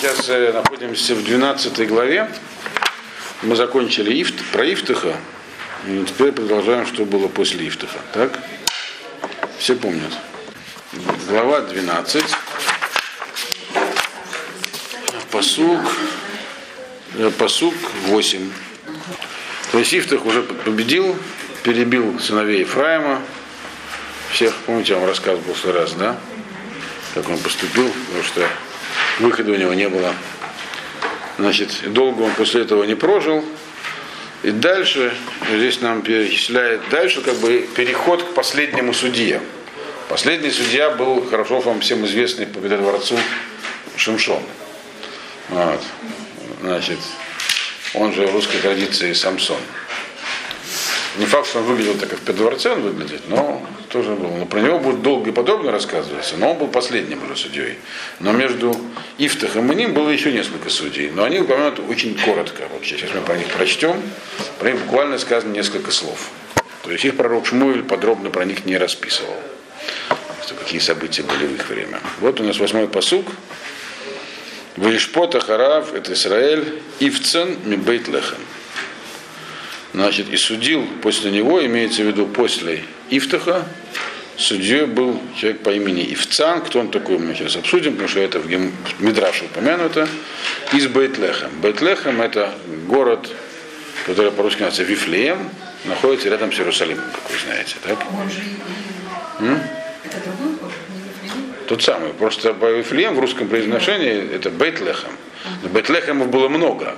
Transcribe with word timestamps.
сейчас 0.00 0.30
э, 0.30 0.52
находимся 0.52 1.14
в 1.14 1.22
12 1.22 1.86
главе. 1.86 2.30
Мы 3.42 3.54
закончили 3.54 4.22
Ифт, 4.22 4.34
про 4.50 4.64
Ифтаха. 4.72 5.14
И 5.86 6.04
теперь 6.06 6.32
продолжаем, 6.32 6.86
что 6.86 7.04
было 7.04 7.28
после 7.28 7.68
Ифтаха. 7.68 7.98
Так? 8.14 8.38
Все 9.58 9.76
помнят. 9.76 10.12
Глава 11.28 11.60
12. 11.60 12.24
Посук. 15.30 15.80
э, 17.18 17.30
Посук 17.38 17.74
8. 18.06 18.50
То 19.72 19.78
есть 19.78 19.92
Ифтах 19.92 20.24
уже 20.24 20.42
победил, 20.42 21.14
перебил 21.62 22.18
сыновей 22.20 22.60
Ефраима. 22.60 23.20
Всех, 24.32 24.54
помните, 24.64 24.94
я 24.94 24.98
вам 24.98 25.12
в 25.12 25.40
прошлый 25.42 25.74
раз, 25.74 25.92
да? 25.92 26.16
Как 27.12 27.28
он 27.28 27.38
поступил, 27.38 27.90
потому 28.06 28.24
что 28.24 28.48
выхода 29.20 29.52
у 29.52 29.56
него 29.56 29.74
не 29.74 29.88
было. 29.88 30.14
Значит, 31.38 31.70
долго 31.92 32.22
он 32.22 32.32
после 32.32 32.62
этого 32.62 32.84
не 32.84 32.94
прожил. 32.94 33.44
И 34.42 34.50
дальше, 34.50 35.14
здесь 35.50 35.80
нам 35.80 36.02
перечисляет 36.02 36.80
дальше 36.90 37.20
как 37.20 37.36
бы 37.36 37.68
переход 37.74 38.22
к 38.22 38.34
последнему 38.34 38.94
судье. 38.94 39.40
Последний 40.08 40.50
судья 40.50 40.90
был 40.90 41.24
хорошо 41.28 41.60
вам 41.60 41.80
всем 41.80 42.04
известный 42.06 42.46
по 42.46 42.60
дворцу 42.60 43.16
Шимшон. 43.96 44.42
Вот. 45.50 45.80
Значит, 46.62 46.98
он 47.94 48.12
же 48.12 48.26
в 48.26 48.32
русской 48.32 48.58
традиции 48.58 49.12
Самсон. 49.12 49.58
Не 51.18 51.26
факт, 51.26 51.48
что 51.48 51.58
он 51.58 51.64
выглядел 51.64 51.94
так, 51.94 52.08
как 52.08 52.20
в 52.20 52.36
дворце 52.36 52.72
он 52.72 52.82
выглядит, 52.82 53.22
но 53.28 53.66
тоже 53.88 54.14
был. 54.14 54.30
Но 54.30 54.46
про 54.46 54.60
него 54.60 54.78
будет 54.78 55.02
долго 55.02 55.30
и 55.30 55.32
подробно 55.32 55.72
рассказываться, 55.72 56.36
но 56.36 56.52
он 56.52 56.58
был 56.58 56.68
последним 56.68 57.24
уже 57.24 57.36
судьей. 57.36 57.78
Но 58.20 58.32
между 58.32 58.76
Ифтахом 59.18 59.72
и 59.72 59.74
ним 59.74 59.92
было 59.92 60.08
еще 60.10 60.30
несколько 60.32 60.70
судей, 60.70 61.10
но 61.10 61.24
они 61.24 61.40
упомянуты 61.40 61.82
очень 61.82 62.16
коротко. 62.16 62.62
Вот 62.72 62.84
сейчас 62.84 63.10
мы 63.12 63.22
про 63.22 63.36
них 63.36 63.48
прочтем, 63.48 64.00
про 64.60 64.70
них 64.70 64.80
буквально 64.82 65.18
сказано 65.18 65.52
несколько 65.52 65.90
слов. 65.90 66.30
То 66.82 66.92
есть 66.92 67.04
их 67.04 67.16
пророк 67.16 67.46
Шмуэль 67.46 67.82
подробно 67.82 68.30
про 68.30 68.44
них 68.44 68.64
не 68.64 68.78
расписывал, 68.78 69.34
что 70.44 70.54
какие 70.54 70.80
события 70.80 71.22
были 71.22 71.46
в 71.46 71.54
их 71.56 71.68
время. 71.68 72.00
Вот 72.20 72.40
у 72.40 72.44
нас 72.44 72.58
восьмой 72.58 72.86
посуг. 72.86 73.26
Вишпота 74.76 75.40
Харав, 75.40 75.92
это 75.92 76.12
Израиль, 76.12 76.80
Ивцен 77.00 77.58
Мибейт 77.64 78.06
Лехем. 78.06 78.38
Значит, 79.92 80.28
и 80.28 80.36
судил 80.36 80.86
после 81.02 81.30
него, 81.30 81.64
имеется 81.64 82.02
в 82.02 82.06
виду 82.06 82.26
после 82.26 82.84
Ифтаха, 83.10 83.64
судьей 84.36 84.86
был 84.86 85.20
человек 85.36 85.62
по 85.62 85.70
имени 85.70 86.12
Ивцан. 86.14 86.60
Кто 86.62 86.80
он 86.80 86.90
такой, 86.90 87.18
мы 87.18 87.34
сейчас 87.34 87.56
обсудим, 87.56 87.92
потому 87.92 88.08
что 88.08 88.20
это 88.20 88.38
в 88.38 88.48
Мидраше 89.00 89.46
упомянуто. 89.46 90.08
Из 90.72 90.86
Бейтлехем. 90.86 91.50
Бейтлехем 91.60 92.22
это 92.22 92.54
город, 92.86 93.28
который 94.06 94.30
по-русски 94.30 94.62
называется 94.62 94.84
Вифлеем, 94.84 95.50
находится 95.84 96.28
рядом 96.28 96.52
с 96.52 96.58
Иерусалимом, 96.58 97.04
как 97.12 97.30
вы 97.30 97.36
знаете. 97.44 97.76
Так? 97.82 97.98
М? 99.40 99.60
Это 100.04 100.16
другой 100.24 100.56
город? 100.56 100.74
Тот 101.66 101.82
самый. 101.82 102.12
Просто 102.12 102.52
Вифлеем 102.52 103.14
в 103.14 103.18
русском 103.18 103.48
произношении 103.48 104.34
это 104.34 104.50
Бейтлехем. 104.50 105.10
Но 105.62 105.68
Бейтлехемов 105.68 106.28
было 106.28 106.48
много. 106.48 106.94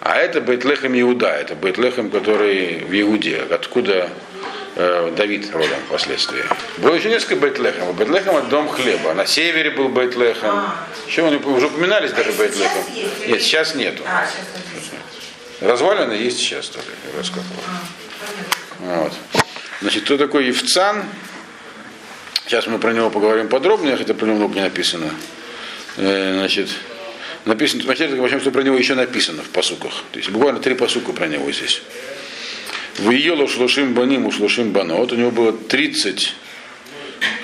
А 0.00 0.16
это 0.16 0.40
Бейтлехем 0.40 0.98
Иуда, 1.00 1.28
это 1.28 1.54
Бейтлехем, 1.54 2.10
который 2.10 2.84
в 2.84 3.00
Иуде, 3.00 3.42
откуда 3.50 4.10
э, 4.76 5.12
Давид 5.16 5.52
родом 5.52 5.78
впоследствии. 5.88 6.44
Было 6.78 6.94
еще 6.94 7.08
несколько 7.08 7.36
Бейтлехемов. 7.36 7.96
Бейтлехем 7.96 8.36
это 8.36 8.46
дом 8.46 8.68
хлеба. 8.68 9.12
На 9.14 9.26
севере 9.26 9.70
был 9.70 9.88
Бейтлехем. 9.88 10.48
А. 10.48 10.76
Еще 11.06 11.26
они 11.26 11.36
уже 11.36 11.66
упоминались 11.66 12.12
даже 12.12 12.30
Сейчас 12.30 12.38
Бейтлехем. 12.38 12.94
есть? 12.94 13.26
Нет, 13.28 13.42
сейчас 13.42 13.74
нету. 13.74 14.02
А, 14.06 14.24
сейчас. 14.26 14.98
Развалины 15.60 16.12
есть 16.12 16.38
сейчас 16.38 16.68
тоже. 16.68 16.86
А. 18.80 19.02
Вот. 19.02 19.12
Значит, 19.80 20.04
кто 20.04 20.16
такой 20.16 20.46
Евцан? 20.46 21.04
Сейчас 22.46 22.66
мы 22.66 22.78
про 22.78 22.92
него 22.92 23.10
поговорим 23.10 23.48
подробнее, 23.48 23.96
хотя 23.96 24.14
про 24.14 24.26
него 24.26 24.36
много 24.36 24.54
не 24.54 24.62
написано. 24.62 25.10
Э, 25.96 26.34
значит, 26.38 26.70
написано, 27.44 27.82
вначале 27.84 28.20
возьмем, 28.20 28.40
что 28.40 28.50
про 28.50 28.62
него 28.62 28.76
еще 28.76 28.94
написано 28.94 29.42
в 29.42 29.48
посуках. 29.50 30.04
То 30.12 30.18
есть 30.18 30.30
буквально 30.30 30.60
три 30.60 30.74
посука 30.74 31.12
про 31.12 31.26
него 31.26 31.50
здесь. 31.52 31.82
В 32.98 33.10
Иелу 33.10 33.46
Шлушим 33.46 33.94
Баним 33.94 34.26
у 34.26 34.32
Шлушим 34.32 34.72
Банот. 34.72 35.12
У 35.12 35.14
него 35.14 35.30
было 35.30 35.52
30 35.52 36.34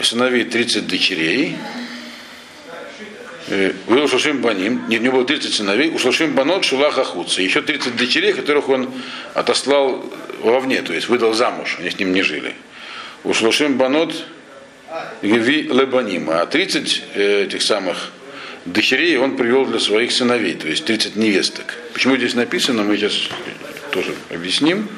сыновей, 0.03 0.45
30 0.45 0.87
дочерей. 0.87 1.57
Э, 3.49 3.73
В 3.87 3.95
Иелу 3.95 4.09
Шлушим 4.09 4.41
Баним. 4.41 4.89
Нет, 4.89 5.01
у 5.01 5.05
него 5.05 5.17
было 5.19 5.27
30 5.27 5.55
сыновей. 5.55 5.91
У 5.91 5.99
Шлушим 5.99 6.35
Банот 6.35 6.65
Шулах 6.65 6.99
Ахуца. 6.99 7.41
Еще 7.41 7.63
30 7.63 7.97
дочерей, 7.97 8.33
которых 8.33 8.69
он 8.69 8.93
отослал 9.35 10.05
вовне, 10.41 10.83
то 10.83 10.93
есть 10.93 11.09
выдал 11.09 11.35
замуж. 11.35 11.77
Они 11.79 11.91
с 11.91 11.99
ним 11.99 12.13
не 12.13 12.23
жили. 12.23 12.55
У 13.23 13.33
Шлушим 13.33 13.79
Банот 13.79 14.13
Геви 15.23 15.63
Лебанима. 15.63 16.43
А 16.43 16.47
30 16.47 17.03
э, 17.15 17.45
этих 17.45 17.63
самых 17.63 18.11
дочерей 18.67 19.17
он 19.19 19.37
привел 19.37 19.67
для 19.67 19.79
своих 19.79 20.13
сыновей, 20.13 20.55
то 20.55 20.69
есть 20.69 20.85
30 20.85 21.17
невесток. 21.17 21.75
Почему 21.93 22.17
здесь 22.17 22.35
написано, 22.35 22.83
мы 22.83 22.97
сейчас 22.97 23.29
тоже 23.93 24.15
объясним. 24.31 24.89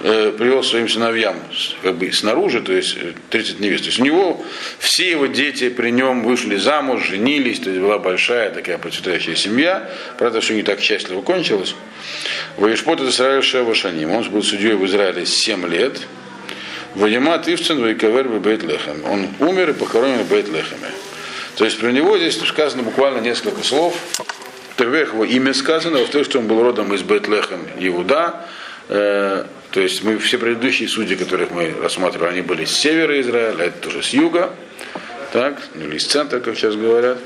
Э, 0.00 0.32
привел 0.38 0.62
своим 0.62 0.88
сыновьям 0.88 1.42
как 1.82 1.96
бы 1.96 2.12
снаружи, 2.12 2.60
то 2.60 2.72
есть 2.72 2.96
э, 2.96 3.14
30 3.30 3.58
невест. 3.58 3.82
То 3.82 3.88
есть 3.88 3.98
у 3.98 4.04
него 4.04 4.44
все 4.78 5.10
его 5.10 5.26
дети 5.26 5.70
при 5.70 5.90
нем 5.90 6.22
вышли 6.22 6.56
замуж, 6.56 7.08
женились, 7.08 7.58
то 7.58 7.70
есть 7.70 7.82
была 7.82 7.98
большая 7.98 8.50
такая 8.50 8.78
процветающая 8.78 9.34
семья. 9.34 9.90
Правда, 10.16 10.40
что 10.40 10.54
не 10.54 10.62
так 10.62 10.80
счастливо 10.80 11.20
кончилось. 11.20 11.74
Воишпот 12.58 13.00
это 13.00 13.10
Израиль 13.10 13.42
Шева 13.42 13.74
Шаним. 13.74 14.12
Он 14.12 14.22
был 14.30 14.44
судьей 14.44 14.74
в 14.74 14.86
Израиле 14.86 15.26
7 15.26 15.68
лет. 15.68 15.98
Вадима 16.94 17.36
Тивцин 17.38 17.82
Вайкавер 17.82 18.28
Бейтлехем. 18.28 19.04
Он 19.04 19.26
умер 19.40 19.70
и 19.70 19.72
похоронен 19.72 20.18
в 20.18 20.28
Бейтлехеме. 20.28 20.92
То 21.58 21.64
есть 21.64 21.76
про 21.80 21.90
него 21.90 22.16
здесь 22.16 22.38
сказано 22.40 22.84
буквально 22.84 23.18
несколько 23.18 23.64
слов. 23.64 23.96
Во-первых, 24.76 25.12
его 25.12 25.24
имя 25.24 25.52
сказано, 25.52 25.98
во-вторых, 25.98 26.28
что 26.28 26.38
он 26.38 26.46
был 26.46 26.62
родом 26.62 26.94
из 26.94 27.02
Бейтлехем 27.02 27.66
Иуда. 27.80 28.46
Э, 28.88 29.44
то 29.72 29.80
есть 29.80 30.04
мы 30.04 30.18
все 30.18 30.38
предыдущие 30.38 30.88
судьи, 30.88 31.16
которых 31.16 31.50
мы 31.50 31.74
рассматривали, 31.82 32.30
они 32.30 32.42
были 32.42 32.64
с 32.64 32.70
севера 32.70 33.20
Израиля, 33.20 33.56
а 33.58 33.64
это 33.64 33.78
тоже 33.80 34.04
с 34.04 34.10
юга, 34.10 34.54
так, 35.32 35.60
ну, 35.74 35.86
или 35.86 35.96
из 35.96 36.06
центра, 36.06 36.38
как 36.38 36.56
сейчас 36.56 36.76
говорят. 36.76 37.18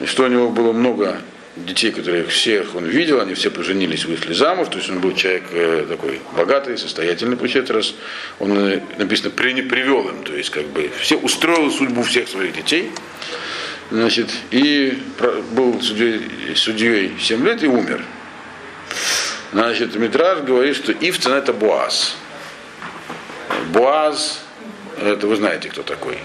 И 0.00 0.06
что 0.06 0.24
у 0.24 0.26
него 0.26 0.50
было 0.50 0.72
много 0.72 1.20
детей, 1.54 1.92
которых 1.92 2.30
всех 2.30 2.74
он 2.74 2.86
видел, 2.86 3.20
они 3.20 3.34
все 3.34 3.50
поженились, 3.50 4.04
вышли 4.04 4.32
замуж, 4.32 4.66
то 4.68 4.78
есть 4.78 4.90
он 4.90 4.98
был 4.98 5.14
человек 5.14 5.44
э, 5.52 5.86
такой 5.88 6.20
богатый, 6.36 6.76
состоятельный, 6.76 7.36
получается, 7.36 7.72
раз 7.72 7.94
он, 8.40 8.58
э, 8.58 8.80
написано, 8.98 9.30
при, 9.30 9.62
привел 9.62 10.08
им, 10.08 10.24
то 10.24 10.34
есть 10.34 10.50
как 10.50 10.66
бы 10.66 10.90
все, 11.00 11.16
устроил 11.16 11.70
судьбу 11.70 12.02
всех 12.02 12.28
своих 12.28 12.54
детей, 12.54 12.90
значит, 13.90 14.30
и 14.50 15.02
был 15.52 15.80
судьей, 15.80 16.54
судьей 16.54 17.16
7 17.20 17.44
лет 17.44 17.62
и 17.62 17.66
умер. 17.66 18.04
Значит, 19.52 19.96
Митраж 19.96 20.40
говорит, 20.40 20.76
что 20.76 20.92
Ивцен 20.92 21.32
это 21.32 21.52
Буаз. 21.52 22.16
Буаз, 23.72 24.42
это 25.02 25.26
вы 25.26 25.36
знаете, 25.36 25.68
кто 25.68 25.82
такой. 25.82 26.18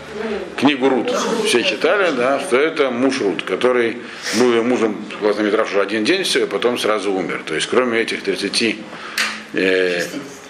Книгу 0.57 0.89
Рут 0.89 1.11
все 1.45 1.63
читали, 1.63 2.11
да, 2.15 2.39
что 2.39 2.57
это 2.57 2.91
муж 2.91 3.19
Рут, 3.21 3.43
который 3.43 3.97
был 4.37 4.51
ее 4.53 4.61
мужем, 4.61 5.03
согласно 5.11 5.41
Митраж, 5.41 5.69
уже 5.69 5.81
один 5.81 6.03
день 6.03 6.23
все, 6.23 6.43
и 6.43 6.47
потом 6.47 6.77
сразу 6.77 7.11
умер. 7.11 7.41
То 7.45 7.55
есть, 7.55 7.67
кроме 7.67 7.99
этих 7.99 8.21
30, 8.23 8.77
э, 9.53 10.05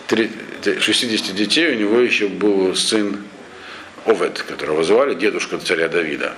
три- 0.08 0.32
60 0.80 1.36
детей, 1.36 1.76
у 1.76 1.76
него 1.76 2.00
еще 2.00 2.28
был 2.28 2.76
сын 2.76 3.24
Овет, 4.06 4.42
которого 4.42 4.84
звали 4.84 5.14
дедушка 5.16 5.58
царя 5.60 5.88
Давида, 5.88 6.34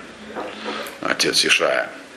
отец 1.02 1.46
Ишая. 1.46 1.90
А? 1.90 2.08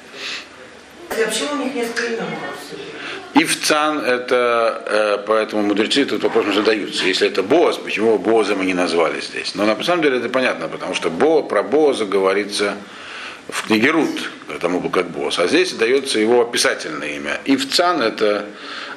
Ивцан 3.34 4.00
это, 4.00 4.82
э, 4.86 5.24
поэтому 5.26 5.62
мудрецы 5.62 6.02
этот 6.02 6.22
вопрос 6.22 6.46
не 6.46 6.52
задаются. 6.52 7.04
Если 7.04 7.28
это 7.28 7.42
Боаз, 7.42 7.76
почему 7.76 8.18
Боазом 8.18 8.62
и 8.62 8.66
не 8.66 8.74
назвали 8.74 9.20
здесь? 9.20 9.54
Но 9.54 9.64
на 9.66 9.82
самом 9.84 10.02
деле 10.02 10.18
это 10.18 10.28
понятно, 10.28 10.68
потому 10.68 10.94
что 10.94 11.10
Бо, 11.10 11.42
про 11.42 11.62
Боаза 11.62 12.06
говорится 12.06 12.76
в 13.48 13.66
книге 13.66 13.90
Рут, 13.90 14.30
тому 14.60 14.80
был 14.80 14.90
как 14.90 15.10
Боаз. 15.10 15.38
А 15.38 15.46
здесь 15.46 15.72
дается 15.72 16.18
его 16.18 16.42
описательное 16.42 17.16
имя. 17.16 17.40
Ивцан 17.44 18.02
это 18.02 18.46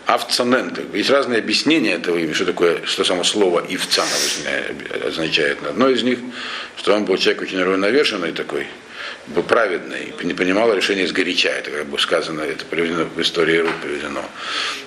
Авцанен. 0.06 0.76
Есть 0.94 1.10
разные 1.10 1.40
объяснения 1.40 1.94
этого 1.94 2.18
имени, 2.18 2.34
что 2.34 2.46
такое, 2.46 2.86
что 2.86 3.04
само 3.04 3.24
слово 3.24 3.64
Ивцан 3.70 4.08
означает. 5.06 5.60
Одно 5.66 5.90
из 5.90 6.04
них, 6.04 6.20
что 6.78 6.94
он 6.94 7.06
был 7.06 7.18
человек 7.18 7.44
очень 7.44 7.64
равновешенный 7.64 8.32
такой, 8.32 8.68
был 9.28 9.44
праведный, 9.44 10.14
не 10.24 10.34
понимал 10.34 10.74
решения 10.74 11.08
сгоряча. 11.08 11.50
Это 11.50 11.72
как 11.72 11.86
бы 11.88 11.98
сказано, 11.98 12.42
это 12.42 12.66
приведено 12.66 13.06
в 13.06 13.22
истории 13.22 13.58
Рут 13.58 13.76
приведено. 13.82 14.24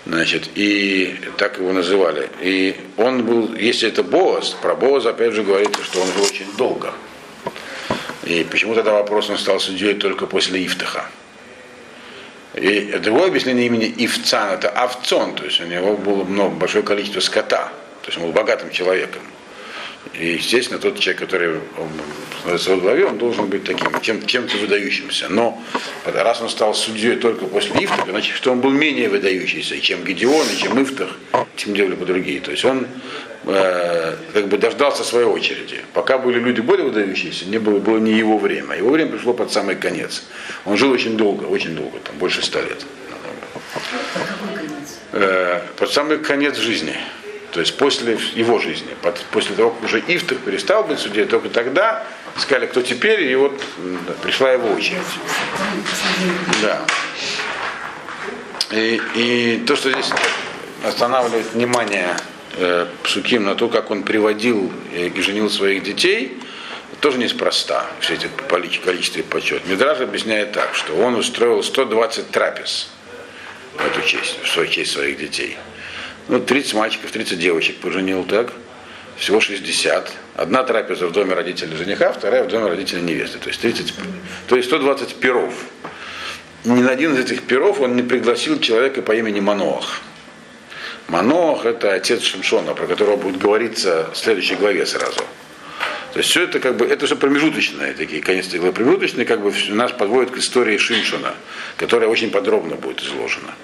Значит, 0.04 0.48
и 0.54 1.18
так 1.38 1.58
его 1.58 1.72
называли. 1.72 2.28
И 2.40 2.76
он 2.96 3.24
был, 3.24 3.54
если 3.54 3.88
это 3.88 4.02
Боаз, 4.02 4.50
про 4.50 4.74
Боаза 4.74 5.10
опять 5.10 5.32
же 5.32 5.42
говорится, 5.42 5.82
что 5.82 6.00
он 6.00 6.12
жил 6.12 6.22
очень 6.22 6.54
долго. 6.56 6.92
И 8.24 8.44
почему 8.50 8.74
тогда 8.74 8.92
вопрос 8.92 9.30
он 9.30 9.38
стал 9.38 9.60
судьей 9.60 9.94
только 9.94 10.26
после 10.26 10.64
Ифтаха? 10.66 11.06
И 12.54 12.98
другое 13.02 13.28
объяснение 13.28 13.66
имени 13.66 13.92
Ивцан 13.98 14.54
это 14.54 14.70
овцон, 14.70 15.34
то 15.34 15.44
есть 15.44 15.60
у 15.60 15.64
него 15.64 15.96
было 15.96 16.24
много, 16.24 16.54
большое 16.56 16.82
количество 16.82 17.20
скота, 17.20 17.70
то 18.00 18.08
есть 18.08 18.16
он 18.16 18.24
был 18.24 18.32
богатым 18.32 18.70
человеком. 18.70 19.22
И, 20.14 20.34
естественно, 20.34 20.78
тот 20.78 20.98
человек, 20.98 21.20
который 21.20 21.60
становится 22.40 22.70
во 22.70 22.76
главе, 22.76 23.06
он 23.06 23.18
должен 23.18 23.46
быть 23.46 23.64
таким, 23.64 24.00
чем, 24.00 24.24
чем-то 24.24 24.56
выдающимся. 24.58 25.28
Но 25.28 25.62
раз 26.04 26.40
он 26.40 26.48
стал 26.48 26.74
судьей 26.74 27.16
только 27.16 27.46
после 27.46 27.84
Ифтаха, 27.84 28.10
значит, 28.10 28.34
что 28.34 28.52
он 28.52 28.60
был 28.60 28.70
менее 28.70 29.08
выдающийся, 29.08 29.80
чем 29.80 30.04
Гедеон, 30.04 30.46
и 30.48 30.56
чем 30.56 30.82
Ифтах, 30.82 31.16
чем 31.56 31.74
делали 31.74 31.94
по 31.96 32.06
другие. 32.06 32.40
То 32.40 32.52
есть 32.52 32.64
он 32.64 32.86
э, 33.44 34.16
как 34.32 34.48
бы 34.48 34.58
дождался 34.58 35.04
своей 35.04 35.26
очереди. 35.26 35.80
Пока 35.92 36.18
были 36.18 36.38
люди 36.38 36.60
более 36.60 36.86
выдающиеся, 36.86 37.46
не 37.46 37.58
было, 37.58 37.78
было 37.78 37.98
не 37.98 38.12
его 38.12 38.38
время. 38.38 38.76
Его 38.76 38.90
время 38.90 39.12
пришло 39.12 39.34
под 39.34 39.52
самый 39.52 39.76
конец. 39.76 40.24
Он 40.64 40.76
жил 40.76 40.92
очень 40.92 41.16
долго, 41.16 41.44
очень 41.44 41.74
долго, 41.74 41.98
там, 41.98 42.16
больше 42.16 42.42
ста 42.42 42.60
лет. 42.60 42.86
Э, 45.12 45.60
под 45.76 45.90
самый 45.90 46.18
конец 46.18 46.56
жизни. 46.56 46.96
То 47.52 47.60
есть 47.60 47.76
после 47.78 48.18
его 48.34 48.58
жизни, 48.58 48.88
после 49.30 49.54
того, 49.54 49.70
как 49.70 49.84
уже 49.84 50.02
Ифтах 50.06 50.38
перестал 50.38 50.84
быть 50.84 50.98
судьей, 50.98 51.26
только 51.26 51.48
тогда 51.48 52.04
сказали, 52.36 52.66
кто 52.66 52.82
теперь, 52.82 53.22
и 53.22 53.34
вот 53.34 53.60
пришла 54.22 54.52
его 54.52 54.68
очередь. 54.68 54.98
Да. 56.62 56.82
И, 58.72 59.00
и 59.14 59.64
то, 59.66 59.76
что 59.76 59.90
здесь 59.90 60.10
останавливает 60.84 61.52
внимание 61.52 62.16
э, 62.56 62.86
Псуким 63.04 63.44
на 63.44 63.54
то, 63.54 63.68
как 63.68 63.90
он 63.90 64.02
приводил 64.02 64.72
и 64.92 65.12
женил 65.20 65.48
своих 65.48 65.82
детей, 65.82 66.38
тоже 67.00 67.18
неспроста, 67.18 67.86
все 68.00 68.14
эти 68.14 68.28
количество 68.48 69.20
и 69.20 69.22
почет. 69.22 69.66
Мидраж 69.66 70.00
объясняет 70.00 70.52
так, 70.52 70.74
что 70.74 70.94
он 70.94 71.14
устроил 71.14 71.62
120 71.62 72.30
трапез 72.30 72.88
в 73.74 73.86
эту 73.86 74.06
честь, 74.06 74.42
в 74.42 74.48
свою 74.48 74.68
честь 74.68 74.92
своих 74.92 75.18
детей. 75.18 75.56
Ну, 76.28 76.40
30 76.40 76.74
мальчиков, 76.74 77.10
30 77.10 77.38
девочек 77.38 77.76
поженил 77.76 78.24
так, 78.24 78.52
всего 79.16 79.40
60. 79.40 80.12
Одна 80.34 80.62
трапеза 80.64 81.06
в 81.06 81.12
доме 81.12 81.34
родителей 81.34 81.76
жениха, 81.76 82.12
вторая 82.12 82.44
в 82.44 82.48
доме 82.48 82.68
родителей 82.68 83.02
невесты. 83.02 83.38
То 83.38 83.48
есть, 83.48 83.60
30, 83.60 83.94
то 84.48 84.56
есть 84.56 84.68
120 84.68 85.16
перов. 85.16 85.54
Ни 86.64 86.80
на 86.80 86.90
один 86.90 87.14
из 87.14 87.20
этих 87.20 87.42
перов 87.42 87.80
он 87.80 87.94
не 87.94 88.02
пригласил 88.02 88.58
человека 88.58 89.02
по 89.02 89.12
имени 89.12 89.40
Маноах. 89.40 90.00
Маноах 91.08 91.64
это 91.64 91.94
отец 91.94 92.22
Шимшона, 92.22 92.74
про 92.74 92.86
которого 92.86 93.16
будет 93.16 93.38
говориться 93.38 94.10
в 94.12 94.16
следующей 94.16 94.56
главе 94.56 94.84
сразу. 94.84 95.20
То 96.12 96.20
есть 96.20 96.30
все 96.30 96.42
это 96.42 96.58
как 96.58 96.76
бы, 96.76 96.86
это 96.86 97.06
же 97.06 97.14
промежуточные 97.14 97.92
такие, 97.92 98.20
конец 98.20 98.48
главы 98.48 98.72
промежуточные, 98.72 99.26
как 99.26 99.42
бы 99.42 99.52
нас 99.68 99.92
подводят 99.92 100.32
к 100.32 100.38
истории 100.38 100.76
Шимшона, 100.76 101.34
которая 101.76 102.08
очень 102.08 102.30
подробно 102.30 102.74
будет 102.74 103.02
изложена. 103.02 103.54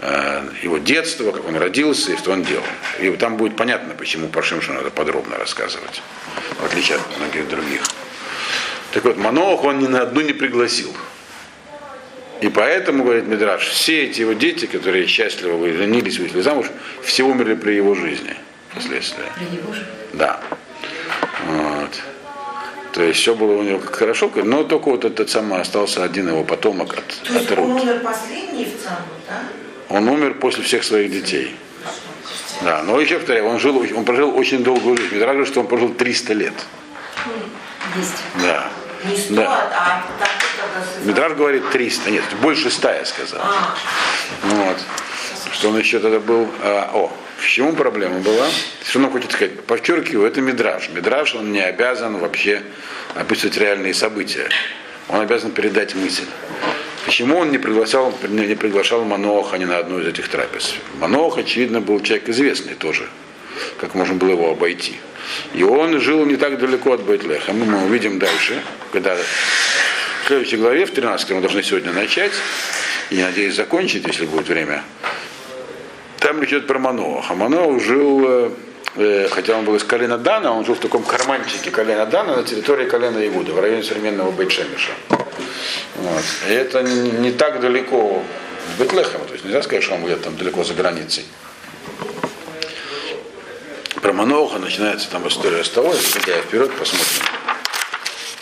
Э, 0.00 0.48
его 0.62 0.78
детство, 0.78 1.32
как 1.32 1.46
он 1.48 1.56
родился 1.56 2.12
и 2.12 2.16
что 2.16 2.30
он 2.30 2.44
делал. 2.44 2.64
И 3.00 3.10
там 3.16 3.36
будет 3.36 3.56
понятно, 3.56 3.94
почему 3.94 4.28
про 4.28 4.42
Шимшу 4.42 4.72
надо 4.72 4.90
подробно 4.90 5.36
рассказывать, 5.36 6.02
в 6.60 6.64
отличие 6.64 6.98
от 6.98 7.18
многих 7.18 7.48
других. 7.48 7.82
Так 8.92 9.04
вот, 9.04 9.16
Манох 9.16 9.64
он 9.64 9.80
ни 9.80 9.88
на 9.88 10.02
одну 10.02 10.20
не 10.20 10.32
пригласил. 10.32 10.94
И 12.40 12.48
поэтому, 12.48 13.02
говорит 13.02 13.26
Мидраш, 13.26 13.66
все 13.66 14.04
эти 14.04 14.20
его 14.20 14.34
дети, 14.34 14.66
которые 14.66 15.08
счастливо 15.08 15.66
женились, 15.72 16.20
вышли 16.20 16.42
замуж, 16.42 16.66
все 17.02 17.24
умерли 17.24 17.54
при 17.54 17.72
его 17.72 17.96
жизни 17.96 18.36
впоследствии. 18.70 19.24
При 19.34 19.56
его 19.56 19.72
жизни? 19.72 19.88
Да. 20.12 20.40
Вот. 21.46 21.90
То 22.92 23.02
есть 23.02 23.18
все 23.18 23.34
было 23.34 23.58
у 23.58 23.62
него 23.62 23.80
как 23.80 23.96
хорошо, 23.96 24.30
но 24.36 24.62
только 24.62 24.90
вот 24.90 25.04
этот 25.04 25.28
самый 25.28 25.60
остался 25.60 26.04
один 26.04 26.28
его 26.28 26.44
потомок 26.44 26.94
от, 26.94 27.06
То 27.24 27.32
есть 27.32 27.50
от 27.50 27.58
он 27.58 27.72
умер 27.72 28.00
последний 28.04 28.64
в 28.64 28.82
ЦАМу, 28.82 29.06
да? 29.26 29.42
Он 29.88 30.08
умер 30.08 30.34
после 30.34 30.62
всех 30.64 30.84
своих 30.84 31.10
детей. 31.10 31.56
Да, 32.62 32.82
но 32.82 33.00
еще 33.00 33.18
повторяю, 33.18 33.46
он, 33.46 33.58
жил, 33.58 33.84
он 33.94 34.04
прожил 34.04 34.36
очень 34.36 34.64
долгую 34.64 34.96
жизнь. 34.96 35.14
Мне 35.14 35.24
нравится, 35.24 35.52
что 35.52 35.60
он 35.60 35.68
прожил 35.68 35.90
300 35.90 36.34
лет. 36.34 36.54
Да. 38.42 38.68
Не 39.04 39.16
100, 39.16 39.34
да. 39.34 39.70
а 39.72 40.02
Мидраж 41.04 41.34
говорит 41.34 41.70
300, 41.70 42.10
нет, 42.10 42.24
больше 42.42 42.70
100, 42.70 42.90
я 42.90 43.04
сказал. 43.04 43.40
А. 43.42 43.76
Вот. 44.42 44.76
Что 45.52 45.68
он 45.68 45.78
еще 45.78 46.00
тогда 46.00 46.18
был... 46.18 46.48
А, 46.62 46.90
о, 46.92 47.12
в 47.38 47.46
чему 47.46 47.72
проблема 47.74 48.18
была? 48.18 48.46
Что 48.84 48.98
он 48.98 49.10
хочет 49.10 49.32
сказать? 49.32 49.60
Подчеркиваю, 49.62 50.26
это 50.26 50.40
Мидраж. 50.40 50.88
Мидраж, 50.90 51.34
он 51.34 51.52
не 51.52 51.60
обязан 51.60 52.18
вообще 52.18 52.62
описывать 53.14 53.56
реальные 53.56 53.94
события. 53.94 54.48
Он 55.08 55.20
обязан 55.20 55.52
передать 55.52 55.94
мысль. 55.94 56.26
Почему 57.08 57.38
он 57.38 57.50
не 57.50 57.56
приглашал, 57.56 58.12
не 58.28 58.54
приглашал 58.54 59.02
Маноха 59.02 59.56
ни 59.56 59.64
на 59.64 59.78
одну 59.78 59.98
из 59.98 60.08
этих 60.08 60.28
трапез? 60.28 60.74
Манох, 61.00 61.38
очевидно, 61.38 61.80
был 61.80 62.00
человек 62.00 62.28
известный 62.28 62.74
тоже, 62.74 63.08
как 63.80 63.94
можно 63.94 64.14
было 64.14 64.32
его 64.32 64.50
обойти. 64.50 64.96
И 65.54 65.62
он 65.62 65.98
жил 66.00 66.26
не 66.26 66.36
так 66.36 66.58
далеко 66.58 66.92
от 66.92 67.04
Бейтлеха. 67.04 67.54
Мы, 67.54 67.64
мы 67.64 67.86
увидим 67.86 68.18
дальше, 68.18 68.62
когда 68.92 69.16
в 69.16 70.26
следующей 70.26 70.58
главе, 70.58 70.84
в 70.84 70.90
13 70.90 71.30
мы 71.30 71.40
должны 71.40 71.62
сегодня 71.62 71.92
начать, 71.92 72.32
и, 73.08 73.22
надеюсь, 73.22 73.54
закончить, 73.54 74.06
если 74.06 74.26
будет 74.26 74.48
время. 74.48 74.84
Там 76.18 76.42
речь 76.42 76.50
идет 76.50 76.66
про 76.66 76.78
Маноха. 76.78 77.34
Манох 77.34 77.82
жил, 77.82 78.24
э, 78.28 78.50
хотя 79.30 79.56
он 79.56 79.64
был 79.64 79.76
из 79.76 79.84
колена 79.84 80.18
Дана, 80.18 80.52
он 80.52 80.64
жил 80.64 80.74
в 80.74 80.80
таком 80.80 81.02
карманчике 81.04 81.70
колена 81.70 82.06
Дана 82.06 82.36
на 82.36 82.42
территории 82.42 82.88
колена 82.88 83.26
Игуда, 83.26 83.52
в 83.52 83.60
районе 83.60 83.82
современного 83.82 84.30
Бейтшемиша. 84.30 84.92
Вот. 85.96 86.24
И 86.48 86.52
это 86.52 86.82
не, 86.82 87.32
так 87.32 87.60
далеко 87.60 88.22
с 88.74 88.80
Бетлехема, 88.80 89.24
то 89.24 89.32
есть 89.32 89.44
нельзя 89.44 89.62
сказать, 89.62 89.84
что 89.84 89.94
он 89.94 90.04
где-то 90.04 90.24
там 90.24 90.36
далеко 90.36 90.64
за 90.64 90.74
границей. 90.74 91.24
Про 94.00 94.12
Маноха 94.12 94.58
начинается 94.58 95.10
там 95.10 95.26
история 95.26 95.64
с 95.64 95.70
того, 95.70 95.92
если 95.92 96.30
я 96.30 96.38
вперед 96.38 96.72
посмотрим. 96.72 97.24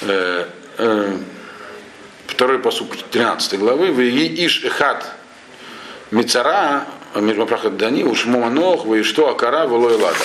Э, 0.02 0.46
э, 0.78 1.18
второй 2.26 2.58
посук 2.58 2.94
13 3.10 3.58
главы. 3.58 3.90
Вы 3.90 4.10
иш 4.10 4.64
эхат 4.64 5.06
мицара 6.10 6.84
Мирмапрахат 7.20 7.76
Дани, 7.76 8.04
уж 8.04 8.26
Манох, 8.26 8.84
вы 8.84 9.02
что, 9.02 9.28
Акара, 9.30 9.66
Волой 9.66 9.96
Лада. 9.96 10.16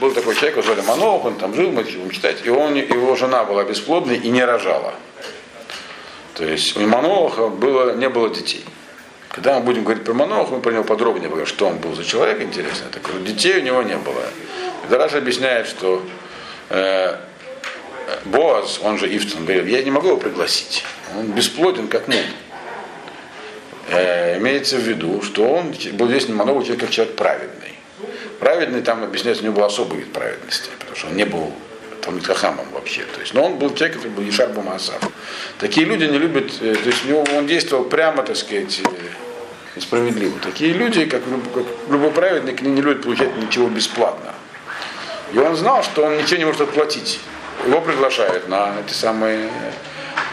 Был 0.00 0.12
такой 0.12 0.34
человек, 0.34 0.58
его 0.58 0.62
звали 0.62 0.86
Манох, 0.86 1.24
он 1.24 1.36
там 1.36 1.54
жил, 1.54 1.70
мы 1.70 1.82
будем 1.82 2.10
читать, 2.10 2.38
и 2.44 2.50
он, 2.50 2.74
его 2.74 3.16
жена 3.16 3.44
была 3.44 3.64
бесплодной 3.64 4.16
и 4.16 4.28
не 4.28 4.44
рожала. 4.44 4.94
То 6.38 6.44
есть 6.44 6.76
у 6.76 6.86
Маноха 6.86 7.48
было, 7.48 7.96
не 7.96 8.08
было 8.08 8.30
детей. 8.30 8.64
Когда 9.28 9.58
мы 9.58 9.64
будем 9.64 9.82
говорить 9.82 10.04
про 10.04 10.14
Маноха, 10.14 10.54
мы 10.54 10.60
про 10.60 10.70
него 10.70 10.84
подробнее 10.84 11.28
поговорим, 11.28 11.46
что 11.46 11.66
он 11.66 11.78
был 11.78 11.94
за 11.94 12.04
человек, 12.04 12.40
интересно. 12.40 12.86
Так 12.92 13.08
вот, 13.08 13.24
детей 13.24 13.58
у 13.58 13.62
него 13.62 13.82
не 13.82 13.96
было. 13.96 14.22
Дараш 14.88 15.14
объясняет, 15.14 15.66
что 15.66 16.00
э, 16.70 17.16
Боаз, 18.26 18.78
он 18.84 18.98
же 18.98 19.08
Ивтон, 19.14 19.44
говорил, 19.44 19.66
я 19.66 19.82
не 19.82 19.90
могу 19.90 20.08
его 20.08 20.16
пригласить. 20.16 20.84
Он 21.18 21.26
бесплоден, 21.26 21.88
как 21.88 22.06
муд. 22.06 22.18
Э, 23.90 24.36
имеется 24.38 24.76
в 24.76 24.80
виду, 24.80 25.22
что 25.22 25.48
он 25.48 25.74
был 25.92 26.08
здесь 26.08 26.26
человек 26.26 26.80
как 26.80 26.90
человек 26.90 27.16
праведный. 27.16 27.74
Праведный 28.38 28.82
там 28.82 29.02
объясняется, 29.02 29.42
у 29.42 29.46
него 29.46 29.56
был 29.56 29.64
особый 29.64 29.98
вид 29.98 30.12
праведности, 30.12 30.70
потому 30.78 30.96
что 30.96 31.06
он 31.08 31.16
не 31.16 31.24
был 31.24 31.52
Талмит 32.02 32.26
Хахамом 32.26 32.66
вообще. 32.72 33.02
То 33.14 33.20
есть, 33.20 33.34
но 33.34 33.44
он 33.44 33.58
был 33.58 33.74
человек, 33.74 33.96
который 33.96 34.12
был 34.12 34.22
Ешар 34.22 34.50
Бамасав. 34.50 35.00
Такие 35.58 35.86
люди 35.86 36.04
не 36.04 36.18
любят, 36.18 36.52
э, 36.60 36.74
то 36.74 36.88
есть 36.88 37.04
у 37.06 37.08
него 37.08 37.24
он 37.36 37.46
действовал 37.46 37.84
прямо, 37.84 38.22
так 38.22 38.36
сказать, 38.36 38.80
э, 38.84 39.80
справедливо. 39.80 40.38
Такие 40.40 40.74
люди, 40.74 41.06
как, 41.06 41.22
как 41.54 41.64
любой 41.88 42.10
праведник, 42.10 42.60
не, 42.60 42.70
не 42.70 42.82
любят 42.82 43.02
получать 43.02 43.34
ничего 43.36 43.68
бесплатно. 43.68 44.34
И 45.32 45.38
он 45.38 45.56
знал, 45.56 45.82
что 45.82 46.04
он 46.04 46.18
ничего 46.18 46.36
не 46.36 46.44
может 46.44 46.60
отплатить. 46.60 47.20
Его 47.66 47.80
приглашают 47.80 48.48
на 48.48 48.74
эти 48.86 48.94
самые 48.94 49.48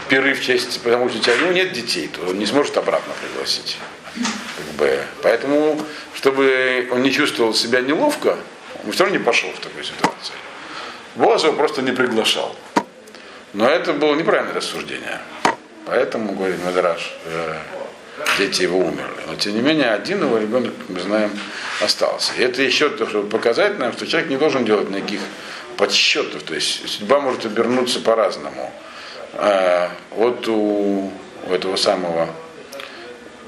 пиры 0.08 0.34
в 0.34 0.42
честь, 0.42 0.80
потому 0.82 1.08
что 1.08 1.18
у 1.18 1.20
тебя 1.20 1.34
ну, 1.40 1.52
нет 1.52 1.72
детей, 1.72 2.08
то 2.08 2.22
он 2.28 2.38
не 2.38 2.46
сможет 2.46 2.76
обратно 2.76 3.12
пригласить. 3.20 3.78
Как 4.14 4.66
бы. 4.78 5.02
Поэтому, 5.22 5.80
чтобы 6.14 6.88
он 6.90 7.02
не 7.02 7.12
чувствовал 7.12 7.54
себя 7.54 7.80
неловко, 7.80 8.36
он 8.84 8.92
все 8.92 9.04
равно 9.04 9.18
не 9.18 9.24
пошел 9.24 9.50
в 9.50 9.60
такой 9.60 9.84
ситуации. 9.84 10.34
Боаз 11.16 11.44
его 11.44 11.54
просто 11.54 11.82
не 11.82 11.92
приглашал. 11.92 12.56
Но 13.52 13.68
это 13.68 13.92
было 13.92 14.14
неправильное 14.14 14.54
рассуждение. 14.54 15.20
Поэтому, 15.86 16.32
говорит 16.34 16.62
Мадраш, 16.64 17.14
э, 17.24 17.58
дети 18.38 18.62
его 18.62 18.78
умерли. 18.78 19.22
Но 19.26 19.34
тем 19.36 19.54
не 19.54 19.60
менее, 19.60 19.92
один 19.92 20.22
его 20.22 20.38
ребенок, 20.38 20.74
мы 20.88 21.00
знаем, 21.00 21.30
остался. 21.80 22.32
И 22.38 22.42
это 22.42 22.62
еще 22.62 22.90
то, 22.90 23.08
чтобы 23.08 23.28
показать 23.28 23.78
нам, 23.78 23.92
что 23.92 24.06
человек 24.06 24.30
не 24.30 24.36
должен 24.36 24.64
делать 24.64 24.90
никаких 24.90 25.20
подсчетов. 25.76 26.42
То 26.42 26.54
есть 26.54 26.88
судьба 26.88 27.20
может 27.20 27.46
обернуться 27.46 28.00
по-разному. 28.00 28.72
А, 29.38 29.90
вот 30.12 30.46
у, 30.48 31.10
этого 31.50 31.76
самого, 31.76 32.28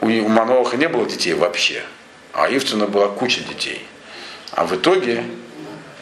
у, 0.00 0.06
у 0.06 0.28
Маноха 0.28 0.76
не 0.76 0.88
было 0.88 1.06
детей 1.06 1.34
вообще, 1.34 1.82
а 2.32 2.48
Ивцина 2.48 2.86
была 2.86 3.08
куча 3.08 3.40
детей. 3.40 3.84
А 4.52 4.64
в 4.64 4.74
итоге 4.76 5.24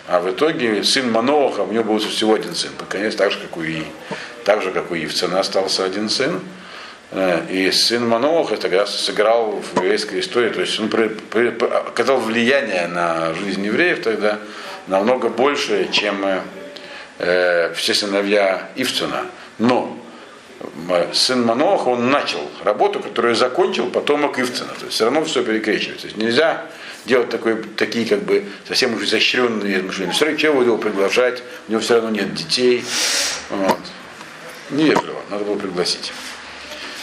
а 0.08 0.20
в 0.20 0.30
итоге 0.30 0.84
сын 0.84 1.10
Маноха, 1.10 1.62
у 1.62 1.72
него 1.72 1.82
был 1.82 1.98
всего 1.98 2.34
один 2.34 2.54
сын, 2.54 2.70
конец 2.88 3.16
так 3.16 3.32
же, 3.32 3.40
как 3.40 3.56
у 3.56 3.62
И. 3.62 3.82
Так 4.44 4.62
же, 4.62 4.70
как 4.70 4.92
у 4.92 4.94
Ивцена 4.94 5.40
остался 5.40 5.84
один 5.84 6.08
сын. 6.08 6.40
Э, 7.10 7.40
И 7.50 7.72
сын 7.72 8.06
Маноха 8.06 8.56
тогда 8.56 8.86
сыграл 8.86 9.60
в 9.60 9.76
еврейской 9.82 10.20
истории, 10.20 10.50
то 10.50 10.60
есть 10.60 10.78
он 10.78 10.90
при- 10.90 11.08
при- 11.08 11.48
оказал 11.66 12.18
влияние 12.18 12.86
на 12.86 13.34
жизнь 13.34 13.64
евреев 13.66 14.02
тогда 14.04 14.38
намного 14.86 15.28
больше, 15.28 15.88
чем 15.90 16.24
э, 17.18 17.72
все 17.74 17.92
сыновья 17.94 18.68
Ивцена. 18.76 19.22
Но 19.58 19.98
м, 20.60 21.14
сын 21.14 21.44
Маноха, 21.44 21.88
он 21.88 22.10
начал 22.10 22.40
работу, 22.64 23.00
которую 23.00 23.34
закончил 23.34 23.90
потомок 23.90 24.38
Ивцена. 24.38 24.72
То 24.78 24.84
есть 24.84 24.94
все 24.94 25.04
равно 25.04 25.24
все 25.24 25.42
перекрещивается. 25.42 26.02
То 26.02 26.08
есть 26.08 26.16
нельзя 26.16 26.66
делать 27.04 27.30
такой, 27.30 27.62
такие 27.62 28.06
как 28.06 28.22
бы 28.22 28.44
совсем 28.66 28.94
уже 28.94 29.06
изощренные 29.06 29.78
размышления. 29.78 30.12
Все 30.12 30.24
равно 30.26 30.38
чего 30.38 30.62
его 30.62 30.78
приглашать, 30.78 31.42
у 31.68 31.72
него 31.72 31.80
все 31.80 31.94
равно 31.94 32.10
нет 32.10 32.34
детей. 32.34 32.84
Вот. 33.50 33.78
Невежливо, 34.70 35.20
надо 35.30 35.44
было 35.44 35.56
пригласить. 35.56 36.12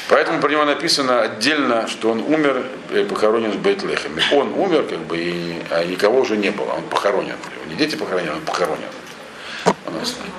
Поэтому 0.10 0.42
про 0.42 0.52
него 0.52 0.66
написано 0.66 1.22
отдельно, 1.22 1.88
что 1.88 2.12
он 2.12 2.20
умер 2.20 2.66
и 2.94 3.04
похоронен 3.04 3.52
в 3.52 3.62
Бейтлехеме. 3.62 4.22
Он 4.34 4.54
умер, 4.54 4.86
как 4.90 5.00
бы, 5.00 5.18
и, 5.18 5.62
а 5.72 5.84
никого 5.86 6.20
уже 6.20 6.36
не 6.36 6.52
было. 6.52 6.74
Он 6.74 6.84
похоронен. 6.84 7.36
Его 7.56 7.72
не 7.72 7.76
дети 7.76 7.96
похоронены, 7.96 8.34
он 8.34 8.42
похоронен. 8.42 8.90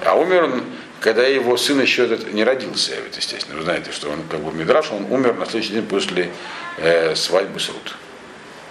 А 0.04 0.14
умер 0.14 0.44
он, 0.44 0.64
когда 1.04 1.26
его 1.26 1.58
сын 1.58 1.78
еще 1.82 2.06
этот 2.06 2.32
не 2.32 2.44
родился, 2.44 2.94
ведь, 3.04 3.18
естественно. 3.18 3.58
Вы 3.58 3.64
знаете, 3.64 3.92
что 3.92 4.08
он 4.08 4.22
как 4.22 4.40
бы 4.40 4.50
Мидраш, 4.52 4.90
он 4.90 5.04
умер 5.12 5.34
на 5.34 5.44
следующий 5.44 5.74
день 5.74 5.86
после 5.86 6.30
э, 6.78 7.14
свадьбы 7.14 7.60
с 7.60 7.68
Рут. 7.68 7.94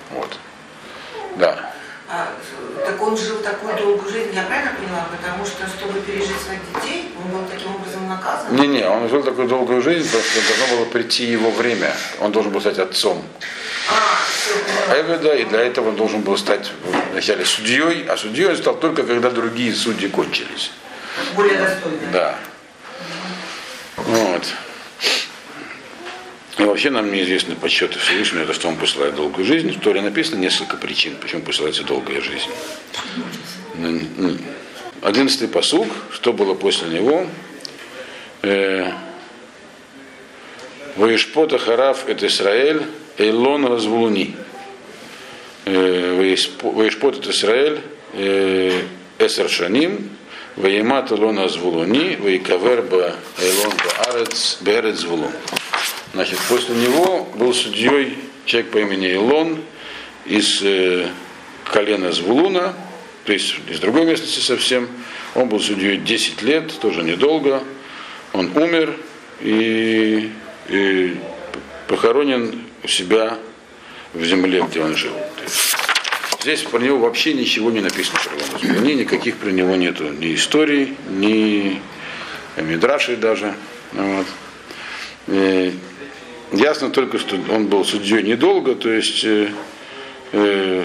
Вот. 0.09 0.39
Да. 1.35 1.71
А, 2.09 2.29
так 2.83 2.99
он 2.99 3.15
жил 3.15 3.37
такую 3.37 3.77
долгую 3.77 4.11
жизнь, 4.11 4.33
я 4.33 4.41
правильно 4.45 4.71
поняла? 4.71 5.07
Потому 5.15 5.45
что, 5.45 5.67
чтобы 5.67 5.99
пережить 5.99 6.41
своих 6.41 6.61
детей, 6.73 7.13
он 7.23 7.37
был 7.37 7.45
таким 7.47 7.75
образом 7.75 8.09
наказан? 8.09 8.55
Не-не, 8.55 8.89
он 8.89 9.09
жил 9.09 9.21
такую 9.21 9.47
долгую 9.47 9.83
жизнь, 9.83 10.07
потому 10.07 10.23
что 10.23 10.57
должно 10.57 10.75
было 10.75 10.85
прийти 10.85 11.25
его 11.25 11.51
время. 11.51 11.93
Он 12.19 12.31
должен 12.31 12.51
был 12.51 12.61
стать 12.61 12.79
отцом. 12.79 13.23
А, 13.91 13.93
все, 14.27 14.55
поняла. 14.87 15.01
Эведа, 15.01 15.35
и 15.35 15.45
для 15.45 15.59
этого 15.59 15.89
он 15.89 15.95
должен 15.95 16.21
был 16.21 16.35
стать 16.37 16.71
вначале 17.11 17.45
судьей, 17.45 18.07
а 18.07 18.17
судьей 18.17 18.47
он 18.47 18.57
стал 18.57 18.73
только 18.73 19.03
когда 19.03 19.29
другие 19.29 19.75
судьи 19.75 20.09
кончились. 20.09 20.71
Более 21.35 21.57
достойный. 21.57 22.07
Да. 22.11 22.39
Вот. 23.97 24.43
И 26.57 26.63
вообще 26.63 26.89
нам 26.91 27.11
неизвестны 27.11 27.55
подсчеты 27.55 27.97
Всевышнего, 27.99 28.43
это 28.43 28.53
что 28.53 28.67
он 28.67 28.77
посылает 28.77 29.15
долгую 29.15 29.45
жизнь. 29.45 29.71
В 29.71 29.79
Торе 29.79 30.01
написано 30.01 30.39
несколько 30.39 30.77
причин, 30.77 31.15
почему 31.19 31.41
посылается 31.41 31.83
долгая 31.83 32.21
жизнь. 32.21 32.49
Ну, 33.75 34.01
ну, 34.17 34.37
Одиннадцатый 35.01 35.47
посуг, 35.47 35.87
что 36.11 36.31
было 36.31 36.53
после 36.53 36.87
него. 36.87 37.27
Э, 38.41 38.91
Воишпота 40.95 41.57
Хараф 41.57 42.07
это 42.07 42.27
Израиль, 42.27 42.83
Эйлон 43.17 43.65
Развулуни. 43.65 44.35
Воишпот 45.65 47.17
это 47.19 47.31
Израиль, 47.31 47.81
э, 48.13 48.83
Эсер 49.19 49.49
Шаним, 49.49 50.09
Ваимат 50.55 51.11
Элон 51.11 51.39
Азвулуни, 51.39 52.15
Ваикавер 52.17 52.79
Эйлон 52.79 53.73
Баарец, 53.97 54.59
Берец 54.61 54.97
Звулун. 54.97 55.31
Значит, 56.13 56.37
после 56.47 56.75
него 56.75 57.27
был 57.35 57.53
судьей 57.53 58.17
человек 58.45 58.71
по 58.71 58.77
имени 58.77 59.13
Илон 59.13 59.61
из 60.25 60.61
э, 60.61 61.09
колена 61.65 62.11
Звулуна, 62.11 62.73
то 63.25 63.33
есть 63.33 63.55
из 63.67 63.79
другой 63.79 64.05
местности 64.05 64.39
совсем. 64.39 64.87
Он 65.33 65.49
был 65.49 65.59
судьей 65.59 65.97
10 65.97 66.41
лет, 66.43 66.71
тоже 66.79 67.01
недолго. 67.01 67.63
Он 68.33 68.55
умер 68.55 68.95
и, 69.41 70.31
и 70.69 71.17
похоронен 71.87 72.61
у 72.83 72.87
себя 72.87 73.37
в 74.13 74.23
земле, 74.23 74.63
где 74.69 74.81
он 74.81 74.95
жил. 74.95 75.13
Здесь 76.43 76.63
про 76.63 76.77
него 76.79 76.97
вообще 76.97 77.33
ничего 77.33 77.71
не 77.71 77.79
написано 77.79 78.19
про 78.19 78.35
его 78.35 78.51
название, 78.51 78.95
никаких 78.95 79.37
про 79.37 79.49
него 79.49 79.77
нету 79.77 80.09
ни 80.09 80.35
историй, 80.35 80.93
ни 81.09 81.81
мидрашей 82.57 83.15
даже. 83.15 83.55
Вот. 83.93 84.25
И 85.27 85.73
ясно 86.51 86.89
только, 86.89 87.17
что 87.17 87.37
он 87.49 87.67
был 87.67 87.85
судьей 87.85 88.23
недолго, 88.23 88.75
то 88.75 88.89
есть 88.89 89.23
э, 89.23 89.51
э, 90.33 90.83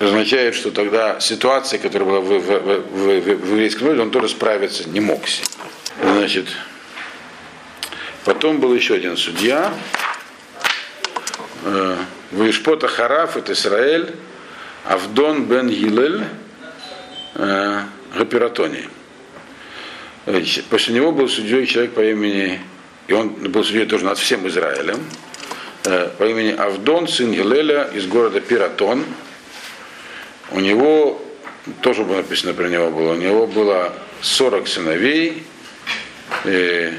означает, 0.00 0.56
что 0.56 0.72
тогда 0.72 1.20
ситуация, 1.20 1.78
которая 1.78 2.08
была 2.08 2.20
в, 2.20 2.40
в, 2.40 2.40
в, 2.40 2.80
в, 2.90 3.20
в 3.20 3.48
еврейском 3.52 3.84
народе, 3.84 4.02
он 4.02 4.10
тоже 4.10 4.28
справиться 4.28 4.88
не 4.88 4.98
мог. 4.98 5.22
Значит, 6.02 6.48
потом 8.24 8.58
был 8.58 8.74
еще 8.74 8.94
один 8.94 9.16
судья, 9.16 9.72
э, 11.64 11.96
Вишпота 12.32 12.88
Хараф, 12.88 13.36
это 13.36 13.52
Израиль, 13.52 14.14
Авдон 14.84 15.44
бен 15.44 15.68
Гилель, 15.68 16.24
э, 17.34 17.80
Гапиратони. 18.16 18.88
После 20.70 20.94
него 20.94 21.12
был 21.12 21.28
судьей 21.28 21.66
человек 21.66 21.92
по 21.92 22.00
имени, 22.00 22.60
и 23.06 23.12
он 23.12 23.28
был 23.28 23.62
судьей 23.64 23.84
тоже 23.84 24.06
над 24.06 24.16
всем 24.16 24.48
Израилем, 24.48 25.04
э, 25.84 26.08
по 26.16 26.24
имени 26.24 26.52
Авдон, 26.52 27.06
сын 27.06 27.32
Гилеля 27.32 27.90
из 27.92 28.06
города 28.06 28.40
Пиратон. 28.40 29.04
У 30.52 30.60
него, 30.60 31.22
тоже 31.82 32.02
было 32.02 32.16
написано 32.16 32.54
про 32.54 32.68
него 32.68 32.90
было, 32.90 33.12
у 33.12 33.16
него 33.16 33.46
было 33.46 33.92
40 34.22 34.68
сыновей 34.68 35.42
э, 36.44 36.92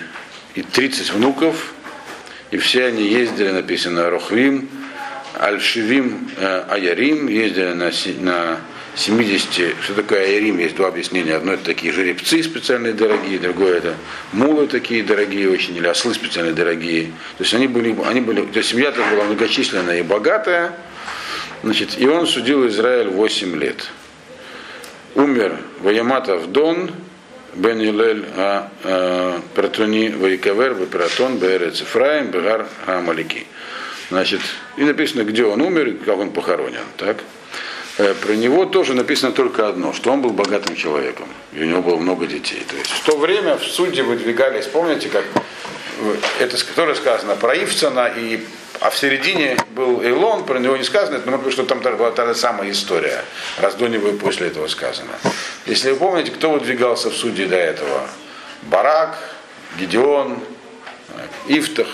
и 0.53 0.61
30 0.61 1.11
внуков, 1.11 1.73
и 2.51 2.57
все 2.57 2.85
они 2.85 3.03
ездили, 3.03 3.49
написано, 3.49 4.11
Рохвим, 4.11 4.69
Аль-Шивим 5.39 6.29
э, 6.37 6.63
Аярим, 6.69 7.27
ездили 7.27 7.73
на, 7.73 7.91
си- 7.91 8.15
на 8.19 8.59
70, 8.95 9.75
что 9.81 9.93
такое 9.95 10.23
Аярим, 10.25 10.59
есть 10.59 10.75
два 10.75 10.87
объяснения. 10.89 11.35
Одно 11.35 11.53
это 11.53 11.63
такие 11.65 11.91
жеребцы 11.91 12.43
специальные 12.43 12.93
дорогие, 12.93 13.39
другое 13.39 13.77
это 13.77 13.95
мулы 14.31 14.67
такие 14.67 15.03
дорогие 15.03 15.49
очень, 15.49 15.75
или 15.75 15.87
ослы 15.87 16.13
специальные 16.13 16.53
дорогие. 16.53 17.05
То 17.37 17.43
есть 17.43 17.53
они 17.53 17.67
были, 17.67 17.95
они 18.05 18.21
были, 18.21 18.41
то 18.41 18.57
есть 18.57 18.69
семья 18.69 18.91
то 18.91 19.01
была 19.11 19.23
многочисленная 19.23 19.99
и 19.99 20.03
богатая, 20.03 20.73
значит, 21.63 21.97
и 21.97 22.07
он 22.07 22.27
судил 22.27 22.67
Израиль 22.67 23.07
8 23.07 23.55
лет. 23.57 23.89
Умер 25.15 25.57
Ваяматов 25.81 26.51
Дон, 26.51 26.91
Бен 27.55 27.79
Илель 27.79 28.25
а, 28.35 28.71
а, 28.83 29.41
Пратони 29.53 30.09
Вайкавер, 30.09 30.75
Пратон, 30.87 31.37
Берец 31.37 31.81
Ифраим, 31.81 32.27
Бегар 32.31 32.67
Амалики. 32.87 33.45
Значит, 34.13 34.41
и 34.77 34.84
написано, 34.84 35.24
где 35.24 35.43
он 35.43 35.60
умер 35.60 35.98
как 36.05 36.20
он 36.20 36.29
похоронен. 36.29 36.86
Так? 36.98 37.17
Э, 37.98 38.13
Про 38.13 38.34
него 38.34 38.65
тоже 38.65 38.93
написано 38.93 39.32
только 39.32 39.67
одно, 39.67 39.91
что 39.91 40.12
он 40.12 40.22
был 40.22 40.29
богатым 40.29 40.75
человеком, 40.75 41.27
и 41.51 41.63
у 41.63 41.65
него 41.65 41.82
было 41.82 41.98
много 41.98 42.27
детей. 42.27 42.63
То 42.70 42.75
есть 42.75 42.91
в 42.91 43.03
то 43.05 43.17
время 43.17 43.58
в 43.58 43.63
суде 43.63 44.03
выдвигались, 44.03 44.67
помните, 44.67 45.10
как 45.10 45.24
э, 45.25 46.15
это 46.41 46.63
которое 46.63 46.93
сказано 46.93 47.36
про 47.36 47.55
Ивцена, 47.55 48.05
и, 48.15 48.46
а 48.82 48.91
в 48.91 48.98
середине 49.00 49.58
был 49.72 50.03
Эйлон, 50.03 50.43
про 50.43 50.60
него 50.60 50.77
не 50.77 50.84
сказано, 50.84 51.20
но 51.25 51.32
может 51.32 51.46
быть, 51.46 51.53
что 51.53 51.63
там 51.63 51.79
была 51.79 52.12
та 52.12 52.27
же 52.27 52.36
самая 52.36 52.70
история, 52.70 53.25
раз 53.60 53.74
до 53.74 53.88
него 53.88 54.10
и 54.10 54.15
после 54.15 54.46
этого 54.46 54.67
сказано. 54.67 55.13
Если 55.65 55.89
вы 55.89 55.98
помните, 55.98 56.29
кто 56.29 56.51
выдвигался 56.51 57.10
в 57.10 57.15
суде 57.15 57.48
до 57.48 57.55
этого? 57.55 58.08
Барак, 58.62 59.17
Гедеон, 59.79 60.38
э, 61.48 61.58
Ифтах, 61.58 61.88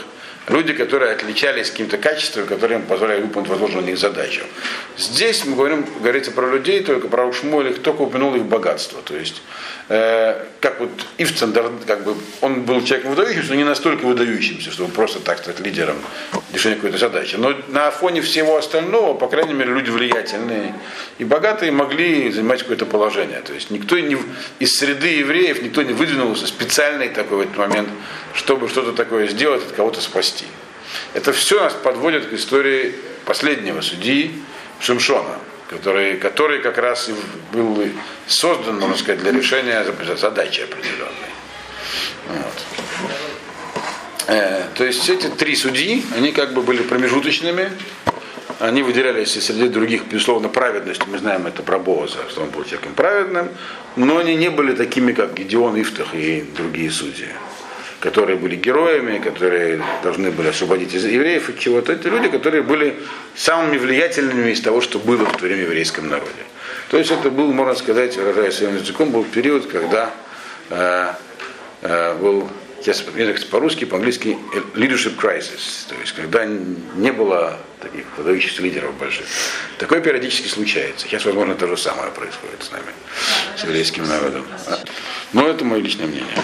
люди, 0.50 0.74
которые 0.74 1.13
отличались 1.13 1.70
каким-то 1.70 1.98
качеством, 1.98 2.46
которые 2.46 2.79
им 2.79 2.86
позволяли 2.86 3.22
выполнить 3.22 3.50
возможную 3.50 3.84
на 3.84 3.88
них 3.88 3.98
задачу. 3.98 4.41
Здесь 4.98 5.46
мы 5.46 5.56
говорим, 5.56 5.86
говорится 6.01 6.32
про 6.32 6.50
людей, 6.50 6.84
только 6.84 7.08
про 7.08 7.25
Ушмоль, 7.25 7.74
только 7.75 8.01
упомянул 8.01 8.36
их 8.36 8.46
богатство. 8.46 9.01
То 9.01 9.15
есть, 9.15 9.41
э, 9.89 10.46
как 10.62 10.79
вот 10.79 10.89
Ивцендер, 11.17 11.72
как 11.86 12.03
бы, 12.03 12.15
он 12.41 12.63
был 12.63 12.84
человеком 12.84 13.15
выдающимся, 13.15 13.50
но 13.50 13.55
не 13.55 13.63
настолько 13.63 14.05
выдающимся, 14.05 14.72
чтобы 14.72 14.91
просто 14.91 15.19
так 15.19 15.39
стать 15.39 15.60
лидером 15.60 15.98
решения 16.53 16.75
какой-то 16.75 16.98
задачи. 16.98 17.36
Но 17.36 17.53
на 17.67 17.91
фоне 17.91 18.22
всего 18.22 18.58
остального, 18.58 19.13
по 19.15 19.27
крайней 19.27 19.53
мере, 19.53 19.74
люди 19.74 19.89
влиятельные 19.89 20.74
и 21.17 21.24
богатые 21.24 21.72
могли 21.72 22.31
занимать 22.31 22.62
какое-то 22.62 22.86
положение. 22.86 23.41
То 23.41 23.53
есть 23.53 23.72
никто 23.72 24.00
не, 24.00 24.17
из 24.60 24.77
среды 24.77 25.08
евреев 25.08 25.62
никто 25.62 25.81
не 25.81 25.93
выдвинулся 25.93 26.48
специальный 26.48 27.10
такой 27.10 27.38
в 27.38 27.41
этот 27.41 27.58
момент, 27.58 27.89
чтобы 28.34 28.69
что-то 28.69 28.93
такое 28.93 29.27
сделать, 29.27 29.63
от 29.63 29.72
кого-то 29.72 30.01
спасти. 30.01 30.46
Это 31.13 31.34
все 31.34 31.60
нас 31.60 31.74
подводит 31.74 32.27
к 32.27 32.34
истории 32.34 32.96
последнего 33.25 33.81
судьи 33.81 34.31
Шимшона, 34.79 35.38
который, 35.70 36.18
который 36.18 36.62
как 36.62 36.78
раз 36.78 37.10
и 37.10 37.14
был 37.54 37.82
создан, 38.28 38.80
можно 38.80 38.98
сказать, 38.98 39.22
для 39.22 39.32
решения 39.32 39.86
задачи 40.18 40.62
определенной. 40.62 41.32
Вот. 42.28 42.64
Э, 44.28 44.64
то 44.76 44.84
есть 44.84 45.08
эти 45.10 45.28
три 45.28 45.56
судьи, 45.56 46.04
они 46.16 46.32
как 46.32 46.54
бы 46.54 46.62
были 46.62 46.82
промежуточными, 46.82 47.72
они 48.60 48.82
выделялись 48.84 49.38
и 49.38 49.42
среди 49.42 49.70
других, 49.70 50.06
безусловно, 50.06 50.50
праведностью. 50.50 51.06
Мы 51.10 51.20
знаем 51.20 51.48
это 51.48 51.62
про 51.62 51.80
Боаза, 51.80 52.18
что 52.30 52.42
он 52.42 52.50
был 52.50 52.64
человеком 52.64 52.94
праведным, 52.94 53.50
но 53.96 54.18
они 54.18 54.36
не 54.36 54.50
были 54.50 54.74
такими, 54.74 55.14
как 55.14 55.36
Гедеон, 55.36 55.80
Ифтах 55.80 56.14
и 56.14 56.42
другие 56.56 56.92
судьи. 56.92 57.30
Которые 58.00 58.38
были 58.38 58.56
героями, 58.56 59.20
которые 59.20 59.84
должны 60.03 60.32
были 60.32 60.50
освободить 60.50 60.94
из 60.94 61.06
евреев 61.06 61.50
от 61.50 61.60
чего-то. 61.60 61.91
Это 61.91 62.10
люди, 62.10 62.29
которые 62.29 62.63
были 62.63 62.96
самыми 63.36 63.77
влиятельными 63.77 64.51
из 64.51 64.62
того, 64.62 64.82
что 64.82 65.00
было 65.00 65.25
в 65.25 65.38
то 65.38 65.46
время 65.46 65.63
в 65.63 65.68
еврейском 65.68 66.08
народе. 66.08 66.32
То 66.89 66.98
есть 66.98 67.12
это 67.12 67.29
был, 67.29 67.51
можно 67.51 67.75
сказать, 67.75 68.15
выражаясь 68.15 68.56
своим 68.56 68.77
языком, 68.77 69.12
был 69.12 69.24
период, 69.25 69.68
когда 69.68 70.13
э, 70.70 71.13
э, 71.82 72.15
был, 72.15 72.50
сейчас 72.82 73.01
по-русски, 73.51 73.84
по-английски 73.86 74.38
leadership 74.75 75.18
crisis, 75.18 75.88
то 75.89 75.96
есть 76.00 76.13
когда 76.13 76.46
не 76.46 77.12
было 77.12 77.60
таких 77.82 78.06
выдающихся 78.18 78.62
лидеров 78.62 78.98
больших. 78.98 79.25
Такое 79.77 80.01
периодически 80.01 80.48
случается. 80.48 81.06
Сейчас, 81.06 81.25
возможно, 81.25 81.56
то 81.56 81.68
же 81.68 81.77
самое 81.77 82.12
происходит 82.12 82.62
с 82.63 82.72
нами, 82.72 82.91
с 83.58 83.63
еврейским 83.63 84.08
народом. 84.08 84.46
Но 85.34 85.48
это 85.48 85.63
мое 85.63 85.82
личное 85.82 86.08
мнение. 86.08 86.36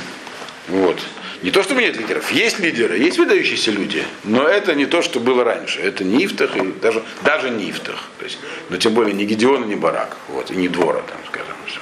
Вот. 0.68 1.00
Не 1.42 1.52
то, 1.52 1.64
чтобы 1.64 1.82
нет 1.82 1.98
лидеров. 1.98 2.32
Есть 2.32 2.60
лидеры, 2.60 2.98
есть 2.98 3.18
выдающиеся 3.18 3.72
люди, 3.72 4.04
но 4.24 4.48
это 4.48 4.74
не 4.74 4.86
то, 4.86 5.02
что 5.02 5.20
было 5.20 5.44
раньше. 5.44 5.80
Это 5.82 6.04
не 6.04 6.26
Ифтах, 6.26 6.56
и 6.56 6.62
даже, 6.82 7.04
даже 7.24 7.50
не 7.50 7.70
Ифтах. 7.70 8.10
То 8.20 8.26
есть, 8.26 8.40
но 8.70 8.78
тем 8.78 8.94
более 8.94 9.14
не 9.14 9.26
Гедеон, 9.26 9.68
не 9.68 9.76
Барак. 9.76 10.18
Вот, 10.30 10.52
и 10.52 10.56
не 10.56 10.68
Двора, 10.68 11.02
там, 11.02 11.20
скажем. 11.28 11.56
Все. 11.68 11.80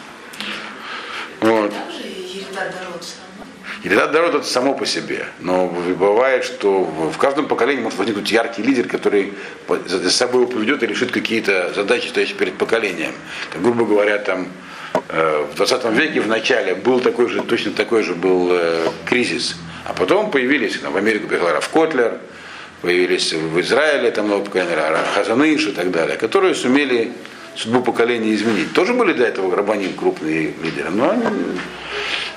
Вот. 1.41 1.73
Еридат 3.83 4.11
Дарот 4.11 4.35
это 4.35 4.45
само 4.45 4.73
по 4.73 4.85
себе. 4.85 5.25
Но 5.39 5.67
бывает, 5.67 6.45
что 6.45 6.83
в 6.83 7.17
каждом 7.17 7.47
поколении 7.47 7.81
может 7.81 7.99
возникнуть 7.99 8.31
яркий 8.31 8.63
лидер, 8.63 8.87
который 8.87 9.33
за 9.85 10.09
собой 10.09 10.47
поведет 10.47 10.83
и 10.83 10.87
решит 10.87 11.11
какие-то 11.11 11.73
задачи, 11.73 12.07
стоящие 12.07 12.37
перед 12.37 12.57
поколением. 12.57 13.13
Как, 13.51 13.61
грубо 13.61 13.85
говоря, 13.85 14.17
там 14.19 14.47
Э, 15.09 15.45
в 15.51 15.55
20 15.55 15.85
веке 15.91 16.21
в 16.21 16.27
начале 16.27 16.75
был 16.75 16.99
такой 16.99 17.29
же, 17.29 17.41
точно 17.43 17.71
такой 17.71 18.03
же 18.03 18.15
был 18.15 18.49
э, 18.51 18.87
кризис. 19.05 19.55
А 19.85 19.93
потом 19.93 20.31
появились, 20.31 20.81
в 20.81 20.97
Америку 20.97 21.27
приехал 21.27 21.49
Раф 21.49 21.69
Котлер, 21.69 22.19
появились 22.81 23.33
в 23.33 23.59
Израиле 23.59 24.11
там 24.11 24.27
много 24.27 24.45
поколений, 24.45 24.75
Хазаныш 25.13 25.67
и 25.67 25.71
так 25.71 25.91
далее, 25.91 26.17
которые 26.17 26.55
сумели 26.55 27.11
судьбу 27.55 27.81
поколения 27.81 28.33
изменить. 28.33 28.73
Тоже 28.73 28.93
были 28.93 29.13
до 29.13 29.25
этого 29.25 29.55
рабаним 29.55 29.93
крупные 29.93 30.53
лидеры, 30.63 30.89
но 30.89 31.11
они 31.11 31.27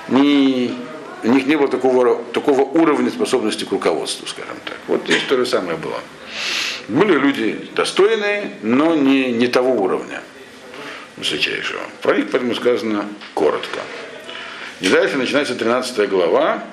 не, 0.09 0.77
у 1.23 1.27
них 1.27 1.45
не 1.47 1.55
было 1.55 1.67
такого, 1.67 2.23
такого 2.33 2.61
уровня 2.61 3.09
способности 3.09 3.63
к 3.63 3.71
руководству, 3.71 4.27
скажем 4.27 4.57
так. 4.65 4.77
Вот 4.87 5.03
здесь 5.05 5.23
то 5.23 5.37
же 5.37 5.45
самое 5.45 5.77
было. 5.77 5.99
Были 6.87 7.17
люди 7.17 7.69
достойные, 7.75 8.51
но 8.61 8.95
не, 8.95 9.31
не 9.31 9.47
того 9.47 9.71
уровня 9.71 10.21
высочайшего. 11.17 11.81
Про 12.01 12.15
них 12.15 12.29
поэтому 12.31 12.55
сказано 12.55 13.05
коротко. 13.33 13.79
И 14.79 14.87
дальше 14.87 15.17
начинается 15.17 15.55
13 15.55 16.07
глава, 16.09 16.63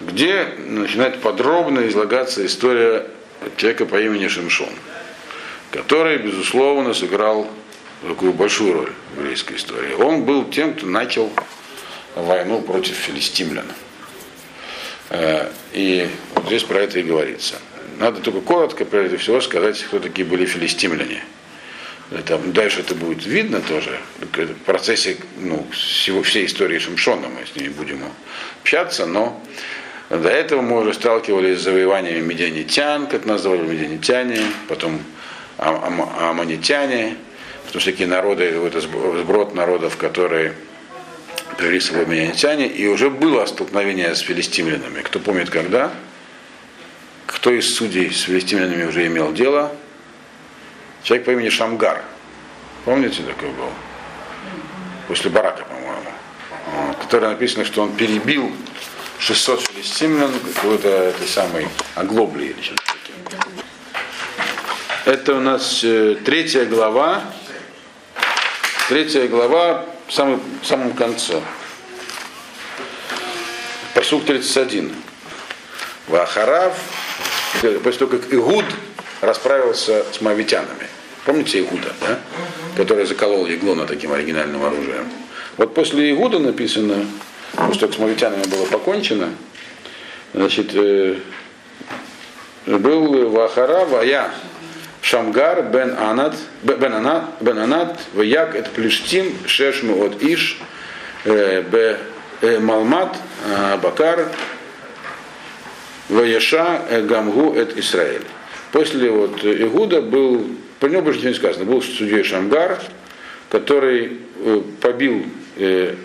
где 0.00 0.46
начинает 0.58 1.20
подробно 1.20 1.88
излагаться 1.88 2.44
история 2.44 3.06
человека 3.56 3.86
по 3.86 4.00
имени 4.00 4.28
Шимшон, 4.28 4.68
который, 5.70 6.18
безусловно, 6.18 6.92
сыграл 6.92 7.48
такую 8.06 8.32
большую 8.32 8.74
роль 8.74 8.92
в 9.14 9.20
еврейской 9.20 9.56
истории. 9.56 9.94
Он 9.94 10.24
был 10.24 10.44
тем, 10.50 10.74
кто 10.74 10.86
начал 10.86 11.30
войну 12.14 12.60
против 12.62 12.94
филистимлян. 12.94 13.66
Э, 15.10 15.48
и 15.72 16.08
вот 16.34 16.46
здесь 16.46 16.62
про 16.62 16.80
это 16.80 16.98
и 16.98 17.02
говорится. 17.02 17.56
Надо 17.98 18.20
только 18.20 18.40
коротко, 18.40 18.84
прежде 18.84 19.16
всего, 19.16 19.40
сказать, 19.40 19.82
кто 19.82 19.98
такие 19.98 20.26
были 20.26 20.46
филистимляне 20.46 21.22
это, 22.10 22.38
дальше 22.38 22.80
это 22.80 22.94
будет 22.94 23.24
видно 23.24 23.60
тоже, 23.60 23.98
в 24.18 24.54
процессе 24.64 25.16
ну, 25.38 25.64
всего, 25.70 26.22
всей 26.22 26.46
истории 26.46 26.78
Шимшона 26.78 27.28
мы 27.28 27.46
с 27.46 27.54
ними 27.54 27.68
будем 27.68 28.02
общаться, 28.62 29.06
но 29.06 29.40
до 30.08 30.28
этого 30.28 30.60
мы 30.60 30.80
уже 30.80 30.92
сталкивались 30.92 31.60
с 31.60 31.62
завоеваниями 31.62 32.20
медианитян, 32.20 33.06
как 33.06 33.26
называли 33.26 33.62
медианитяне, 33.62 34.40
потом 34.68 35.00
ам- 35.58 36.10
аманитяне, 36.18 37.16
потому 37.66 37.80
что 37.80 37.92
такие 37.92 38.08
народы, 38.08 38.44
это 38.44 38.80
сброд 38.80 39.54
народов, 39.54 39.96
которые 39.96 40.54
привели 41.56 41.80
с 41.80 41.86
собой 41.86 42.06
медианитяне, 42.06 42.66
и 42.66 42.86
уже 42.86 43.10
было 43.10 43.46
столкновение 43.46 44.14
с 44.14 44.20
филистимлянами. 44.20 45.02
Кто 45.02 45.18
помнит, 45.18 45.50
когда? 45.50 45.92
Кто 47.26 47.50
из 47.50 47.74
судей 47.74 48.10
с 48.10 48.22
филистимлянами 48.22 48.84
уже 48.84 49.06
имел 49.06 49.32
дело? 49.32 49.72
Человек 51.02 51.26
по 51.26 51.30
имени 51.30 51.48
Шамгар. 51.48 52.04
Помните, 52.84 53.22
такой 53.22 53.50
был? 53.50 53.70
После 55.08 55.30
Барака, 55.30 55.64
по-моему. 55.64 56.94
Который 57.00 57.28
написано, 57.30 57.64
что 57.64 57.82
он 57.82 57.92
перебил 57.94 58.52
600 59.18 59.62
филистимлян 59.62 60.32
какой-то 60.54 60.88
этой 60.88 61.26
самой 61.26 61.68
оглобли 61.94 62.46
или 62.46 62.56
Это 65.04 65.34
у 65.34 65.40
нас 65.40 65.82
э, 65.82 66.16
третья 66.24 66.64
глава. 66.64 67.22
Третья 68.88 69.28
глава 69.28 69.86
в 70.10 70.12
самом, 70.12 70.40
в 70.60 70.66
самом 70.66 70.92
конце. 70.94 71.40
Посук 73.94 74.26
31. 74.26 74.92
Вахарав, 76.08 76.76
после 77.84 77.98
того, 77.98 78.18
как 78.18 78.32
Игуд 78.32 78.64
расправился 79.20 80.04
с 80.12 80.20
мавитянами. 80.20 80.88
Помните 81.24 81.60
Игуда, 81.60 81.92
да? 82.00 82.18
который 82.76 83.06
заколол 83.06 83.46
Еглона 83.46 83.86
таким 83.86 84.12
оригинальным 84.12 84.64
оружием? 84.64 85.08
Вот 85.56 85.74
после 85.74 86.10
Игуда 86.10 86.40
написано, 86.40 87.06
что 87.72 87.92
с 87.92 87.98
мавитянами 87.98 88.44
было 88.48 88.66
покончено, 88.66 89.28
значит, 90.34 90.70
э, 90.74 91.18
был 92.66 93.30
Вахара 93.30 93.84
Вая 93.84 94.32
Шамгар 95.02 95.62
бен 95.62 95.96
Анат, 95.98 96.34
бен 96.62 96.94
Анат, 96.94 97.24
бен 97.40 97.58
Анат, 97.58 98.00
Ваяк 98.14 98.54
это 98.54 98.70
Плештим, 98.70 99.32
Шешму 99.46 100.04
от 100.04 100.22
Иш, 100.22 100.58
э, 101.24 101.62
Б 101.62 101.98
э, 102.42 102.58
Малмат, 102.58 103.16
Бакар, 103.82 104.28
Ваяша 106.08 106.82
Гамгу 107.08 107.54
эт 107.54 107.76
Израиль. 107.78 108.24
После 108.72 109.10
вот 109.10 109.44
Игуда 109.44 110.02
был, 110.02 110.46
про 110.78 110.88
него 110.88 111.02
больше 111.02 111.18
ничего 111.18 111.30
не 111.30 111.36
сказано, 111.36 111.64
был 111.64 111.82
судьей 111.82 112.22
Шамгар, 112.22 112.80
который 113.50 114.18
э, 114.36 114.62
побил 114.80 115.26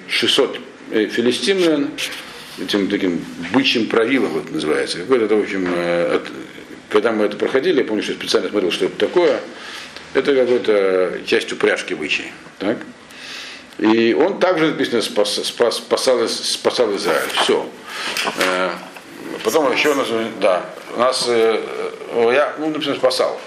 600 0.09 0.59
э, 0.91 1.03
э, 1.03 1.07
филистимлян 1.07 1.89
этим 2.59 2.89
таким 2.89 3.23
бычьим 3.53 3.87
правилом, 3.87 4.29
вот 4.29 4.51
называется. 4.51 4.99
Какой-то, 4.99 5.35
в 5.35 5.41
общем, 5.41 5.67
когда 6.89 7.11
мы 7.11 7.25
это 7.25 7.37
проходили, 7.37 7.79
я 7.79 7.85
помню, 7.85 8.03
что 8.03 8.13
я 8.13 8.17
специально 8.19 8.49
смотрел, 8.49 8.71
что 8.71 8.85
это 8.85 8.97
такое, 8.97 9.39
это 10.13 10.35
какой-то 10.35 11.19
часть 11.25 11.51
упряжки 11.51 11.93
бычьей. 11.93 12.31
Так? 12.59 12.77
И 13.77 14.13
он 14.13 14.39
также 14.39 14.67
написано 14.67 15.01
спас, 15.01 15.35
спас, 15.43 15.77
спасал, 15.77 16.27
спасал 16.27 16.95
Израиль. 16.95 17.29
Все. 17.41 17.69
Потом 19.43 19.71
еще 19.71 19.91
у 19.91 19.95
нас, 19.95 20.07
да, 20.39 20.65
у 20.95 20.99
нас 20.99 21.27
я, 21.27 22.53
ну, 22.57 22.69
например, 22.69 22.95
спасал. 22.97 23.39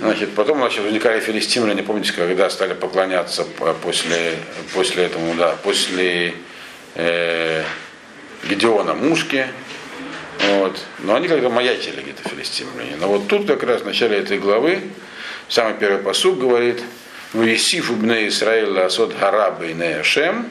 Значит, 0.00 0.34
потом 0.34 0.58
значит, 0.58 0.82
возникали 0.82 1.20
филистимляне, 1.20 1.82
помните, 1.82 2.12
когда 2.12 2.48
стали 2.48 2.72
поклоняться 2.72 3.44
после, 3.82 4.36
после 4.72 5.04
этого, 5.04 5.34
да, 5.34 5.54
после 5.62 6.34
э, 6.94 7.62
Гедеона 8.48 8.94
мушки. 8.94 9.46
Вот. 10.38 10.78
Но 11.00 11.14
они 11.14 11.28
как-то 11.28 11.48
маячили 11.48 12.02
где-то 12.02 12.28
филистимляне. 12.28 12.96
Но 12.96 13.08
вот 13.08 13.28
тут 13.28 13.46
как 13.46 13.62
раз 13.62 13.82
в 13.82 13.86
начале 13.86 14.18
этой 14.18 14.38
главы, 14.38 14.80
самый 15.48 15.74
первый 15.74 16.02
посуд 16.02 16.38
говорит, 16.38 16.82
Весиф 17.32 17.90
убне 17.90 18.28
Исраиль 18.28 18.78
асот 18.78 19.16
гарабы 19.18 19.70
и 19.70 19.82
Ашем, 19.82 20.48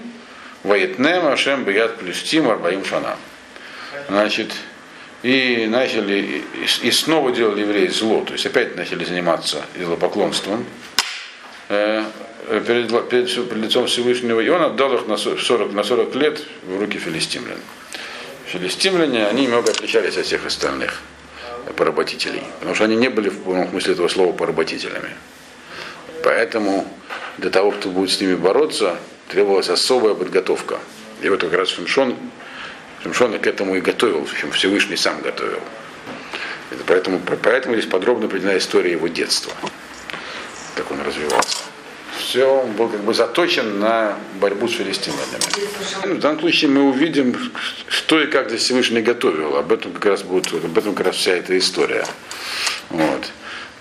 Ваетнем 0.63 1.27
Ашем 1.27 1.63
бьят 1.63 1.97
плюстим 1.97 2.49
арбаим 2.49 2.83
шана. 2.83 3.17
Значит, 4.09 4.51
и 5.23 5.65
начали, 5.67 6.43
и 6.83 6.91
снова 6.91 7.31
делали 7.31 7.61
евреи 7.61 7.87
зло, 7.87 8.23
то 8.25 8.33
есть 8.33 8.45
опять 8.45 8.75
начали 8.75 9.05
заниматься 9.05 9.65
идолопоклонством 9.75 10.65
э, 11.69 12.03
перед, 12.47 13.09
перед, 13.09 13.49
перед 13.49 13.63
лицом 13.63 13.87
Всевышнего, 13.87 14.39
и 14.39 14.49
он 14.49 14.61
отдал 14.61 14.93
их 14.93 15.07
на 15.07 15.17
40, 15.17 15.73
на 15.73 15.83
40 15.83 16.15
лет 16.15 16.43
в 16.63 16.79
руки 16.79 16.99
филистимлян. 16.99 17.57
Филистимляне, 18.47 19.27
они 19.27 19.43
немного 19.43 19.71
отличались 19.71 20.17
от 20.17 20.25
всех 20.25 20.45
остальных 20.45 21.01
поработителей, 21.75 22.43
потому 22.59 22.75
что 22.75 22.85
они 22.85 22.95
не 22.95 23.09
были 23.09 23.29
в 23.29 23.43
полном 23.43 23.69
смысле 23.69 23.93
этого 23.93 24.07
слова 24.07 24.33
поработителями. 24.33 25.09
Поэтому 26.23 26.87
для 27.37 27.49
того, 27.49 27.71
кто 27.71 27.89
будет 27.89 28.11
с 28.11 28.21
ними 28.21 28.35
бороться, 28.35 28.97
требовалась 29.29 29.69
особая 29.69 30.13
подготовка. 30.13 30.79
И 31.21 31.29
вот 31.29 31.41
как 31.41 31.53
раз 31.53 31.69
Шимшон 31.69 32.15
Шимшон 33.05 33.37
к 33.37 33.45
этому 33.45 33.75
и 33.75 33.81
готовил, 33.81 34.21
общем, 34.21 34.51
Всевышний 34.51 34.97
сам 34.97 35.21
готовил. 35.21 35.59
Это 36.71 36.83
поэтому, 36.87 37.19
поэтому 37.19 37.75
здесь 37.75 37.87
подробно 37.87 38.25
определена 38.25 38.57
история 38.57 38.91
его 38.91 39.07
детства, 39.07 39.53
как 40.75 40.89
он 40.91 41.01
развивался. 41.01 41.54
Все 42.35 42.65
был 42.77 42.89
как 42.89 42.99
бы 43.01 43.13
заточен 43.13 43.79
на 43.79 44.17
борьбу 44.41 44.67
с 44.67 44.73
филистимлянами. 44.73 46.17
В 46.17 46.19
данном 46.19 46.41
случае 46.41 46.69
мы 46.69 46.83
увидим, 46.83 47.33
что 47.87 48.21
и 48.21 48.27
как 48.27 48.49
здесь 48.49 48.63
Всевышний 48.63 49.01
готовил. 49.01 49.55
Об 49.55 49.71
этом 49.71 49.93
как 49.93 50.05
раз 50.05 50.23
будет, 50.23 50.53
об 50.53 50.77
этом 50.77 50.93
как 50.95 51.07
раз 51.07 51.15
вся 51.15 51.31
эта 51.31 51.57
история. 51.57 52.05
Вот. 52.89 53.31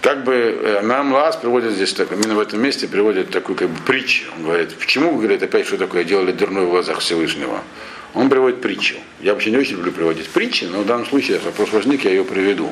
Как 0.04 0.22
бы 0.22 0.34
э, 0.34 0.80
нам 0.82 1.14
Лаас 1.14 1.36
приводит 1.36 1.72
здесь, 1.72 1.94
так, 1.94 2.12
именно 2.12 2.34
в 2.34 2.38
этом 2.38 2.60
месте 2.60 2.86
приводит 2.86 3.30
такую 3.30 3.56
как 3.56 3.70
бы 3.70 3.80
притчу. 3.86 4.26
Он 4.36 4.44
говорит, 4.44 4.74
почему, 4.78 5.16
говорит, 5.16 5.42
опять 5.42 5.66
что 5.66 5.78
такое 5.78 6.04
делали 6.04 6.30
дурное 6.30 6.64
в 6.64 6.68
глазах 6.68 6.98
Всевышнего? 6.98 7.62
Он 8.12 8.28
приводит 8.28 8.60
притчу. 8.60 8.96
Я 9.22 9.32
вообще 9.32 9.50
не 9.50 9.56
очень 9.56 9.76
люблю 9.76 9.92
приводить 9.92 10.28
притчи, 10.28 10.64
но 10.64 10.80
в 10.80 10.86
данном 10.86 11.06
случае, 11.06 11.36
если 11.36 11.46
вопрос 11.46 11.72
возник, 11.72 12.04
я 12.04 12.10
ее 12.10 12.22
приведу. 12.22 12.70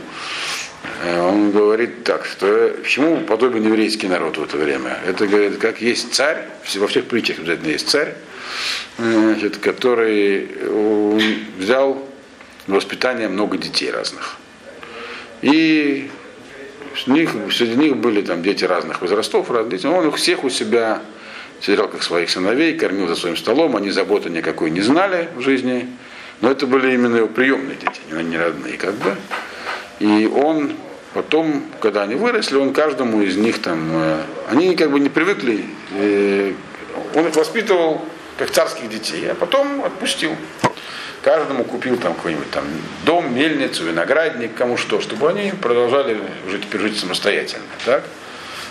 Э, 1.04 1.22
он 1.22 1.52
говорит 1.52 2.04
так, 2.04 2.26
что 2.26 2.76
почему 2.82 3.20
подобен 3.20 3.64
еврейский 3.64 4.08
народ 4.08 4.36
в 4.36 4.42
это 4.42 4.58
время? 4.58 4.98
Это, 5.06 5.26
говорит, 5.26 5.56
как 5.56 5.80
есть 5.80 6.12
царь, 6.12 6.46
во 6.74 6.86
всех 6.86 7.06
притчах 7.06 7.38
обязательно 7.38 7.70
есть 7.70 7.88
царь, 7.88 8.12
значит, 8.98 9.56
который 9.56 10.50
взял 11.56 12.06
воспитание 12.66 13.30
много 13.30 13.56
детей 13.56 13.90
разных. 13.90 14.36
И 15.40 16.10
с 16.96 17.06
них, 17.06 17.30
среди 17.50 17.76
них 17.76 17.96
были 17.96 18.22
там 18.22 18.42
дети 18.42 18.64
разных 18.64 19.00
возрастов, 19.00 19.50
разных. 19.50 19.84
Он 19.84 20.08
их 20.08 20.16
всех 20.16 20.44
у 20.44 20.50
себя 20.50 21.02
сидел 21.60 21.88
как 21.88 22.02
своих 22.02 22.30
сыновей, 22.30 22.76
кормил 22.76 23.08
за 23.08 23.14
своим 23.14 23.36
столом, 23.36 23.76
они 23.76 23.90
заботы 23.90 24.30
никакой 24.30 24.70
не 24.70 24.80
знали 24.80 25.28
в 25.36 25.40
жизни, 25.40 25.88
но 26.40 26.50
это 26.50 26.66
были 26.66 26.92
именно 26.92 27.16
его 27.16 27.28
приемные 27.28 27.76
дети, 27.76 28.00
не 28.22 28.36
родные 28.36 28.76
как 28.76 28.94
бы. 28.94 29.14
И 30.00 30.26
он 30.26 30.72
потом, 31.14 31.62
когда 31.80 32.02
они 32.02 32.16
выросли, 32.16 32.56
он 32.56 32.72
каждому 32.72 33.22
из 33.22 33.36
них 33.36 33.60
там, 33.60 33.88
э, 33.92 34.22
они 34.50 34.74
как 34.74 34.90
бы 34.90 34.98
не 34.98 35.08
привыкли, 35.08 35.64
э, 35.92 36.52
он 37.14 37.26
их 37.28 37.36
воспитывал 37.36 38.04
как 38.38 38.50
царских 38.50 38.88
детей, 38.88 39.30
а 39.30 39.34
потом 39.34 39.84
отпустил. 39.84 40.32
Каждому 41.22 41.62
купил 41.62 41.96
там 41.98 42.14
какой-нибудь 42.14 42.50
там 42.50 42.64
дом, 43.04 43.32
мельницу, 43.32 43.84
виноградник, 43.84 44.54
кому 44.54 44.76
что, 44.76 45.00
чтобы 45.00 45.30
они 45.30 45.52
продолжали 45.52 46.18
жить, 46.48 46.64
жить 46.72 46.98
самостоятельно. 46.98 47.64
Так? 47.84 48.02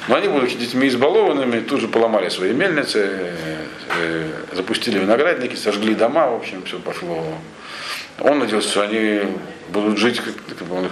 Но 0.07 0.15
они, 0.15 0.27
будучи 0.27 0.57
детьми 0.57 0.89
избалованными, 0.89 1.61
тут 1.61 1.79
же 1.79 1.87
поломали 1.87 2.27
свои 2.27 2.51
мельницы, 2.51 3.07
э, 3.09 3.65
э, 3.99 4.31
запустили 4.51 4.99
виноградники, 4.99 5.55
сожгли 5.55 5.95
дома, 5.95 6.29
в 6.29 6.35
общем, 6.35 6.63
все 6.65 6.79
пошло. 6.79 7.23
Он 8.19 8.39
надеялся, 8.39 8.69
что 8.69 8.81
они 8.81 9.21
будут 9.69 9.97
жить, 9.97 10.19
как 10.19 10.67
бы 10.67 10.75
он 10.75 10.85
их 10.87 10.91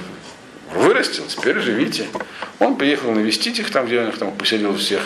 вырастил, 0.74 1.26
теперь 1.28 1.60
живите. 1.60 2.08
Он 2.60 2.78
приехал 2.78 3.12
навестить 3.12 3.60
их 3.60 3.72
там, 3.72 3.88
где 3.88 4.00
он 4.00 4.10
их 4.10 4.18
там 4.18 4.32
поселил 4.32 4.78
всех, 4.78 5.02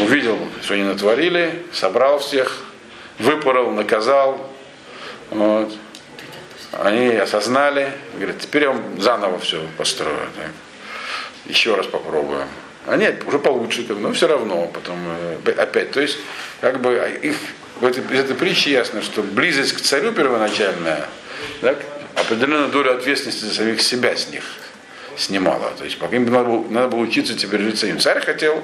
увидел, 0.00 0.38
что 0.62 0.74
они 0.74 0.82
натворили, 0.82 1.62
собрал 1.72 2.18
всех, 2.18 2.64
выпорол, 3.18 3.70
наказал. 3.70 4.47
Вот. 5.30 5.74
Они 6.72 7.08
осознали, 7.16 7.92
говорят, 8.14 8.38
теперь 8.38 8.62
я 8.62 8.68
вам 8.70 9.00
заново 9.00 9.38
все 9.38 9.60
построю. 9.76 10.28
Так. 10.36 10.50
Еще 11.46 11.74
раз 11.74 11.86
попробуем. 11.86 12.46
А 12.86 12.96
нет, 12.96 13.22
уже 13.26 13.38
получше, 13.38 13.84
но 13.88 14.12
все 14.12 14.28
равно 14.28 14.66
потом 14.72 14.98
э, 15.44 15.50
опять. 15.52 15.90
То 15.90 16.00
есть, 16.00 16.18
как 16.60 16.80
бы 16.80 17.18
их, 17.22 17.36
в 17.80 17.84
этой, 17.84 18.02
из 18.04 18.20
этой 18.20 18.34
притчи 18.34 18.70
ясно, 18.70 19.02
что 19.02 19.22
близость 19.22 19.74
к 19.74 19.80
царю 19.80 20.12
первоначальная, 20.12 21.06
так, 21.60 21.78
определенную 22.14 22.68
долю 22.68 22.94
ответственности 22.94 23.44
за 23.44 23.54
самих 23.54 23.82
себя 23.82 24.16
с 24.16 24.28
них 24.28 24.42
снимала. 25.16 25.72
То 25.76 25.84
есть 25.84 25.98
им 26.12 26.24
надо 26.30 26.48
было, 26.48 26.64
надо 26.70 26.88
было 26.88 27.00
учиться 27.00 27.34
теперь 27.34 27.60
жить 27.60 27.78
самим. 27.78 27.98
Царь 27.98 28.20
хотел, 28.20 28.62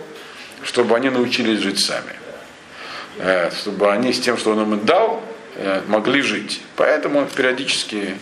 чтобы 0.63 0.97
они 0.97 1.11
научились 1.11 1.61
жить 1.61 1.81
сами. 1.81 2.15
Э, 3.19 3.51
чтобы 3.51 3.93
они 3.93 4.13
с 4.13 4.21
тем, 4.21 4.37
что 4.39 4.53
он 4.53 4.63
им 4.63 4.85
дал, 4.85 5.23
могли 5.87 6.23
жить. 6.23 6.61
Поэтому 6.77 7.27
периодически 7.27 8.17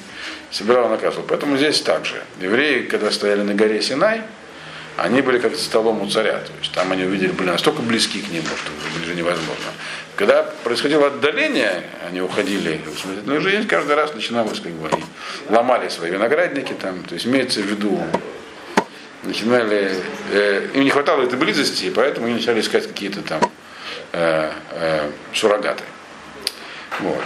собирал 0.51 0.89
наказывал. 0.89 1.25
Поэтому 1.27 1.57
здесь 1.57 1.81
также. 1.81 2.23
Евреи, 2.41 2.83
когда 2.83 3.11
стояли 3.11 3.43
на 3.43 3.55
горе 3.55 3.81
Синай, 3.81 4.23
они 4.97 5.23
были 5.23 5.39
как 5.39 5.57
за 5.57 5.63
столом 5.63 6.03
у 6.03 6.09
царя. 6.09 6.39
То 6.39 6.53
есть 6.61 6.73
там 6.73 6.93
они 6.93 7.05
увидели, 7.05 7.33
были 7.33 7.49
настолько 7.49 7.83
близки 7.83 8.21
к 8.21 8.29
нему, 8.29 8.45
что 8.45 8.71
уже 8.73 8.99
ближе 8.99 9.15
невозможно. 9.15 9.73
Когда 10.17 10.43
происходило 10.65 11.07
отдаление, 11.07 11.85
они 12.07 12.21
уходили 12.21 12.81
в 12.85 12.99
самостоятельную 13.01 13.41
жизнь, 13.41 13.67
каждый 13.67 13.97
раз 13.97 14.15
начиналось, 14.15 14.61
как 14.61 14.73
бы, 14.73 14.89
они 14.89 15.05
ломали 15.49 15.89
свои 15.89 16.11
виноградники, 16.11 16.75
там, 16.75 17.03
то 17.05 17.15
есть 17.15 17.27
имеется 17.27 17.61
в 17.61 17.65
виду, 17.65 18.03
начинали, 19.23 19.97
э, 20.33 20.69
им 20.75 20.85
не 20.85 20.91
хватало 20.91 21.23
этой 21.23 21.39
близости, 21.39 21.87
и 21.87 21.91
поэтому 21.91 22.27
они 22.27 22.35
начали 22.35 22.61
искать 22.61 22.87
какие-то 22.87 23.23
там 23.23 23.41
э, 24.13 24.51
э, 24.73 25.11
суррогаты. 25.33 25.85
Вот. 27.03 27.25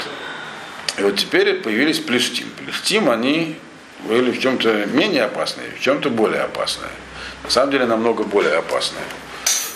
И 0.99 1.03
вот 1.03 1.17
теперь 1.17 1.55
появились 1.61 2.01
плештим. 2.01 2.51
Плештим, 2.51 3.09
они 3.09 3.57
были 4.01 4.31
в 4.31 4.41
чем-то 4.41 4.87
менее 4.87 5.25
опасные, 5.25 5.71
в 5.71 5.81
чем-то 5.81 6.11
более 6.11 6.43
опасные 6.43 6.91
на 7.47 7.51
самом 7.51 7.71
деле 7.71 7.87
намного 7.87 8.25
более 8.25 8.57
опасные. 8.57 9.05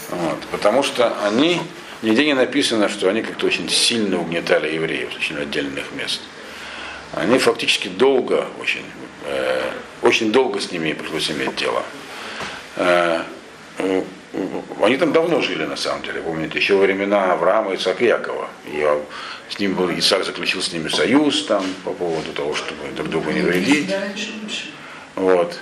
Вот, 0.08 0.40
потому 0.50 0.82
что 0.82 1.16
они, 1.24 1.60
нигде 2.02 2.26
не 2.26 2.34
написано, 2.34 2.88
что 2.88 3.08
они 3.08 3.22
как-то 3.22 3.46
очень 3.46 3.68
сильно 3.68 4.20
угнетали 4.20 4.74
евреев 4.74 5.14
очень 5.16 5.38
отдельных 5.38 5.92
мест. 5.92 6.20
Они 7.12 7.38
фактически 7.38 7.86
долго, 7.86 8.46
очень, 8.60 8.84
э, 9.24 9.70
очень 10.02 10.32
долго 10.32 10.60
с 10.60 10.72
ними 10.72 10.92
пришлось 10.92 11.30
иметь 11.30 11.54
дело. 11.54 11.84
Э, 12.76 13.22
они 14.82 14.96
там 14.96 15.12
давно 15.12 15.40
жили, 15.40 15.64
на 15.64 15.76
самом 15.76 16.02
деле, 16.02 16.20
помните, 16.20 16.58
еще 16.58 16.74
во 16.74 16.82
времена 16.82 17.32
Авраама, 17.32 17.74
Исаака 17.74 18.04
и 18.04 18.08
Якова. 18.08 18.48
И 18.66 18.86
с 19.48 19.58
ним 19.58 19.74
был, 19.74 19.90
Исаак 19.90 20.24
заключил 20.24 20.62
с 20.62 20.72
ними 20.72 20.88
союз 20.88 21.44
там 21.46 21.64
по 21.84 21.92
поводу 21.92 22.32
того, 22.32 22.54
чтобы 22.54 22.78
друг 22.96 23.08
другу 23.08 23.30
не 23.30 23.40
вредить. 23.40 23.92
Вот. 25.16 25.58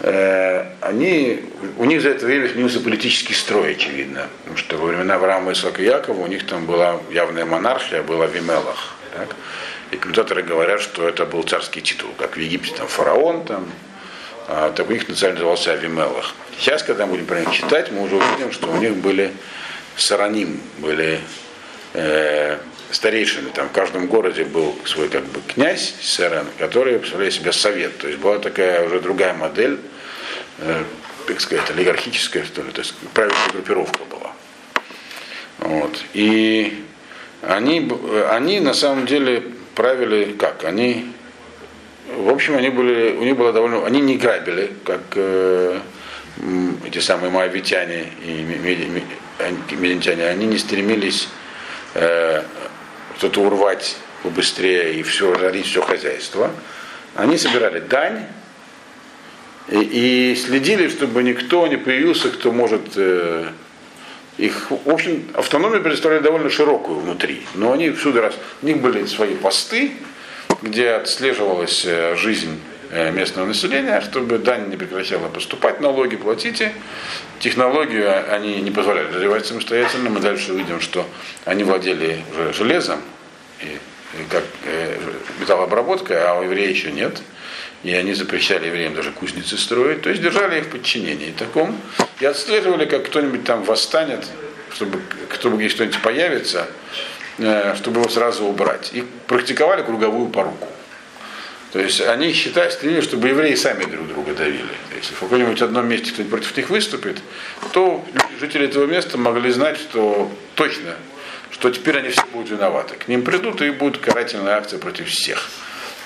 Э, 0.00 0.66
они, 0.80 1.44
у 1.78 1.84
них 1.84 2.02
за 2.02 2.10
это 2.10 2.26
время 2.26 2.48
сменился 2.48 2.80
политический 2.80 3.34
строй, 3.34 3.72
очевидно. 3.72 4.28
Потому 4.40 4.56
что 4.58 4.76
во 4.76 4.86
времена 4.88 5.14
Авраама, 5.14 5.52
Исаака 5.52 5.82
и 5.82 5.86
Якова 5.86 6.22
у 6.22 6.26
них 6.26 6.46
там 6.46 6.66
была 6.66 7.00
явная 7.10 7.46
монархия, 7.46 8.02
была 8.02 8.26
в 8.26 8.34
Вимелах. 8.34 8.96
Так? 9.14 9.36
И 9.90 9.96
комментаторы 9.96 10.42
говорят, 10.42 10.80
что 10.80 11.08
это 11.08 11.24
был 11.24 11.42
царский 11.44 11.80
титул, 11.80 12.10
как 12.18 12.36
в 12.36 12.40
Египте 12.40 12.74
там 12.74 12.88
фараон, 12.88 13.44
там, 13.44 13.66
а, 14.48 14.72
так 14.72 14.88
у 14.88 14.92
них 14.92 15.08
национально 15.08 15.40
назывался 15.40 15.72
Авимелах. 15.72 16.34
Сейчас, 16.58 16.82
когда 16.82 17.06
мы 17.06 17.12
будем 17.12 17.26
про 17.26 17.40
них 17.40 17.50
читать, 17.52 17.90
мы 17.90 18.02
уже 18.02 18.16
увидим, 18.16 18.52
что 18.52 18.68
у 18.68 18.76
них 18.76 18.96
были 18.96 19.32
сараним, 19.96 20.60
были 20.78 21.20
э, 21.94 22.58
старейшины. 22.90 23.50
Там 23.50 23.68
в 23.68 23.72
каждом 23.72 24.06
городе 24.06 24.44
был 24.44 24.76
свой 24.84 25.08
как 25.08 25.24
бы 25.24 25.40
князь 25.46 25.94
Саран, 26.00 26.46
который 26.58 26.98
представлял 26.98 27.30
себе 27.30 27.52
совет. 27.52 27.98
То 27.98 28.08
есть 28.08 28.18
была 28.20 28.38
такая 28.38 28.86
уже 28.86 29.00
другая 29.00 29.34
модель 29.34 29.78
э, 30.58 30.84
как 31.26 31.40
сказать, 31.40 31.70
олигархическая, 31.70 32.44
что 32.44 32.62
ли, 32.62 32.72
то 32.72 32.80
есть 32.80 32.94
правящая 33.14 33.52
группировка 33.52 34.00
была. 34.04 34.32
Вот. 35.58 36.04
И 36.14 36.84
они, 37.42 37.90
они 38.30 38.60
на 38.60 38.74
самом 38.74 39.06
деле 39.06 39.42
правили 39.74 40.32
как? 40.32 40.64
Они, 40.64 41.12
в 42.16 42.28
общем, 42.28 42.56
они 42.56 42.70
были, 42.70 43.12
у 43.12 43.24
них 43.24 43.36
было 43.36 43.52
довольно, 43.52 43.84
они 43.86 44.00
не 44.00 44.16
грабили, 44.16 44.72
как 44.84 45.00
э, 45.14 45.80
эти 46.86 46.98
самые 46.98 47.30
моавитяне 47.30 48.06
и 48.24 48.42
медентяне, 49.74 50.26
они 50.26 50.46
не 50.46 50.58
стремились 50.58 51.28
э, 51.94 52.42
что-то 53.18 53.42
урвать 53.42 53.96
побыстрее 54.22 54.94
и 54.94 55.02
все 55.02 55.32
разорить 55.32 55.66
все 55.66 55.82
хозяйство. 55.82 56.50
Они 57.14 57.36
собирали 57.36 57.80
дань, 57.80 58.26
и, 59.68 60.32
и 60.32 60.36
следили, 60.36 60.88
чтобы 60.88 61.22
никто 61.22 61.66
не 61.66 61.76
появился, 61.76 62.30
кто 62.30 62.52
может 62.52 62.92
э, 62.96 63.48
их, 64.38 64.70
в 64.70 64.90
общем, 64.90 65.28
автономию 65.34 65.82
представляли 65.82 66.22
довольно 66.22 66.50
широкую 66.50 67.00
внутри, 67.00 67.42
но 67.54 67.72
они 67.72 67.90
всюду 67.90 68.20
раз, 68.20 68.34
у 68.62 68.66
них 68.66 68.78
были 68.78 69.04
свои 69.06 69.34
посты, 69.34 69.92
где 70.62 70.90
отслеживалась 70.90 71.84
э, 71.84 72.16
жизнь 72.16 72.60
э, 72.90 73.10
местного 73.10 73.46
населения, 73.46 74.00
чтобы 74.00 74.38
дань 74.38 74.68
не 74.68 74.76
прекращала 74.76 75.28
поступать, 75.28 75.80
налоги 75.80 76.16
платите. 76.16 76.72
Технологию 77.40 78.32
они 78.32 78.60
не 78.60 78.70
позволяли 78.70 79.12
развивать 79.12 79.46
самостоятельно. 79.46 80.10
Мы 80.10 80.20
дальше 80.20 80.52
увидим, 80.52 80.80
что 80.80 81.06
они 81.44 81.64
владели 81.64 82.20
уже 82.32 82.52
железом, 82.52 83.00
и, 83.60 83.78
и 84.20 84.24
как 84.30 84.44
э, 84.64 84.98
металлообработкой, 85.40 86.24
а 86.24 86.38
у 86.38 86.44
евреев 86.44 86.70
еще 86.70 86.92
нет 86.92 87.20
и 87.82 87.92
они 87.94 88.14
запрещали 88.14 88.66
евреям 88.66 88.94
даже 88.94 89.10
кузницы 89.10 89.58
строить, 89.58 90.02
то 90.02 90.10
есть 90.10 90.22
держали 90.22 90.60
их 90.60 90.66
в 90.66 90.70
подчинении 90.70 91.32
таком, 91.36 91.76
и 92.20 92.24
отслеживали, 92.24 92.84
как 92.84 93.06
кто-нибудь 93.06 93.44
там 93.44 93.64
восстанет, 93.64 94.24
чтобы 94.72 95.00
кто 95.28 95.50
бы 95.50 95.68
что-нибудь 95.68 96.00
появится, 96.00 96.68
чтобы 97.36 98.00
его 98.00 98.08
сразу 98.08 98.44
убрать. 98.44 98.90
И 98.92 99.04
практиковали 99.26 99.82
круговую 99.82 100.28
поруку. 100.30 100.68
То 101.72 101.80
есть 101.80 102.02
они 102.02 102.32
считают, 102.32 102.74
стремились, 102.74 103.04
чтобы 103.04 103.28
евреи 103.28 103.54
сами 103.54 103.84
друг 103.84 104.06
друга 104.06 104.34
давили. 104.34 104.74
Если 104.94 105.14
в 105.14 105.20
каком-нибудь 105.20 105.62
одном 105.62 105.88
месте 105.88 106.12
кто-нибудь 106.12 106.30
против 106.30 106.56
них 106.56 106.68
выступит, 106.68 107.22
то 107.72 108.04
жители 108.40 108.66
этого 108.66 108.84
места 108.84 109.16
могли 109.16 109.50
знать, 109.50 109.78
что 109.78 110.30
точно, 110.54 110.94
что 111.50 111.70
теперь 111.70 111.98
они 111.98 112.10
все 112.10 112.24
будут 112.30 112.50
виноваты. 112.50 112.96
К 112.96 113.08
ним 113.08 113.22
придут 113.22 113.62
и 113.62 113.70
будет 113.70 114.02
карательная 114.02 114.56
акция 114.56 114.78
против 114.78 115.08
всех. 115.08 115.48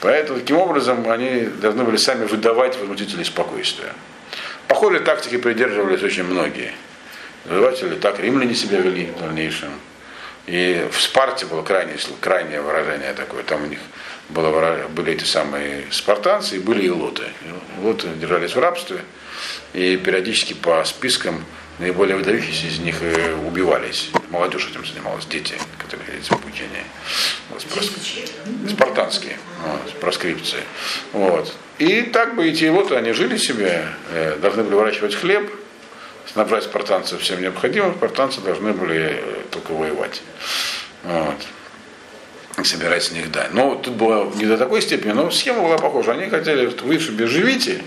Поэтому 0.03 0.39
таким 0.39 0.59
образом 0.59 1.11
они 1.11 1.47
должны 1.61 1.83
были 1.83 1.97
сами 1.97 2.27
выдавать 2.27 2.79
возмутителей 2.79 3.25
спокойствия. 3.25 3.93
Похожей 4.69 5.01
тактики 5.01 5.37
придерживались 5.37 6.03
очень 6.03 6.25
многие. 6.25 6.73
Завоеватели 7.45 7.97
так 7.97 8.21
римляне 8.21 8.55
себя 8.55 8.79
вели 8.79 9.07
в 9.07 9.21
дальнейшем. 9.21 9.71
И 10.47 10.89
в 10.93 11.01
Спарте 11.01 11.45
было 11.47 11.63
крайнее, 11.63 11.99
крайнее 12.21 12.61
выражение 12.61 13.13
такое. 13.15 13.43
Там 13.43 13.65
у 13.65 13.67
них 13.67 13.81
было, 14.29 14.87
были 14.89 15.13
эти 15.13 15.25
самые 15.25 15.85
спартанцы 15.91 16.57
и 16.57 16.59
были 16.61 16.87
и 16.87 16.91
лоты. 16.91 17.25
Лоты 17.83 18.09
держались 18.21 18.55
в 18.55 18.59
рабстве. 18.59 19.01
И 19.73 19.97
периодически 19.97 20.55
по 20.55 20.85
спискам 20.85 21.45
наиболее 21.79 22.17
выдающиеся 22.17 22.69
из 22.69 22.79
них 22.79 23.03
э, 23.03 23.35
убивались. 23.35 24.11
Молодежь 24.31 24.69
этим 24.71 24.87
занималась, 24.87 25.27
дети, 25.27 25.55
которые 25.79 26.07
ходили 26.07 26.23
в 26.23 26.33
обучение. 26.33 26.85
Вот, 27.51 27.61
спартанские, 28.71 29.39
вот, 29.63 30.01
проскрипции. 30.01 30.63
Вот. 31.13 31.53
И 31.79 32.03
так 32.03 32.37
бы 32.37 32.49
эти 32.49 32.65
лоты, 32.67 32.95
они 32.95 33.13
жили 33.13 33.37
себе, 33.37 33.89
э, 34.11 34.37
должны 34.41 34.63
были 34.63 34.77
выращивать 34.77 35.15
хлеб, 35.15 35.51
снабжать 36.37 36.65
спартанцев 36.65 37.23
всем 37.23 37.41
необходимым, 37.41 37.95
спартанцы 37.95 38.43
должны 38.43 38.75
были 38.75 39.23
э, 39.23 39.37
только 39.51 39.73
воевать. 39.73 40.21
Вот. 41.03 41.47
И 42.59 42.65
собирать 42.65 43.05
с 43.05 43.11
них 43.11 43.33
дань. 43.33 43.49
Но 43.53 43.75
тут 43.77 43.95
было 43.95 44.31
не 44.35 44.45
до 44.45 44.59
такой 44.59 44.83
степени, 44.83 45.13
но 45.13 45.31
схема 45.31 45.63
была 45.63 45.79
похожа. 45.79 46.13
Они 46.13 46.29
хотели, 46.29 46.69
что 46.69 46.85
вы 46.85 47.01
себе 47.01 47.27
живите, 47.27 47.81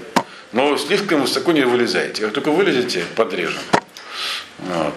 но 0.52 0.76
слишком 0.78 1.22
высоко 1.22 1.52
не 1.52 1.62
вылезаете. 1.62 2.24
Как 2.24 2.34
только 2.34 2.50
вылезете, 2.50 3.04
подрежем. 3.16 3.62
Вот. 4.58 4.96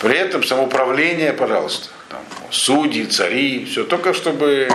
При 0.00 0.16
этом 0.16 0.42
самоуправление, 0.42 1.32
пожалуйста, 1.32 1.88
там, 2.08 2.24
судьи, 2.50 3.06
цари, 3.06 3.64
все 3.64 3.84
только 3.84 4.12
чтобы... 4.12 4.68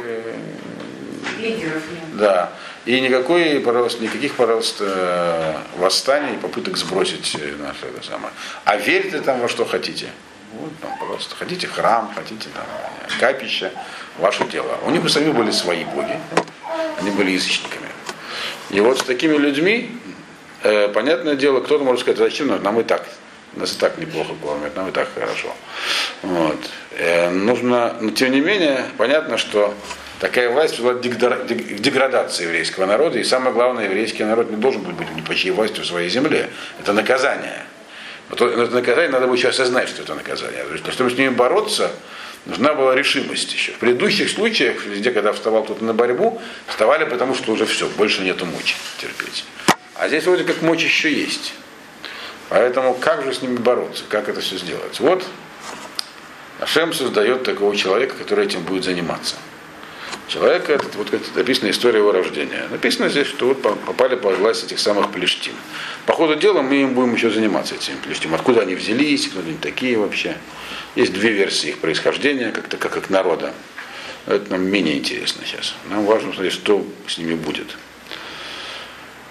Лидеров 1.41 1.84
Да. 2.13 2.54
И 2.88 3.02
никакой, 3.02 3.56
никаких, 3.56 4.36
пожалуйста, 4.36 5.62
восстаний 5.76 6.36
и 6.36 6.38
попыток 6.38 6.78
сбросить 6.78 7.38
наше 7.60 7.86
это 7.86 8.08
самое. 8.08 8.34
А 8.63 8.78
верьте 8.78 9.19
там 9.19 9.41
во 9.41 9.50
что 9.50 9.65
хотите. 9.65 10.08
Вот, 10.54 10.71
там, 10.80 10.97
пожалуйста, 10.97 11.36
хотите 11.36 11.67
храм, 11.67 12.10
хотите 12.15 12.47
там 12.56 12.63
капище, 13.19 13.73
ваше 14.19 14.45
дело. 14.45 14.78
У 14.86 14.91
них 14.91 15.04
у 15.04 15.10
самих 15.10 15.36
были 15.36 15.52
свои 15.52 15.84
боги, 15.84 16.17
они 16.97 17.12
были 17.12 17.32
язычниками. 17.32 17.89
И 18.69 18.80
вот 18.80 19.00
с 19.00 19.04
такими 19.04 19.36
людьми, 19.36 19.91
э, 20.63 20.88
понятное 20.88 21.36
дело, 21.36 21.60
кто-то 21.60 21.84
может 21.84 22.02
сказать, 22.02 22.19
зачем 22.19 22.47
нам, 22.47 22.63
нам 22.63 22.80
и 22.80 22.84
так, 22.84 23.06
нас 23.56 23.73
и 23.73 23.78
так 23.78 23.97
неплохо 23.97 24.32
кормят, 24.41 24.78
нам 24.78 24.88
и 24.88 24.91
так 24.93 25.10
хорошо. 25.13 25.54
Вот. 26.21 26.58
Э, 26.91 27.32
нужно, 27.32 27.97
но 28.00 28.12
тем 28.12 28.32
не 28.32 28.39
менее, 28.39 28.86
понятно, 28.97 29.38
что 29.38 29.73
такая 30.19 30.49
власть 30.49 30.80
была 30.80 30.93
деградации 30.95 32.43
еврейского 32.43 32.86
народа, 32.86 33.19
и 33.19 33.23
самое 33.23 33.53
главное, 33.53 33.86
еврейский 33.86 34.23
народ 34.23 34.49
не 34.49 34.58
должен 34.58 34.82
быть 34.82 35.15
ни 35.15 35.21
по 35.21 35.36
чьей 35.36 35.51
власти 35.51 35.80
в 35.80 35.86
своей 35.86 36.10
земле. 36.10 36.49
Это 36.80 36.93
наказание. 36.93 37.65
Но 38.30 38.36
это 38.36 38.73
наказание 38.73 39.10
надо 39.10 39.27
было 39.27 39.36
еще 39.36 39.49
осознать, 39.49 39.88
что 39.89 40.01
это 40.01 40.15
наказание. 40.15 40.63
То 40.63 40.73
есть, 40.73 40.91
чтобы 40.91 41.10
с 41.10 41.17
ними 41.17 41.30
бороться, 41.30 41.91
нужна 42.45 42.73
была 42.73 42.95
решимость 42.95 43.53
еще. 43.53 43.71
В 43.71 43.77
предыдущих 43.77 44.30
случаях, 44.30 44.86
везде, 44.86 45.12
когда 45.12 45.32
вставал 45.32 45.63
кто-то 45.63 45.84
на 45.84 45.93
борьбу, 45.93 46.41
вставали 46.67 47.06
потому, 47.06 47.36
что 47.36 47.51
уже 47.53 47.65
все, 47.65 47.88
больше 47.88 48.23
нету 48.23 48.45
мочи 48.45 48.75
терпеть. 48.99 49.45
А 49.95 50.08
здесь 50.08 50.25
вроде 50.25 50.43
как 50.43 50.62
мочь 50.62 50.84
еще 50.84 51.12
есть. 51.12 51.53
Поэтому 52.49 52.93
как 52.93 53.23
же 53.23 53.34
с 53.34 53.41
ними 53.41 53.58
бороться, 53.58 54.03
как 54.10 54.30
это 54.30 54.41
все 54.41 54.58
сделать? 54.58 54.99
Вот 54.99 55.23
Ашем 56.60 56.93
создает 56.93 57.43
такого 57.43 57.75
человека, 57.75 58.15
который 58.15 58.45
этим 58.45 58.62
будет 58.63 58.84
заниматься. 58.84 59.36
Человек, 60.27 60.69
этот, 60.69 60.95
вот 60.95 61.09
как 61.09 61.21
написана 61.35 61.69
история 61.69 61.99
его 61.99 62.11
рождения. 62.11 62.67
Написано 62.69 63.07
здесь, 63.07 63.27
что 63.27 63.47
вот 63.47 63.61
попали 63.61 64.15
под 64.15 64.37
власть 64.39 64.65
этих 64.65 64.77
самых 64.79 65.11
плештим. 65.11 65.53
По 66.05 66.13
ходу 66.13 66.35
дела 66.35 66.61
мы 66.61 66.81
им 66.81 66.93
будем 66.93 67.15
еще 67.15 67.29
заниматься 67.29 67.75
этими 67.75 67.95
плештим. 67.95 68.35
Откуда 68.35 68.61
они 68.61 68.75
взялись, 68.75 69.27
кто 69.29 69.39
они 69.39 69.53
такие 69.53 69.97
вообще. 69.97 70.35
Есть 70.95 71.13
две 71.13 71.31
версии 71.31 71.69
их 71.69 71.79
происхождения, 71.79 72.51
как-то 72.51 72.75
как, 72.75 72.91
как 72.91 73.09
народа. 73.09 73.53
Это 74.25 74.51
нам 74.51 74.63
менее 74.63 74.97
интересно 74.97 75.45
сейчас. 75.45 75.73
Нам 75.89 76.05
важно 76.05 76.33
смотреть, 76.33 76.53
что 76.53 76.85
с 77.07 77.17
ними 77.17 77.35
будет. 77.35 77.77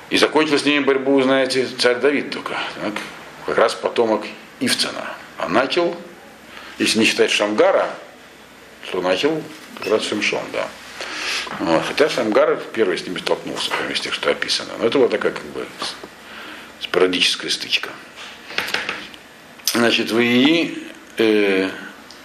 И 0.09 0.17
закончил 0.17 0.59
с 0.59 0.65
ними 0.65 0.83
борьбу, 0.83 1.21
знаете, 1.21 1.69
царь 1.79 1.97
Давид 1.97 2.31
только. 2.31 2.55
Так? 2.81 2.95
Как 3.45 3.59
раз 3.59 3.75
потомок 3.75 4.25
Ивцена. 4.61 5.15
А 5.37 5.51
начал, 5.51 5.95
если 6.79 7.01
не 7.01 7.05
считать 7.05 7.31
Шамгара, 7.31 7.91
то 8.91 9.03
начал 9.03 9.43
как 9.79 9.89
раз 9.89 10.05
Шимшон, 10.05 10.41
да. 10.55 10.67
Хотя 11.87 12.09
Шамгар 12.09 12.61
первый 12.73 12.99
с 12.99 13.07
ними 13.07 13.19
столкнулся, 13.19 13.71
кроме 13.71 13.95
тех, 13.95 14.13
что 14.13 14.31
описано. 14.31 14.73
Но 14.79 14.87
это 14.87 14.99
была 14.99 15.09
такая 15.09 15.33
как 15.33 15.45
бы 15.47 15.67
спорадическая 16.81 17.51
стычка. 17.51 17.91
Значит, 19.73 20.11
в 20.11 20.19
Ии 20.19 20.79
э, 21.19 21.71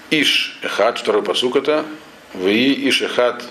Иш 0.09 0.57
Эхад, 0.61 0.99
второй 0.99 1.23
посук 1.23 1.55
это, 1.55 1.85
в 2.33 2.47
Ии 2.47 2.89
Иш 2.89 3.01
Эхад 3.01 3.43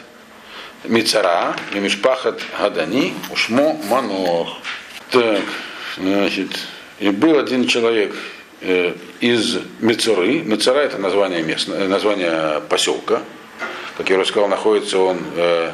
Мицара, 0.85 1.55
Мимишпахат 1.75 2.41
Гадани, 2.59 3.15
Ушмо 3.31 3.75
Манох. 3.89 4.59
Так, 5.11 5.43
значит, 5.99 6.59
и 6.99 7.11
был 7.11 7.39
один 7.39 7.67
человек 7.67 8.15
э, 8.61 8.95
из 9.21 9.59
Мицуры. 9.81 10.41
Мицара 10.41 10.79
это 10.79 10.99
название, 10.99 11.43
места, 11.43 11.73
название 11.87 12.63
поселка, 12.69 13.23
как 14.01 14.09
я 14.09 14.17
уже 14.17 14.25
сказал, 14.25 14.49
находится 14.49 14.99
он 14.99 15.19
э, 15.37 15.73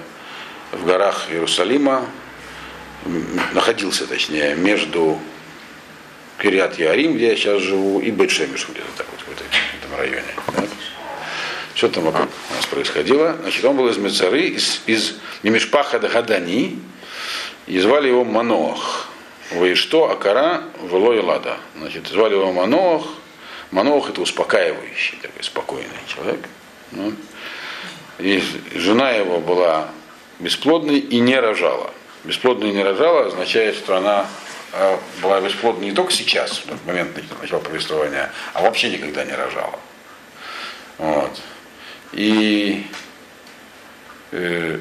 в 0.72 0.84
горах 0.84 1.30
Иерусалима, 1.30 2.06
находился, 3.52 4.04
точнее, 4.04 4.56
между 4.56 5.20
Кириат 6.42 6.76
Ярим, 6.76 7.14
где 7.14 7.28
я 7.28 7.36
сейчас 7.36 7.62
живу, 7.62 8.00
и 8.00 8.10
Бетшемиш, 8.10 8.66
где-то 8.68 8.88
так 8.96 9.06
вот 9.12 9.20
в, 9.20 9.30
этом 9.30 9.96
районе. 9.96 10.34
Да? 10.56 10.64
Что 11.76 11.88
там 11.88 12.02
вокруг 12.02 12.28
у 12.50 12.54
нас 12.56 12.66
происходило? 12.66 13.36
Значит, 13.42 13.64
он 13.64 13.76
был 13.76 13.88
из 13.90 13.96
Мецары, 13.96 14.42
из, 14.48 14.82
из 14.86 15.14
Немешпаха 15.44 16.00
Гадани, 16.00 16.80
и 17.68 17.78
звали 17.78 18.08
его 18.08 18.24
Маноах. 18.24 19.06
Вы 19.52 19.76
что, 19.76 20.10
Акара, 20.10 20.64
Вело 20.82 21.14
и 21.14 21.20
Лада. 21.20 21.58
Значит, 21.78 22.08
звали 22.08 22.34
его 22.34 22.52
Маноах. 22.52 23.04
Маноах 23.70 24.10
это 24.10 24.20
успокаивающий, 24.20 25.16
такой 25.22 25.44
спокойный 25.44 25.86
человек. 26.08 26.40
Ну, 26.90 27.12
и 28.18 28.42
жена 28.74 29.10
его 29.10 29.40
была 29.40 29.88
бесплодной 30.38 30.98
и 30.98 31.20
не 31.20 31.38
рожала. 31.38 31.90
Бесплодной 32.24 32.70
и 32.70 32.72
не 32.72 32.82
рожала 32.82 33.26
означает, 33.26 33.76
что 33.76 33.96
она 33.96 34.26
а, 34.72 34.98
была 35.22 35.40
бесплодна 35.40 35.84
не 35.84 35.92
только 35.92 36.12
сейчас, 36.12 36.62
в 36.66 36.86
момент 36.86 37.10
начала 37.40 37.60
повествования, 37.60 38.30
а 38.52 38.62
вообще 38.62 38.90
никогда 38.90 39.24
не 39.24 39.32
рожала. 39.32 39.78
Вот. 40.98 41.40
И 42.12 42.86
э, 44.32 44.78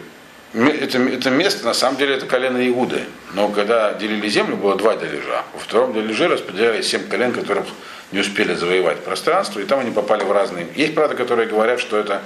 это, 0.54 0.98
это 1.00 1.30
место, 1.30 1.65
на 1.65 1.74
самом 1.74 1.98
деле, 1.98 2.15
это 2.15 2.26
колено 2.26 2.65
Иуды. 2.67 3.04
Но 3.34 3.50
когда 3.50 3.93
делили 3.93 4.30
землю, 4.30 4.56
было 4.56 4.76
два 4.76 4.95
дележа. 4.95 5.43
Во 5.54 5.60
втором 5.60 5.93
дележе 5.93 6.28
распределяли 6.28 6.82
семь 6.82 7.08
колен, 7.08 7.34
которых 7.34 7.65
не 8.12 8.19
успели 8.19 8.54
завоевать 8.54 9.04
пространство, 9.04 9.60
и 9.60 9.65
там 9.65 9.80
они 9.80 9.91
попали 9.91 10.24
в 10.24 10.32
разные. 10.32 10.67
Есть, 10.76 10.95
правда, 10.95 11.15
которые 11.15 11.50
говорят, 11.50 11.80
что 11.80 11.98
это 11.98 12.21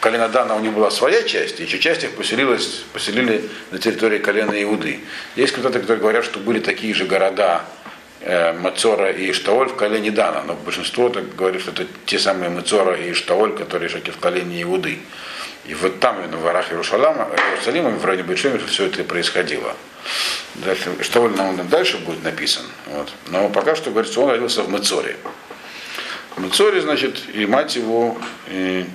колена 0.00 0.28
Дана 0.28 0.54
у 0.54 0.60
них 0.60 0.72
была 0.72 0.90
своя 0.90 1.22
часть, 1.22 1.60
и 1.60 1.64
еще 1.64 1.78
часть 1.78 2.04
их 2.04 2.12
поселилась, 2.12 2.84
поселили 2.92 3.48
на 3.70 3.78
территории 3.78 4.18
колена 4.18 4.62
Иуды. 4.62 5.00
Есть 5.36 5.52
кто-то, 5.52 5.80
которые 5.80 6.00
говорят, 6.00 6.24
что 6.24 6.38
были 6.38 6.60
такие 6.60 6.94
же 6.94 7.04
города 7.04 7.64
э, 8.20 8.52
Мацора 8.52 9.10
и 9.10 9.30
Иштаоль 9.30 9.68
в 9.68 9.76
колене 9.76 10.10
Дана, 10.10 10.42
но 10.42 10.54
большинство 10.54 11.08
так 11.08 11.34
говорит, 11.34 11.62
что 11.62 11.72
это 11.72 11.86
те 12.04 12.18
самые 12.18 12.50
Мацора 12.50 12.96
и 12.96 13.12
Иштаоль, 13.12 13.56
которые 13.56 13.88
жили 13.88 14.10
в 14.10 14.18
колене 14.18 14.62
Иуды. 14.62 14.98
И 15.64 15.74
вот 15.74 15.98
там, 15.98 16.22
в 16.22 16.42
горах 16.42 16.70
Иерусалима, 16.70 17.28
Иерусалима 17.50 17.90
в 17.90 18.04
районе 18.04 18.22
Бетшемиша 18.22 18.66
все 18.66 18.86
это 18.86 19.02
происходило. 19.02 19.74
Дальше, 20.54 20.90
Иштаоль 21.00 21.34
нам 21.36 21.68
дальше 21.68 21.98
будет 21.98 22.22
написан. 22.22 22.62
Вот. 22.86 23.12
Но 23.28 23.48
пока 23.48 23.74
что 23.74 23.90
говорится, 23.90 24.20
он 24.20 24.30
родился 24.30 24.62
в 24.62 24.68
Мацоре. 24.68 25.16
В 26.36 26.40
Мацоре, 26.40 26.80
значит, 26.80 27.20
и 27.34 27.46
мать 27.46 27.74
его, 27.76 28.16
и 28.48 28.86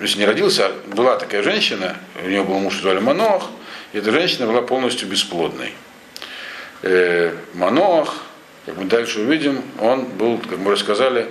если 0.00 0.18
не 0.18 0.26
родился, 0.26 0.66
а 0.66 0.94
была 0.94 1.16
такая 1.16 1.42
женщина, 1.42 1.96
у 2.24 2.28
нее 2.28 2.42
был 2.42 2.58
муж, 2.58 2.80
звали 2.80 2.98
Маноах, 2.98 3.44
и 3.92 3.98
эта 3.98 4.10
женщина 4.10 4.46
была 4.46 4.62
полностью 4.62 5.08
бесплодной. 5.08 5.72
Э, 6.82 7.34
Маноах, 7.54 8.14
как 8.66 8.76
мы 8.76 8.84
дальше 8.84 9.20
увидим, 9.20 9.62
он 9.78 10.04
был, 10.04 10.38
как 10.38 10.58
мы 10.58 10.72
рассказали, 10.72 11.28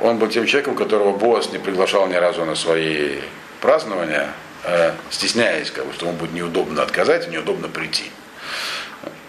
он 0.00 0.18
был 0.18 0.28
тем 0.28 0.46
человеком, 0.46 0.76
которого 0.76 1.16
Боас 1.16 1.50
не 1.52 1.58
приглашал 1.58 2.06
ни 2.06 2.14
разу 2.14 2.44
на 2.44 2.54
свои 2.54 3.18
празднования, 3.60 4.32
э, 4.64 4.92
стесняясь, 5.10 5.70
как 5.70 5.86
бы, 5.86 5.92
что 5.92 6.06
ему 6.06 6.16
будет 6.16 6.32
неудобно 6.32 6.82
отказать, 6.82 7.28
неудобно 7.28 7.68
прийти. 7.68 8.04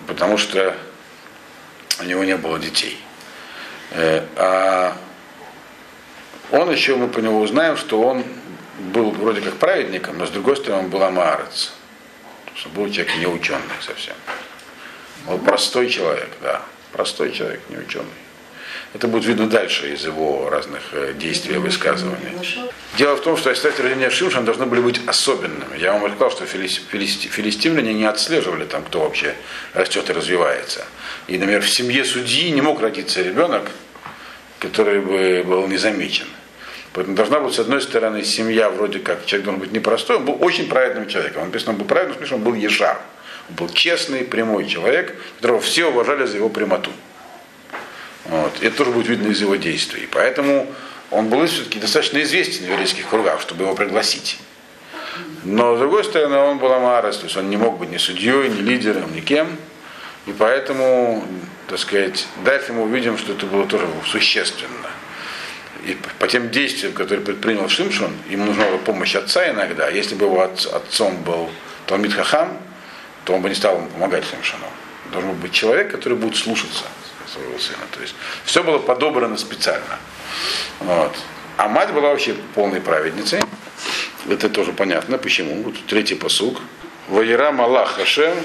Потому 0.07 0.37
что 0.37 0.75
у 1.99 2.03
него 2.03 2.23
не 2.23 2.37
было 2.37 2.59
детей. 2.59 2.97
Э, 3.91 4.23
а 4.35 4.95
он 6.51 6.71
еще, 6.71 6.95
мы 6.95 7.07
по 7.07 7.19
нему 7.19 7.41
узнаем, 7.41 7.77
что 7.77 8.01
он 8.01 8.23
был 8.79 9.11
вроде 9.11 9.41
как 9.41 9.55
праведником, 9.55 10.17
но 10.17 10.25
с 10.25 10.29
другой 10.29 10.57
стороны 10.57 10.83
он 10.83 10.89
был 10.89 11.03
амарец. 11.03 11.73
Что 12.55 12.69
был 12.69 12.89
человек 12.91 13.15
не 13.17 13.27
ученый 13.27 13.61
совсем. 13.81 14.15
Он 15.27 15.39
простой 15.39 15.89
человек, 15.89 16.29
да. 16.41 16.61
Простой 16.91 17.31
человек, 17.31 17.61
не 17.69 17.77
ученый. 17.77 18.07
Это 18.93 19.07
будет 19.07 19.25
видно 19.25 19.47
дальше 19.47 19.93
из 19.93 20.05
его 20.05 20.49
разных 20.49 20.81
э, 20.93 21.13
действий 21.13 21.55
и 21.55 21.57
высказываний. 21.57 22.31
Дело 22.97 23.15
в 23.15 23.21
том, 23.21 23.37
что 23.37 23.53
кстати, 23.53 23.79
рождения 23.81 24.09
Шимшина 24.09 24.43
должны 24.43 24.65
были 24.65 24.81
быть 24.81 24.99
особенными. 25.05 25.77
Я 25.77 25.93
вам 25.93 26.11
сказал, 26.11 26.31
что 26.31 26.45
филистимляне 26.47 27.93
не 27.93 28.05
отслеживали 28.05 28.65
там, 28.65 28.83
кто 28.83 29.01
вообще 29.01 29.35
растет 29.73 30.09
и 30.09 30.13
развивается. 30.13 30.85
И, 31.27 31.37
например, 31.37 31.61
в 31.61 31.69
семье 31.69 32.03
судьи 32.03 32.49
не 32.49 32.61
мог 32.61 32.81
родиться 32.81 33.21
ребенок, 33.21 33.69
который 34.57 35.01
бы 35.01 35.43
был 35.45 35.67
незамечен. 35.67 36.27
Поэтому 36.99 37.15
должна 37.15 37.39
быть, 37.39 37.53
с 37.53 37.59
одной 37.59 37.79
стороны, 37.79 38.25
семья 38.25 38.69
вроде 38.69 38.99
как, 38.99 39.25
человек 39.25 39.45
должен 39.45 39.61
быть 39.61 39.71
непростой, 39.71 40.17
он 40.17 40.25
был 40.25 40.37
очень 40.41 40.67
праведным 40.67 41.07
человеком. 41.07 41.43
Он 41.43 41.47
написано, 41.47 41.71
он 41.71 41.77
был 41.77 41.85
праведным, 41.85 42.15
в 42.15 42.17
смысле, 42.17 42.35
он 42.35 42.43
был 42.43 42.53
ежар. 42.55 42.99
Он 43.47 43.55
был 43.55 43.69
честный, 43.69 44.25
прямой 44.25 44.67
человек, 44.67 45.15
которого 45.37 45.61
все 45.61 45.85
уважали 45.85 46.25
за 46.25 46.35
его 46.35 46.49
прямоту. 46.49 46.91
Вот. 48.25 48.51
Это 48.61 48.75
тоже 48.75 48.91
будет 48.91 49.07
видно 49.07 49.29
из 49.29 49.39
его 49.39 49.55
действий. 49.55 50.09
Поэтому 50.11 50.67
он 51.09 51.29
был 51.29 51.45
все-таки 51.47 51.79
достаточно 51.79 52.21
известен 52.21 52.65
в 52.65 52.69
еврейских 52.69 53.07
кругах, 53.07 53.39
чтобы 53.39 53.63
его 53.63 53.75
пригласить. 53.75 54.37
Но, 55.45 55.77
с 55.77 55.79
другой 55.79 56.03
стороны, 56.03 56.35
он 56.35 56.57
был 56.57 56.73
амарес, 56.73 57.15
то 57.15 57.27
есть 57.27 57.37
он 57.37 57.49
не 57.49 57.55
мог 57.55 57.79
быть 57.79 57.91
ни 57.91 57.97
судьей, 57.97 58.49
ни 58.49 58.59
лидером, 58.59 59.15
ни 59.15 59.21
кем. 59.21 59.47
И 60.25 60.33
поэтому, 60.33 61.23
так 61.69 61.79
сказать, 61.79 62.27
дальше 62.43 62.73
мы 62.73 62.83
увидим, 62.83 63.17
что 63.17 63.31
это 63.31 63.45
было 63.45 63.65
тоже 63.65 63.87
существенно. 64.05 64.89
И 65.85 65.97
по 66.19 66.27
тем 66.27 66.51
действиям, 66.51 66.93
которые 66.93 67.23
предпринял 67.25 67.67
Шимшон, 67.69 68.11
ему 68.29 68.45
нужна 68.45 68.65
была 68.65 68.77
помощь 68.79 69.15
отца 69.15 69.49
иногда. 69.49 69.89
Если 69.89 70.15
бы 70.15 70.25
его 70.25 70.41
отцом 70.41 71.23
был 71.23 71.49
Талмит 71.85 72.13
Хахам, 72.13 72.57
то 73.25 73.33
он 73.33 73.41
бы 73.41 73.49
не 73.49 73.55
стал 73.55 73.81
помогать 73.93 74.25
Шимшону. 74.25 74.65
Должен 75.11 75.33
быть 75.35 75.51
человек, 75.53 75.91
который 75.91 76.17
будет 76.17 76.35
слушаться 76.35 76.83
своего 77.31 77.57
сына. 77.59 77.85
То 77.91 78.01
есть 78.01 78.15
все 78.43 78.63
было 78.63 78.79
подобрано 78.79 79.37
специально. 79.37 79.99
Вот. 80.79 81.15
А 81.57 81.67
мать 81.67 81.91
была 81.91 82.09
вообще 82.09 82.35
полной 82.55 82.81
праведницей. 82.81 83.41
Это 84.29 84.49
тоже 84.49 84.73
понятно, 84.73 85.17
почему. 85.17 85.63
Вот 85.63 85.75
третий 85.87 86.15
посук. 86.15 86.59
Ваера 87.07 87.51
Малах 87.51 87.95
Хашем 87.95 88.35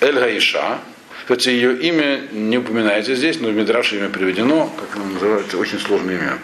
Эль 0.00 0.18
Гаиша. 0.18 0.78
Кстати, 1.26 1.48
ее 1.48 1.76
имя 1.78 2.22
не 2.30 2.58
упоминается 2.58 3.16
здесь, 3.16 3.40
но 3.40 3.48
в 3.48 3.52
Мидраше 3.52 3.96
имя 3.96 4.08
приведено, 4.08 4.72
как 4.78 4.94
оно 4.94 5.06
называется, 5.06 5.58
очень 5.58 5.80
сложное 5.80 6.14
имя. 6.14 6.38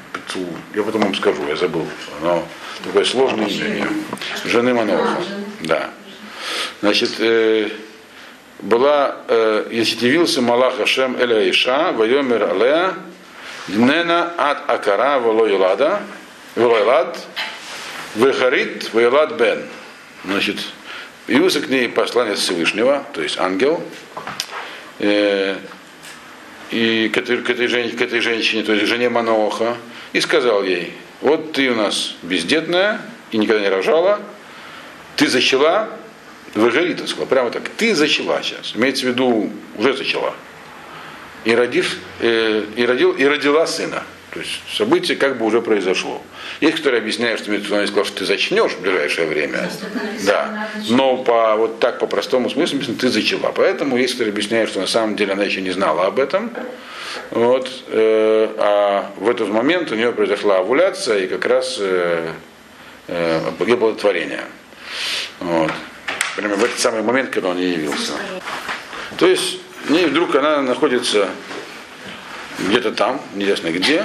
Я 0.75 0.83
потом 0.83 1.03
вам 1.03 1.15
скажу, 1.15 1.47
я 1.47 1.55
забыл. 1.55 1.87
Но 2.21 2.45
такое 2.83 3.05
сложное 3.05 3.47
имя. 3.47 3.87
Жены 4.45 4.75
Маноха. 4.75 5.23
Да. 5.61 5.91
Значит, 6.81 7.13
э, 7.21 7.69
была, 8.59 9.19
э, 9.29 9.69
если 9.71 10.09
явился 10.09 10.43
Малах 10.43 10.81
Ашем 10.81 11.17
Эля 11.17 11.49
Иша, 11.49 11.93
Вайомер 11.93 12.51
Алея, 12.51 12.95
Днена 13.69 14.33
от 14.37 14.69
Акара 14.69 15.21
Волойлада, 15.21 16.03
Волойлад, 16.57 17.21
Вехарит 18.17 18.93
Войлад 18.93 19.35
Бен. 19.35 19.63
Значит, 20.25 20.57
явился 21.29 21.61
к 21.61 21.69
ней 21.69 21.89
посланец 21.89 22.41
Всевышнего, 22.41 23.05
то 23.13 23.23
есть 23.23 23.39
ангел, 23.39 23.81
э, 25.03 25.57
и 26.71 27.11
к 27.11 27.19
этой, 27.19 27.43
к, 27.43 27.51
этой 27.51 27.67
женщине, 27.67 27.99
к 27.99 28.01
этой 28.01 28.21
женщине, 28.21 28.63
то 28.63 28.73
есть 28.73 28.87
жене 28.87 29.11
Маноха, 29.11 29.77
и 30.15 30.21
сказал 30.21 30.63
ей, 30.63 30.95
вот 31.21 31.53
ты 31.53 31.71
у 31.71 31.75
нас 31.75 32.15
бездетная 32.23 33.03
и 33.31 33.37
никогда 33.37 33.61
не 33.61 33.69
рожала, 33.69 34.21
ты 35.17 35.29
зачала, 35.29 35.91
Выгорит, 36.55 37.09
сказал, 37.09 37.27
прямо 37.27 37.51
так, 37.51 37.69
ты 37.71 37.95
зачала 37.95 38.43
сейчас. 38.43 38.73
Имеется 38.75 39.07
в 39.07 39.09
виду, 39.09 39.51
уже 39.79 39.97
зачала. 39.97 40.35
И, 41.45 41.55
родив, 41.55 41.97
э, 42.21 42.65
и, 42.77 42.85
родил, 42.85 43.13
и 43.13 43.25
родила 43.25 43.67
сына. 43.67 44.03
То 44.33 44.41
есть 44.41 44.63
событие 44.75 45.17
как 45.17 45.39
бы 45.39 45.45
уже 45.45 45.61
произошло. 45.61 46.23
Есть, 46.61 46.79
которые 46.79 47.01
объясняют, 47.01 47.41
что 47.41 47.51
виду, 47.51 47.65
сказал, 47.65 48.05
что 48.05 48.19
ты 48.19 48.25
зачнешь 48.25 48.73
в 48.73 48.81
ближайшее 48.81 49.29
время. 49.29 49.71
Да. 50.25 50.69
Но 50.89 51.19
по, 51.19 51.57
вот 51.57 51.81
так 51.81 51.99
по 51.99 52.07
простому 52.07 52.49
смыслу 52.49 52.95
ты 52.95 53.09
зачала. 53.09 53.53
Поэтому 53.55 53.99
есть, 53.99 54.15
которые 54.15 54.33
объясняют, 54.33 54.71
что 54.71 54.81
на 54.81 54.87
самом 54.87 55.17
деле 55.17 55.35
она 55.35 55.45
еще 55.45 55.61
не 55.61 55.71
знала 55.71 56.07
об 56.07 56.19
этом. 56.19 56.51
Вот, 57.31 57.71
э, 57.89 58.49
а 58.57 59.11
в 59.17 59.29
этот 59.29 59.49
момент 59.51 59.93
у 59.93 59.97
нее 59.97 60.13
произошла 60.13 60.59
овуляция 60.59 61.25
и 61.25 61.27
как 61.29 61.45
раз 61.45 61.77
э, 61.79 62.33
э, 63.09 63.41
оплодотворение. 63.61 64.45
Вот 65.41 65.73
прямо 66.37 66.57
в 66.57 66.65
этот 66.65 66.79
самый 66.79 67.03
момент, 67.03 67.31
когда 67.31 67.51
он 67.51 67.57
не 67.57 67.73
явился. 67.73 68.13
То 69.19 69.27
есть, 69.27 69.59
не 69.89 70.07
вдруг 70.07 70.35
она 70.35 70.63
находится 70.63 71.29
где-то 72.59 72.93
там, 72.93 73.21
неизвестно 73.35 73.71
где, 73.71 74.05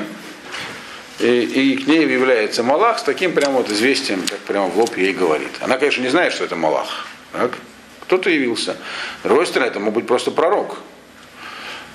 и, 1.20 1.42
и 1.42 1.78
к 1.78 1.88
ней 1.88 2.08
является 2.08 2.64
Малах 2.64 3.00
с 3.00 3.04
таким 3.04 3.34
прямо 3.34 3.58
вот 3.58 3.70
известием, 3.70 4.24
как 4.28 4.40
прямо 4.40 4.68
в 4.68 4.78
лоб 4.78 4.96
ей 4.98 5.14
говорит. 5.14 5.52
Она, 5.62 5.78
конечно, 5.78 6.02
не 6.02 6.10
знает, 6.10 6.34
что 6.34 6.44
это 6.44 6.56
Малах. 6.56 7.08
Так? 7.32 7.52
Кто-то 8.02 8.30
явился. 8.30 8.78
С 9.22 9.24
другой 9.24 9.48
стороны, 9.48 9.70
это 9.70 9.80
мог 9.80 9.94
быть 9.94 10.08
просто 10.08 10.32
пророк. 10.32 10.78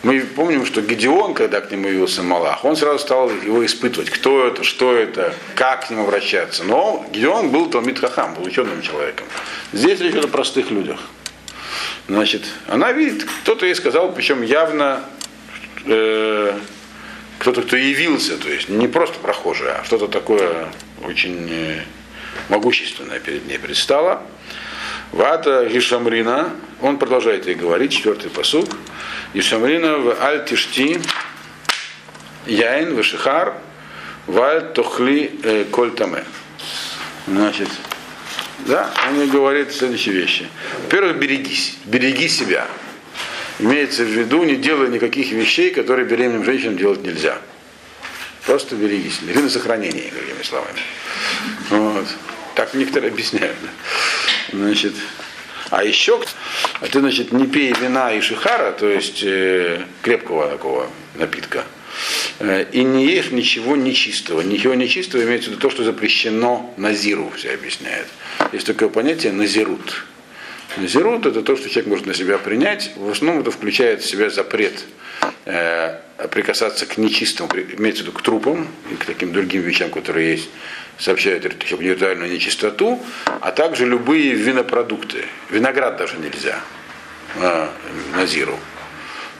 Мы 0.02 0.20
помним, 0.20 0.66
что 0.66 0.82
Гедеон, 0.82 1.32
когда 1.32 1.60
к 1.60 1.70
нему 1.70 1.86
явился 1.86 2.24
Малах, 2.24 2.64
он 2.64 2.74
сразу 2.74 2.98
стал 2.98 3.30
его 3.30 3.64
испытывать, 3.64 4.10
кто 4.10 4.44
это, 4.48 4.64
что 4.64 4.92
это, 4.92 5.32
как 5.54 5.86
к 5.86 5.90
нему 5.90 6.02
обращаться. 6.02 6.64
Но 6.64 7.06
Гедеон 7.12 7.50
был 7.50 7.70
Талмит 7.70 8.00
Хахам, 8.00 8.34
был 8.34 8.42
ученым 8.42 8.82
человеком. 8.82 9.26
Здесь 9.72 10.00
речь 10.00 10.16
о 10.16 10.26
простых 10.26 10.72
людях. 10.72 10.98
Значит, 12.08 12.42
она 12.66 12.90
видит, 12.90 13.24
кто-то 13.42 13.64
ей 13.64 13.76
сказал, 13.76 14.12
причем 14.12 14.42
явно 14.42 15.04
э, 15.86 16.58
кто-то, 17.42 17.62
кто 17.62 17.76
явился, 17.76 18.38
то 18.38 18.48
есть 18.48 18.68
не 18.68 18.86
просто 18.86 19.18
прохожий, 19.18 19.68
а 19.72 19.82
что-то 19.82 20.06
такое 20.06 20.68
очень 21.02 21.48
э, 21.50 21.80
могущественное 22.48 23.18
перед 23.18 23.48
ней 23.48 23.58
предстало. 23.58 24.22
Вата 25.10 25.66
Гишамрина, 25.66 26.50
он 26.80 26.98
продолжает 26.98 27.48
ей 27.48 27.56
говорить, 27.56 27.90
четвертый 27.90 28.30
посук. 28.30 28.68
Гишамрина 29.34 29.98
в 29.98 30.22
аль 30.22 30.44
тишти 30.44 31.00
яин 32.46 32.94
в 32.94 33.02
шихар 33.02 33.54
валь 34.28 34.72
тохли 34.72 35.32
э, 35.42 35.64
коль 35.64 35.90
таме. 35.90 36.22
Значит, 37.26 37.70
да, 38.58 38.94
он 39.08 39.18
ей 39.18 39.26
говорит 39.26 39.72
следующие 39.72 40.14
вещи. 40.14 40.46
Во-первых, 40.84 41.16
берегись, 41.16 41.76
береги 41.86 42.28
себя. 42.28 42.68
Имеется 43.58 44.04
в 44.04 44.08
виду, 44.08 44.42
не 44.44 44.56
делай 44.56 44.88
никаких 44.88 45.32
вещей, 45.32 45.70
которые 45.70 46.06
беременным 46.06 46.44
женщинам 46.44 46.76
делать 46.76 47.02
нельзя. 47.02 47.38
Просто 48.46 48.74
берегись. 48.74 49.20
Бери 49.22 49.40
на 49.40 49.50
сохранение, 49.50 50.10
другими 50.10 50.42
словами. 50.42 50.80
Вот. 51.70 52.06
Так 52.54 52.74
некоторые 52.74 53.12
объясняют. 53.12 53.56
Значит, 54.52 54.94
а 55.70 55.84
еще, 55.84 56.20
а 56.80 56.86
ты, 56.86 57.00
значит, 57.00 57.32
не 57.32 57.46
пей 57.46 57.72
вина 57.72 58.12
и 58.12 58.20
шихара, 58.20 58.72
то 58.72 58.88
есть 58.88 59.22
э, 59.22 59.82
крепкого 60.02 60.48
такого 60.48 60.90
напитка, 61.14 61.64
э, 62.40 62.66
и 62.72 62.82
не 62.82 63.06
ешь 63.06 63.30
ничего 63.30 63.74
нечистого. 63.74 64.42
Ничего 64.42 64.74
нечистого 64.74 65.22
имеется 65.22 65.48
в 65.48 65.52
виду 65.52 65.62
то, 65.62 65.70
что 65.70 65.84
запрещено 65.84 66.74
назиру, 66.76 67.32
все 67.36 67.54
объясняют. 67.54 68.08
Есть 68.52 68.66
такое 68.66 68.90
понятие 68.90 69.32
назирут. 69.32 70.04
Назирут 70.76 71.26
это 71.26 71.42
то, 71.42 71.56
что 71.56 71.68
человек 71.68 71.88
может 71.88 72.06
на 72.06 72.14
себя 72.14 72.38
принять. 72.38 72.92
В 72.96 73.10
основном 73.10 73.42
это 73.42 73.50
включает 73.50 74.02
в 74.02 74.08
себя 74.08 74.30
запрет 74.30 74.84
э, 75.44 75.98
прикасаться 76.30 76.86
к 76.86 76.96
нечистому, 76.96 77.50
имеется 77.78 78.04
в 78.04 78.06
виду 78.06 78.18
к 78.18 78.22
трупам 78.22 78.68
и 78.90 78.94
к 78.94 79.04
таким 79.04 79.32
другим 79.32 79.62
вещам, 79.62 79.90
которые 79.90 80.32
есть 80.32 80.48
сообщают 80.98 81.44
ритуальную 81.44 82.32
нечистоту, 82.32 83.00
а 83.40 83.50
также 83.52 83.86
любые 83.86 84.34
винопродукты. 84.34 85.24
Виноград 85.50 85.96
даже 85.96 86.16
нельзя 86.18 86.60
на 87.36 87.68
назиру. 88.16 88.58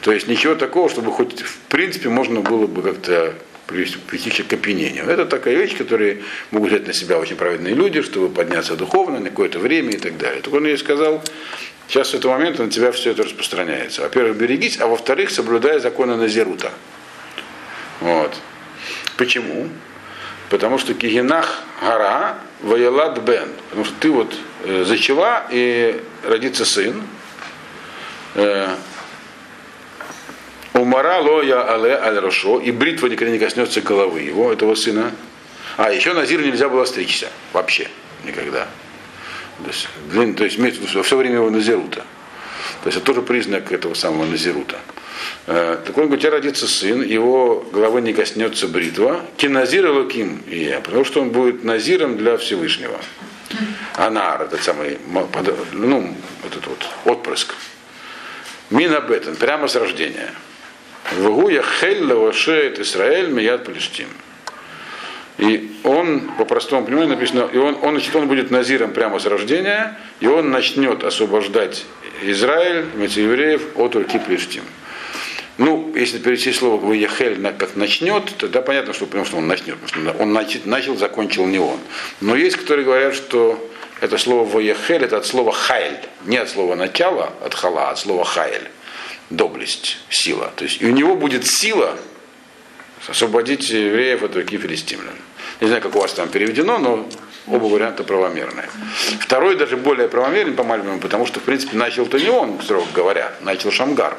То 0.00 0.12
есть 0.12 0.26
ничего 0.26 0.54
такого, 0.54 0.88
чтобы 0.88 1.12
хоть 1.12 1.40
в 1.40 1.58
принципе 1.68 2.08
можно 2.08 2.40
было 2.40 2.66
бы 2.66 2.82
как-то 2.82 3.34
прийти 3.66 4.42
к 4.42 4.52
опьянению. 4.52 5.08
Это 5.08 5.26
такая 5.26 5.54
вещь, 5.54 5.76
которую 5.76 6.22
могут 6.50 6.70
взять 6.70 6.86
на 6.86 6.92
себя 6.92 7.18
очень 7.18 7.36
праведные 7.36 7.74
люди, 7.74 8.02
чтобы 8.02 8.28
подняться 8.28 8.76
духовно 8.76 9.20
на 9.20 9.30
какое-то 9.30 9.58
время 9.58 9.92
и 9.92 9.98
так 9.98 10.18
далее. 10.18 10.42
Так 10.42 10.52
он 10.52 10.66
ей 10.66 10.76
сказал, 10.78 11.22
сейчас 11.88 12.10
в 12.10 12.14
этот 12.14 12.30
момент 12.30 12.58
на 12.58 12.70
тебя 12.70 12.92
все 12.92 13.12
это 13.12 13.22
распространяется. 13.22 14.02
Во-первых, 14.02 14.36
берегись, 14.36 14.78
а 14.80 14.86
во-вторых, 14.86 15.30
соблюдая 15.30 15.80
законы 15.80 16.16
Назирута. 16.16 16.70
Вот. 18.00 18.34
Почему? 19.16 19.68
потому 20.52 20.76
что 20.76 20.92
Кигинах 20.92 21.62
гора 21.80 22.38
Ваялад 22.60 23.18
Бен. 23.20 23.48
Потому 23.70 23.86
что 23.86 23.94
ты 24.00 24.10
вот 24.10 24.34
э, 24.64 24.84
зачала 24.84 25.44
и 25.50 25.98
родится 26.24 26.66
сын. 26.66 27.02
Умара 30.74 31.20
лоя 31.20 31.62
але 31.74 31.98
аль 31.98 32.18
рошо, 32.18 32.60
и 32.60 32.70
бритва 32.70 33.08
никогда 33.08 33.32
не 33.32 33.38
коснется 33.38 33.80
головы 33.82 34.20
его, 34.20 34.52
этого 34.52 34.74
сына. 34.74 35.12
А, 35.76 35.92
еще 35.92 36.12
Назир 36.14 36.40
нельзя 36.40 36.68
было 36.68 36.84
стричься. 36.84 37.28
Вообще. 37.52 37.88
Никогда. 38.24 38.68
То 39.62 39.68
есть, 39.68 39.88
длин, 40.10 40.34
то 40.34 40.44
есть 40.44 40.58
все 41.04 41.16
время 41.16 41.36
его 41.36 41.50
назирута. 41.50 42.04
То 42.82 42.88
есть 42.88 42.96
это 42.98 43.06
тоже 43.06 43.22
признак 43.22 43.70
этого 43.70 43.94
самого 43.94 44.24
назирута. 44.24 44.78
Э, 45.46 45.78
так 45.84 45.96
он 45.96 46.04
говорит, 46.04 46.18
у 46.18 46.22
тебя 46.22 46.30
родится 46.32 46.66
сын, 46.66 47.02
его 47.02 47.66
головы 47.72 48.00
не 48.00 48.12
коснется 48.12 48.68
бритва. 48.68 49.24
Киназир 49.36 49.90
луким 49.90 50.42
и 50.46 50.80
потому 50.82 51.04
что 51.04 51.20
он 51.20 51.30
будет 51.30 51.64
назиром 51.64 52.16
для 52.16 52.36
Всевышнего. 52.36 52.98
Анар, 53.94 54.42
этот 54.42 54.62
самый, 54.62 54.98
ну, 55.72 56.14
этот 56.44 56.66
вот 56.66 56.88
отпрыск. 57.04 57.54
Мина 58.70 59.00
Беттен, 59.00 59.36
прямо 59.36 59.68
с 59.68 59.76
рождения. 59.76 60.32
Вгуя 61.10 61.62
хелла 61.62 62.14
вашеет 62.14 62.78
Израиль 62.78 63.28
мияд 63.30 63.64
Палестин. 63.64 64.08
И 65.38 65.72
он, 65.82 66.20
по 66.38 66.44
простому 66.44 66.84
пониманию 66.84 67.16
написано, 67.16 67.48
и 67.52 67.56
он, 67.56 67.76
он, 67.82 67.92
значит, 67.92 68.14
он 68.14 68.28
будет 68.28 68.50
назиром 68.50 68.92
прямо 68.92 69.18
с 69.18 69.26
рождения, 69.26 69.98
и 70.20 70.26
он 70.26 70.50
начнет 70.50 71.02
освобождать 71.04 71.84
Израиль, 72.22 72.86
евреев 72.96 73.76
от 73.76 73.94
руки 73.96 74.18
Плештим. 74.18 74.62
Ну, 75.58 75.92
если 75.94 76.18
перейти 76.18 76.52
слово 76.52 76.84
Ваяхель 76.84 77.40
как 77.58 77.76
начнет, 77.76 78.24
тогда 78.38 78.62
понятно, 78.62 78.94
что, 78.94 79.06
потому 79.06 79.24
что 79.24 79.36
он 79.36 79.46
начнет, 79.46 79.76
потому 79.78 80.12
что 80.12 80.22
он 80.22 80.32
начал, 80.32 80.60
начал, 80.64 80.96
закончил 80.96 81.46
не 81.46 81.58
он. 81.58 81.78
Но 82.20 82.36
есть, 82.36 82.56
которые 82.56 82.86
говорят, 82.86 83.14
что 83.14 83.58
это 84.00 84.18
слово 84.18 84.48
Ваяхель, 84.48 85.04
это 85.04 85.18
от 85.18 85.26
слова 85.26 85.52
хайль, 85.52 85.98
не 86.24 86.38
от 86.38 86.48
слова 86.48 86.74
начала, 86.74 87.32
от 87.44 87.54
хала, 87.54 87.88
а 87.88 87.90
от 87.90 87.98
слова 87.98 88.24
хайль, 88.24 88.70
доблесть, 89.30 89.98
сила. 90.10 90.52
То 90.56 90.64
есть 90.64 90.80
и 90.80 90.86
у 90.86 90.90
него 90.90 91.16
будет 91.16 91.46
сила 91.46 91.98
освободить 93.08 93.68
евреев 93.70 94.22
от 94.22 94.36
руки 94.36 94.56
филистимлян. 94.58 95.14
Не 95.60 95.66
знаю, 95.68 95.82
как 95.82 95.94
у 95.96 96.00
вас 96.00 96.12
там 96.12 96.28
переведено, 96.28 96.78
но 96.78 97.08
оба 97.46 97.64
варианта 97.64 98.04
правомерные. 98.04 98.68
Второй 99.20 99.56
даже 99.56 99.76
более 99.76 100.08
правомерный 100.08 100.54
по 100.54 100.64
Мальбиму, 100.64 101.00
потому 101.00 101.26
что, 101.26 101.40
в 101.40 101.42
принципе, 101.42 101.76
начал-то 101.76 102.18
не 102.18 102.28
он, 102.28 102.60
строго 102.62 102.86
говоря, 102.94 103.32
начал 103.40 103.70
Шамгар. 103.70 104.16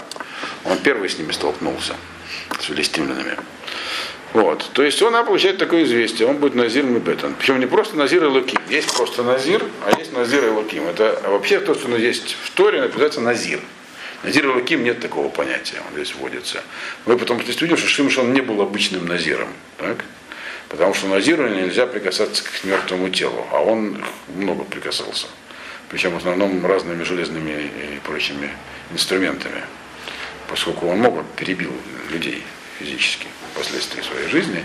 Он 0.65 0.77
первый 0.77 1.09
с 1.09 1.17
ними 1.17 1.31
столкнулся, 1.31 1.95
с 2.59 2.65
филистимлянами. 2.65 3.37
Вот. 4.33 4.67
То 4.73 4.83
есть 4.83 5.01
он 5.01 5.13
получает 5.25 5.59
такое 5.59 5.83
известие, 5.83 6.27
он 6.27 6.37
будет 6.37 6.55
Назир 6.55 6.85
Мибетан. 6.85 7.35
Причем 7.37 7.59
не 7.59 7.67
просто 7.67 7.95
Назир 7.95 8.23
и 8.23 8.27
Луким. 8.27 8.59
Есть 8.67 8.95
просто 8.95 9.21
Назир, 9.21 9.63
а 9.85 9.97
есть 9.97 10.11
Назир 10.11 10.45
и 10.45 10.49
Луким. 10.49 10.87
Это 10.87 11.19
а 11.23 11.29
вообще 11.29 11.59
то, 11.59 11.75
что 11.75 11.95
есть 11.95 12.35
в 12.41 12.49
Торе, 12.51 12.81
называется 12.81 13.21
Назир. 13.21 13.59
Назир 14.23 14.45
и 14.45 14.47
Луким 14.47 14.83
нет 14.83 14.99
такого 14.99 15.29
понятия, 15.29 15.81
он 15.87 15.93
здесь 15.93 16.15
вводится. 16.15 16.63
Мы 17.05 17.17
потом 17.17 17.37
увидим, 17.37 17.77
что 17.77 17.87
Шимшон 17.87 18.33
не 18.33 18.41
был 18.41 18.61
обычным 18.61 19.05
Назиром. 19.05 19.49
Так? 19.77 20.05
Потому 20.69 20.93
что 20.93 21.07
Назиру 21.07 21.47
нельзя 21.49 21.85
прикасаться 21.85 22.43
к 22.43 22.63
мертвому 22.63 23.09
телу, 23.09 23.45
а 23.51 23.59
он 23.61 24.03
много 24.29 24.63
прикасался. 24.63 25.27
Причем 25.89 26.11
в 26.13 26.17
основном 26.17 26.65
разными 26.65 27.03
железными 27.03 27.51
и 27.51 27.99
прочими 28.03 28.49
инструментами 28.91 29.61
поскольку 30.53 30.87
он 30.87 30.99
много 30.99 31.25
перебил 31.35 31.71
людей 32.11 32.43
физически 32.77 33.27
впоследствии 33.53 34.01
своей 34.01 34.27
жизни. 34.27 34.63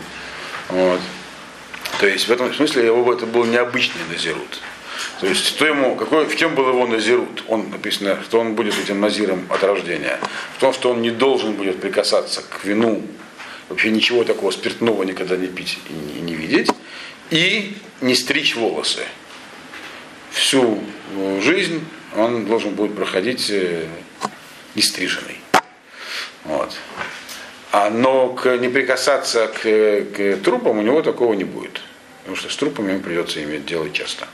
Вот. 0.69 1.01
То 1.99 2.07
есть 2.07 2.29
в 2.29 2.31
этом 2.31 2.53
смысле 2.53 2.85
его 2.85 3.11
это 3.11 3.25
был 3.25 3.45
необычный 3.45 4.03
назирут. 4.11 4.61
То 5.20 5.26
есть 5.26 5.46
что 5.46 5.66
ему, 5.66 5.96
какой, 5.96 6.26
в 6.26 6.36
чем 6.36 6.55
был 6.55 6.68
его 6.68 6.86
назирут? 6.86 7.44
Он 7.49 7.70
написано, 7.70 8.18
что 8.24 8.40
он 8.40 8.55
будет 8.55 8.78
этим 8.78 9.01
назиром 9.01 9.46
от 9.49 9.62
рождения. 9.62 10.18
В 10.57 10.61
том, 10.61 10.72
что 10.72 10.90
он 10.90 11.03
не 11.03 11.11
должен 11.11 11.55
будет 11.55 11.80
прикасаться 11.80 12.42
к 12.42 12.64
вину, 12.64 13.03
вообще 13.68 13.90
ничего 13.90 14.24
такого 14.24 14.51
спиртного 14.51 15.03
никогда 15.05 15.36
не 15.36 15.46
пить 15.46 15.78
и 15.88 16.20
не, 16.20 16.34
видеть, 16.34 16.70
и 17.30 17.76
не 18.01 18.14
стричь 18.14 18.57
волосы. 18.57 19.05
Всю 20.30 20.82
жизнь 21.42 21.84
он 22.16 22.46
должен 22.46 22.74
будет 22.74 22.94
проходить 22.94 23.51
э, 23.51 23.86
не 24.74 24.82
стриженный. 24.82 25.40
Вот. 26.44 26.72
А, 27.72 27.90
но 27.90 28.30
к, 28.30 28.57
не 28.57 28.68
прикасаться 28.68 29.49
к, 29.49 29.62
к 29.62 30.36
трупам 30.42 30.78
у 30.78 30.82
него 30.82 31.03
такого 31.03 31.34
не 31.34 31.44
будет. 31.44 31.80
Потому 32.20 32.36
что 32.36 32.51
с 32.51 32.57
трупами 32.57 32.92
ему 32.92 33.01
придется 33.01 33.42
иметь 33.42 33.66
дело 33.66 33.90
часто. 33.90 34.26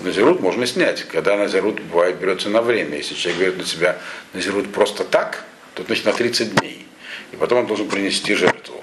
А 0.00 0.02
назирут 0.02 0.40
можно 0.40 0.66
снять. 0.66 1.04
Когда 1.04 1.36
назирут 1.36 1.80
бывает 1.80 2.18
берется 2.18 2.48
на 2.48 2.62
время. 2.62 2.96
Если 2.96 3.14
человек 3.14 3.40
берет 3.40 3.58
на 3.58 3.64
себя 3.64 3.98
назирут 4.32 4.72
просто 4.72 5.04
так, 5.04 5.44
то 5.74 5.82
значит 5.84 6.04
на 6.04 6.12
30 6.12 6.54
дней. 6.56 6.86
И 7.32 7.36
потом 7.36 7.60
он 7.60 7.66
должен 7.66 7.88
принести 7.88 8.34
жертву. 8.34 8.82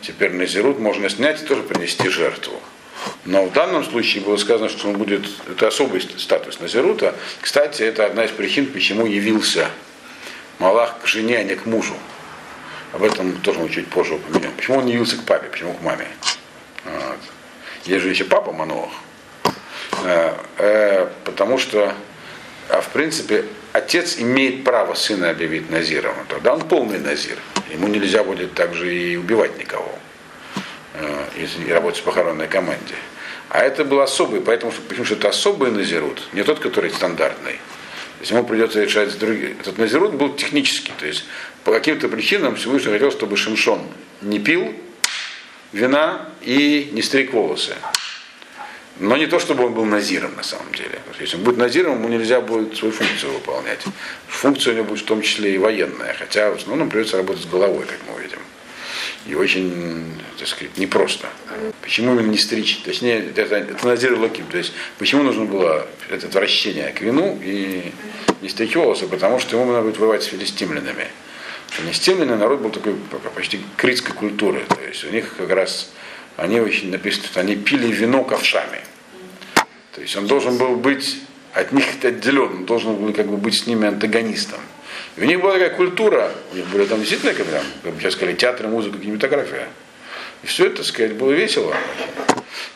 Теперь 0.00 0.32
назирут 0.32 0.78
можно 0.78 1.08
снять 1.08 1.42
и 1.42 1.44
тоже 1.44 1.62
принести 1.62 2.08
жертву. 2.08 2.60
Но 3.24 3.46
в 3.46 3.52
данном 3.52 3.84
случае 3.84 4.22
было 4.22 4.36
сказано, 4.36 4.68
что 4.68 4.88
он 4.88 4.96
будет, 4.96 5.26
это 5.48 5.68
особый 5.68 6.00
статус 6.00 6.60
Назирута. 6.60 7.14
Кстати, 7.40 7.82
это 7.82 8.06
одна 8.06 8.24
из 8.24 8.30
причин, 8.30 8.66
почему 8.66 9.06
явился 9.06 9.68
Малах 10.58 11.00
к 11.02 11.06
жене, 11.06 11.38
а 11.38 11.42
не 11.42 11.56
к 11.56 11.66
мужу. 11.66 11.94
Об 12.92 13.02
этом 13.02 13.40
тоже 13.40 13.58
мы 13.58 13.68
чуть 13.70 13.88
позже 13.88 14.14
упомянем. 14.14 14.52
Почему 14.56 14.78
он 14.78 14.86
не 14.86 14.92
явился 14.92 15.16
к 15.16 15.24
папе, 15.24 15.48
почему 15.48 15.74
к 15.74 15.82
маме? 15.82 16.06
Вот. 16.84 17.18
Есть 17.84 18.02
же 18.02 18.10
еще 18.10 18.24
папа 18.24 18.52
Манох. 18.52 18.90
Э, 20.04 20.34
э, 20.58 21.08
потому 21.24 21.58
что, 21.58 21.94
а 22.68 22.80
в 22.80 22.88
принципе, 22.88 23.44
отец 23.72 24.18
имеет 24.18 24.64
право 24.64 24.94
сына 24.94 25.30
объявить 25.30 25.70
назиром. 25.70 26.14
Тогда 26.28 26.54
он 26.54 26.62
полный 26.62 26.98
назир. 26.98 27.38
Ему 27.70 27.88
нельзя 27.88 28.24
будет 28.24 28.54
также 28.54 28.94
и 28.94 29.16
убивать 29.16 29.58
никого. 29.58 29.98
Э, 30.94 31.24
и 31.36 31.72
работать 31.72 32.00
в 32.00 32.04
похоронной 32.04 32.48
команде. 32.48 32.94
А 33.48 33.60
это 33.60 33.84
был 33.84 34.00
особый, 34.00 34.40
поэтому 34.40 34.72
почему 34.88 35.04
что 35.04 35.14
это 35.14 35.28
особый 35.28 35.70
назирут, 35.70 36.22
не 36.32 36.42
тот, 36.42 36.58
который 36.58 36.90
стандартный. 36.90 37.52
То 37.52 38.20
есть 38.20 38.30
ему 38.30 38.44
придется 38.44 38.82
решать 38.82 39.10
с 39.10 39.14
другими. 39.14 39.56
Этот 39.60 39.78
назирут 39.78 40.14
был 40.14 40.34
технический, 40.34 40.92
то 40.98 41.06
есть 41.06 41.24
по 41.64 41.72
каким-то 41.72 42.08
причинам 42.08 42.56
Всевышний 42.56 42.92
хотел, 42.92 43.10
чтобы 43.10 43.36
Шимшон 43.36 43.80
не 44.22 44.38
пил 44.38 44.74
вина 45.72 46.28
и 46.40 46.90
не 46.92 47.02
стриг 47.02 47.32
волосы. 47.32 47.74
Но 49.00 49.16
не 49.16 49.26
то, 49.26 49.38
чтобы 49.38 49.64
он 49.64 49.74
был 49.74 49.84
назиром 49.84 50.34
на 50.36 50.42
самом 50.42 50.72
деле. 50.74 51.00
Если 51.18 51.36
он 51.36 51.42
будет 51.42 51.56
назиром, 51.56 51.94
ему 51.94 52.08
нельзя 52.08 52.40
будет 52.40 52.76
свою 52.76 52.92
функцию 52.92 53.32
выполнять. 53.32 53.80
Функция 54.28 54.74
у 54.74 54.76
него 54.76 54.86
будет 54.86 55.00
в 55.00 55.06
том 55.06 55.22
числе 55.22 55.54
и 55.54 55.58
военная, 55.58 56.14
хотя 56.14 56.50
в 56.50 56.56
основном 56.56 56.90
придется 56.90 57.16
работать 57.16 57.42
с 57.42 57.46
головой, 57.46 57.84
как 57.86 57.98
мы 58.08 58.22
видим. 58.22 58.38
И 59.26 59.34
очень, 59.34 60.20
так 60.36 60.48
сказать, 60.48 60.76
непросто. 60.76 61.28
Почему 61.80 62.12
именно 62.12 62.28
не 62.28 62.38
стричь? 62.38 62.78
Точнее, 62.84 63.20
это, 63.20 63.42
это 63.42 63.86
назир 63.86 64.18
лаким. 64.18 64.46
То 64.46 64.58
есть, 64.58 64.72
почему 64.98 65.22
нужно 65.22 65.44
было 65.44 65.86
это 66.10 66.26
отвращение 66.26 66.90
к 66.90 67.00
вину 67.00 67.40
и 67.42 67.92
не 68.40 68.48
стричь 68.48 68.74
волосы? 68.74 69.06
Потому 69.06 69.38
что 69.38 69.56
ему 69.56 69.70
надо 69.70 69.82
будет 69.82 69.98
воевать 69.98 70.24
с 70.24 70.26
филистимлянами. 70.26 71.06
Филистимляне 71.70 72.34
народ 72.34 72.60
был 72.60 72.70
такой 72.70 72.94
почти 73.34 73.60
критской 73.76 74.14
культуры. 74.14 74.64
То 74.68 74.80
есть, 74.86 75.04
у 75.04 75.10
них 75.10 75.36
как 75.36 75.50
раз, 75.50 75.90
они 76.36 76.60
очень 76.60 76.90
написано, 76.90 77.26
что 77.26 77.40
они 77.40 77.56
пили 77.56 77.90
вино 77.92 78.24
ковшами. 78.24 78.80
То 79.94 80.00
есть, 80.00 80.16
он 80.16 80.26
должен 80.26 80.56
был 80.56 80.76
быть 80.76 81.18
от 81.52 81.72
них 81.72 81.84
отделен, 82.02 82.52
он 82.52 82.64
должен 82.64 82.96
был 82.96 83.12
как 83.12 83.26
бы 83.26 83.36
быть 83.36 83.58
с 83.58 83.66
ними 83.66 83.86
антагонистом. 83.86 84.60
И 85.16 85.20
у 85.20 85.24
них 85.24 85.40
была 85.40 85.54
такая 85.54 85.70
культура, 85.70 86.32
у 86.52 86.56
них 86.56 86.66
были 86.68 86.86
там 86.86 87.00
действительно, 87.00 87.34
как, 87.34 87.46
там, 87.46 87.62
как 87.82 87.92
бы 87.92 88.00
сейчас 88.00 88.14
сказали, 88.14 88.34
театр, 88.34 88.68
музыка, 88.68 88.98
кинематография. 88.98 89.68
И 90.42 90.46
все 90.46 90.66
это, 90.66 90.76
так 90.76 90.86
сказать, 90.86 91.14
было 91.14 91.32
весело. 91.32 91.74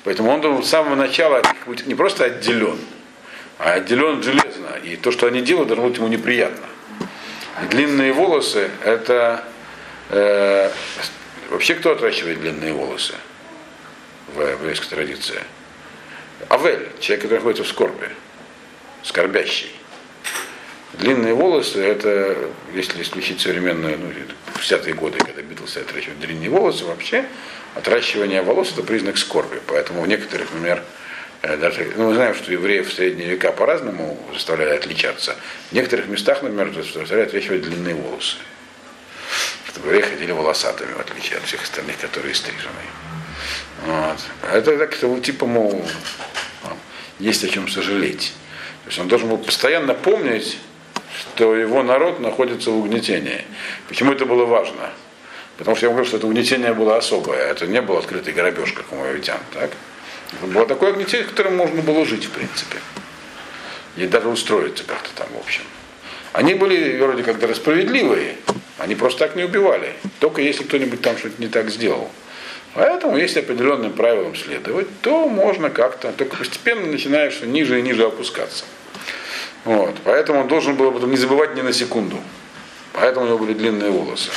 Поэтому 0.04 0.30
он 0.30 0.40
был 0.40 0.62
с 0.62 0.68
самого 0.68 0.94
начала 0.94 1.42
не 1.86 1.94
просто 1.94 2.24
отделен, 2.24 2.78
а 3.58 3.72
отделен 3.72 4.22
железно. 4.22 4.76
И 4.84 4.96
то, 4.96 5.10
что 5.10 5.26
они 5.26 5.40
делают, 5.40 5.68
должно 5.68 5.88
быть 5.88 5.96
ему 5.96 6.08
неприятно. 6.08 6.66
И 7.62 7.66
длинные 7.68 8.12
волосы 8.12 8.70
это 8.84 9.44
э, 10.10 10.70
вообще 11.48 11.74
кто 11.74 11.92
отращивает 11.92 12.40
длинные 12.40 12.74
волосы 12.74 13.14
в 14.36 14.50
еврейской 14.50 14.88
традиции? 14.88 15.40
Авель, 16.50 16.88
человек, 17.00 17.22
который 17.22 17.38
находится 17.38 17.64
в 17.64 17.68
скорби, 17.68 18.10
скорбящий. 19.02 19.70
Длинные 20.94 21.34
волосы, 21.34 21.82
это, 21.82 22.50
если 22.74 23.02
исключить 23.02 23.40
современную, 23.40 23.98
ну, 23.98 24.12
60-е 24.58 24.94
годы, 24.94 25.18
когда 25.18 25.42
Битлз 25.42 25.76
отращивают 25.76 26.20
длинные 26.20 26.48
волосы, 26.48 26.84
вообще 26.84 27.26
отращивание 27.74 28.42
волос 28.42 28.72
это 28.72 28.82
признак 28.82 29.18
скорби. 29.18 29.60
Поэтому 29.66 30.02
в 30.02 30.08
некоторых, 30.08 30.50
например, 30.52 30.82
э, 31.42 31.56
даже, 31.58 31.92
ну, 31.96 32.08
мы 32.08 32.14
знаем, 32.14 32.34
что 32.34 32.50
евреев 32.50 32.88
в 32.88 32.94
средние 32.94 33.28
века 33.28 33.52
по-разному 33.52 34.18
заставляли 34.32 34.76
отличаться. 34.76 35.36
В 35.70 35.74
некоторых 35.74 36.06
местах, 36.06 36.42
например, 36.42 36.72
заставляют 36.72 37.28
отращивать 37.28 37.62
длинные 37.62 37.94
волосы. 37.94 38.36
чтобы 39.68 39.88
евреи 39.88 40.02
ходили 40.02 40.32
волосатыми, 40.32 40.92
в 40.92 41.00
отличие 41.00 41.36
от 41.36 41.44
всех 41.44 41.62
остальных, 41.62 41.98
которые 41.98 42.34
стрижены. 42.34 42.72
Вот. 43.84 44.18
Это 44.52 44.78
так, 44.78 44.94
это, 44.94 45.20
типа, 45.20 45.46
мол, 45.46 45.84
есть 47.18 47.44
о 47.44 47.48
чем 47.48 47.68
сожалеть. 47.68 48.32
То 48.84 48.90
есть 48.90 48.98
он 48.98 49.08
должен 49.08 49.28
был 49.28 49.38
постоянно 49.38 49.94
помнить, 49.94 50.58
что 51.18 51.54
его 51.54 51.82
народ 51.82 52.20
находится 52.20 52.70
в 52.70 52.78
угнетении. 52.78 53.44
Почему 53.88 54.12
это 54.12 54.26
было 54.26 54.44
важно? 54.44 54.90
Потому 55.58 55.76
что 55.76 55.86
я 55.86 55.90
говорю, 55.90 56.06
что 56.06 56.18
это 56.18 56.26
угнетение 56.26 56.74
было 56.74 56.96
особое, 56.96 57.38
это 57.38 57.66
не 57.66 57.80
был 57.80 57.96
открытый 57.96 58.32
грабеж, 58.32 58.72
как 58.72 58.92
у 58.92 58.96
моавитян. 58.96 59.38
Так? 59.54 59.70
Это 60.32 60.46
было 60.46 60.66
такое 60.66 60.92
угнетение, 60.92 61.26
в 61.26 61.30
котором 61.30 61.56
можно 61.56 61.82
было 61.82 62.04
жить, 62.04 62.26
в 62.26 62.30
принципе. 62.30 62.78
И 63.96 64.06
даже 64.06 64.28
устроиться 64.28 64.84
как-то 64.84 65.08
там, 65.14 65.28
в 65.34 65.38
общем. 65.38 65.62
Они 66.32 66.54
были 66.54 67.00
вроде 67.00 67.22
как 67.22 67.56
справедливые. 67.56 68.36
Они 68.76 68.94
просто 68.94 69.20
так 69.20 69.36
не 69.36 69.44
убивали. 69.44 69.94
Только 70.20 70.42
если 70.42 70.64
кто-нибудь 70.64 71.00
там 71.00 71.16
что-то 71.16 71.40
не 71.40 71.48
так 71.48 71.70
сделал. 71.70 72.10
Поэтому, 72.76 73.16
если 73.16 73.40
определенным 73.40 73.92
правилам 73.92 74.36
следовать, 74.36 74.88
то 75.00 75.28
можно 75.28 75.70
как-то, 75.70 76.12
только 76.12 76.36
постепенно 76.36 76.86
начинаешь 76.86 77.40
ниже 77.40 77.78
и 77.78 77.82
ниже 77.82 78.04
опускаться. 78.04 78.64
Вот. 79.64 79.94
Поэтому 80.04 80.40
он 80.40 80.48
должен 80.48 80.76
был 80.76 80.88
об 80.88 80.96
этом 80.98 81.10
не 81.10 81.16
забывать 81.16 81.54
ни 81.56 81.62
на 81.62 81.72
секунду. 81.72 82.18
Поэтому 82.92 83.24
у 83.24 83.28
него 83.28 83.38
были 83.38 83.54
длинные 83.54 83.90
волосы. 83.90 84.30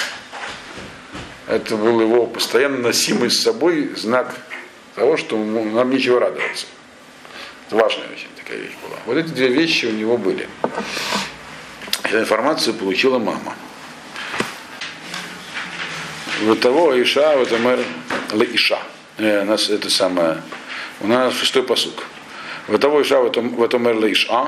Это 1.47 1.75
был 1.75 1.99
его 1.99 2.27
постоянно 2.27 2.77
носимый 2.77 3.29
с 3.29 3.41
собой 3.41 3.91
знак 3.95 4.35
того, 4.95 5.17
что 5.17 5.37
нам 5.37 5.89
нечего 5.89 6.19
радоваться. 6.19 6.65
Это 7.67 7.75
важная 7.75 8.07
очень 8.07 8.29
такая 8.37 8.57
вещь 8.57 8.75
была. 8.81 8.97
Вот 9.05 9.17
эти 9.17 9.29
две 9.29 9.49
вещи 9.49 9.85
у 9.85 9.91
него 9.91 10.17
были. 10.17 10.47
Эту 12.03 12.19
информацию 12.19 12.73
получила 12.73 13.19
мама. 13.19 13.53
Вот 16.41 16.61
того 16.61 17.01
Иша, 17.01 17.35
вот 17.35 17.51
Амер 17.51 17.79
Иша. 18.53 18.79
Э, 19.17 19.41
у 19.41 19.45
нас 19.45 19.69
это 19.69 19.89
самое. 19.89 20.41
У 21.01 21.07
нас 21.07 21.33
шестой 21.33 21.63
посук. 21.63 22.05
Вот 22.67 22.79
того 22.79 23.01
Иша, 23.01 23.19
вот 23.19 23.73
Амер 23.73 23.97
Иша. 24.09 24.47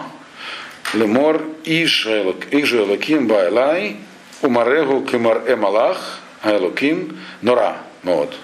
Лемор 0.94 1.42
Иш 1.66 2.06
Элоким 2.08 3.28
Байлай 3.28 3.98
Умарегу 4.42 5.06
Кемар 5.06 5.44
Эмалах 5.52 6.20
Элоким 6.46 7.20
Нора. 7.42 7.78
Вот. 8.04 8.36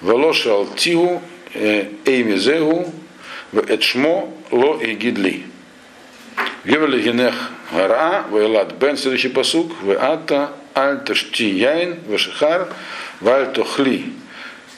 Велошал 0.00 0.66
Тиу 0.66 1.20
Эймизегу 1.54 2.92
Эчмо 3.68 4.32
Ло 4.52 4.78
и 4.78 4.94
Гидли. 4.94 5.44
Гевели 6.64 7.02
Генех 7.02 7.50
Гара, 7.72 8.26
Вайлат 8.30 8.74
Бен, 8.74 8.96
следующий 8.96 9.28
посук, 9.28 9.72
Веата 9.82 10.52
Аль 10.76 11.02
Ташти 11.04 11.44
Яин, 11.44 12.00
Вешихар, 12.06 12.68
Валь 13.20 13.50
Тохли 13.52 14.12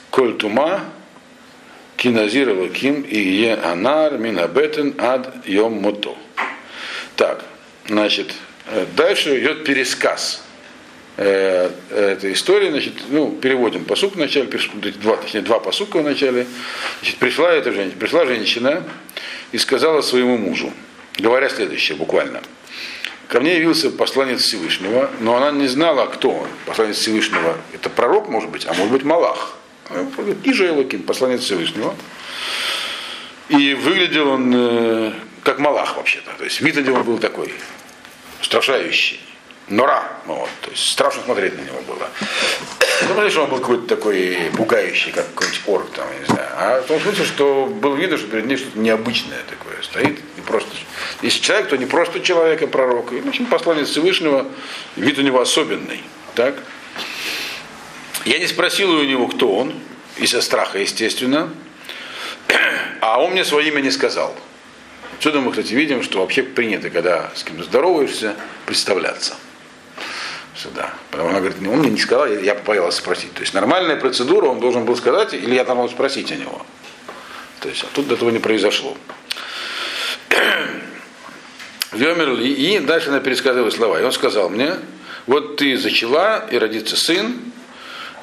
Коль 0.09 0.37
Тума, 0.37 0.85
Киназир 1.97 2.49
Лаким 2.49 3.01
и 3.01 3.19
Е 3.19 3.55
Анар 3.55 4.17
Минабетен 4.17 4.95
Ад 4.97 5.45
Йом 5.45 5.81
Мото. 5.81 6.15
Так, 7.17 7.43
значит, 7.87 8.33
дальше 8.95 9.37
идет 9.41 9.65
пересказ 9.65 10.41
э, 11.17 11.69
этой 11.89 12.31
истории, 12.31 12.69
значит, 12.69 12.93
ну, 13.09 13.31
переводим 13.31 13.83
посук 13.83 14.15
в 14.15 14.17
начале, 14.17 14.47
два, 15.01 15.17
точнее, 15.17 15.41
два 15.41 15.59
посука 15.59 15.97
в 15.97 16.03
начале. 16.03 16.47
Значит, 16.99 17.17
пришла 17.17 17.51
эта 17.51 17.73
женщина, 17.73 17.99
пришла 17.99 18.25
женщина 18.25 18.83
и 19.51 19.57
сказала 19.57 19.99
своему 20.01 20.37
мужу, 20.37 20.71
говоря 21.17 21.49
следующее 21.49 21.97
буквально. 21.97 22.41
Ко 23.29 23.39
мне 23.39 23.57
явился 23.57 23.91
посланец 23.91 24.41
Всевышнего, 24.41 25.11
но 25.19 25.37
она 25.37 25.51
не 25.51 25.67
знала, 25.67 26.07
кто 26.07 26.31
он. 26.31 26.47
Посланец 26.65 26.97
Всевышнего 26.97 27.57
это 27.73 27.87
пророк, 27.87 28.27
может 28.27 28.49
быть, 28.49 28.65
а 28.65 28.73
может 28.73 28.91
быть 28.91 29.03
Малах. 29.03 29.53
Иже 30.43 30.69
Элоким, 30.69 31.03
посланец 31.03 31.41
Всевышнего. 31.41 31.95
И 33.49 33.75
выглядел 33.75 34.29
он 34.29 34.51
э, 34.55 35.13
как 35.43 35.59
Малах 35.59 35.95
вообще-то. 35.97 36.31
То 36.39 36.43
есть 36.43 36.59
вид 36.61 36.75
у 36.77 36.81
него 36.81 37.03
был 37.03 37.19
такой, 37.19 37.53
устрашающий. 38.41 39.19
Нора, 39.67 40.11
вот, 40.25 40.49
то 40.61 40.71
есть 40.71 40.89
страшно 40.89 41.21
смотреть 41.21 41.55
на 41.55 41.61
него 41.61 41.81
было. 41.81 42.09
Ну, 43.01 43.29
что 43.29 43.43
он 43.43 43.49
был 43.49 43.59
какой-то 43.59 43.87
такой 43.87 44.37
пугающий, 44.57 45.11
как 45.11 45.33
какой-нибудь 45.33 45.61
орк, 45.67 45.89
там, 45.95 46.07
я 46.11 46.19
не 46.19 46.25
знаю. 46.25 46.49
А 46.57 46.81
в 46.81 46.87
том 46.87 46.99
смысле, 46.99 47.25
что 47.25 47.65
было 47.65 47.95
видно, 47.95 48.17
что 48.17 48.27
перед 48.27 48.45
ней 48.45 48.57
что-то 48.57 48.77
необычное 48.77 49.39
такое 49.49 49.81
стоит. 49.81 50.19
И 50.37 50.41
просто, 50.41 50.69
если 51.21 51.39
человек, 51.41 51.69
то 51.69 51.77
не 51.77 51.85
просто 51.85 52.19
человек, 52.19 52.61
а 52.61 52.67
пророк. 52.67 53.13
И, 53.13 53.21
в 53.21 53.27
общем, 53.27 53.45
посланец 53.45 53.89
Всевышнего, 53.89 54.47
вид 54.97 55.17
у 55.17 55.21
него 55.21 55.39
особенный. 55.39 56.03
Так? 56.35 56.55
Я 58.25 58.37
не 58.37 58.47
спросил 58.47 58.91
у 58.91 59.03
него, 59.03 59.27
кто 59.27 59.55
он, 59.55 59.73
из-за 60.17 60.41
страха, 60.41 60.79
естественно. 60.79 61.49
А 63.01 63.21
он 63.21 63.31
мне 63.31 63.45
свое 63.45 63.69
имя 63.69 63.79
не 63.79 63.91
сказал. 63.91 64.35
Отсюда 65.17 65.39
мы, 65.39 65.51
кстати, 65.51 65.73
видим, 65.73 66.03
что 66.03 66.19
вообще 66.19 66.43
принято, 66.43 66.89
когда 66.89 67.31
с 67.33 67.43
кем-то 67.43 67.63
здороваешься, 67.63 68.35
представляться 68.65 69.35
сюда. 70.61 70.93
Потому 71.11 71.29
она 71.29 71.39
говорит, 71.39 71.57
он 71.59 71.79
мне 71.79 71.89
не 71.89 71.99
сказал, 71.99 72.27
я 72.27 72.55
побоялась 72.55 72.95
спросить. 72.95 73.33
То 73.33 73.41
есть 73.41 73.53
нормальная 73.53 73.95
процедура, 73.95 74.47
он 74.47 74.59
должен 74.59 74.85
был 74.85 74.95
сказать, 74.95 75.33
или 75.33 75.55
я 75.55 75.63
там 75.63 75.77
мог 75.77 75.89
спросить 75.89 76.31
о 76.31 76.35
него. 76.35 76.65
То 77.61 77.69
есть 77.69 77.83
а 77.83 77.87
тут 77.93 78.11
этого 78.11 78.29
не 78.29 78.39
произошло. 78.39 78.97
Вемерли, 81.91 82.47
и 82.47 82.79
дальше 82.79 83.09
она 83.09 83.19
пересказывает 83.19 83.73
слова. 83.73 83.99
И 83.99 84.03
он 84.03 84.11
сказал 84.11 84.49
мне, 84.49 84.75
вот 85.27 85.57
ты 85.57 85.77
зачала, 85.77 86.47
и 86.51 86.57
родится 86.57 86.95
сын, 86.95 87.39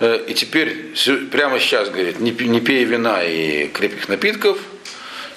э, 0.01 0.25
и 0.29 0.35
теперь 0.35 0.95
прямо 1.31 1.59
сейчас, 1.59 1.89
говорит, 1.89 2.21
не 2.21 2.33
пей 2.33 2.85
вина 2.85 3.25
и 3.25 3.69
крепких 3.69 4.09
напитков, 4.09 4.59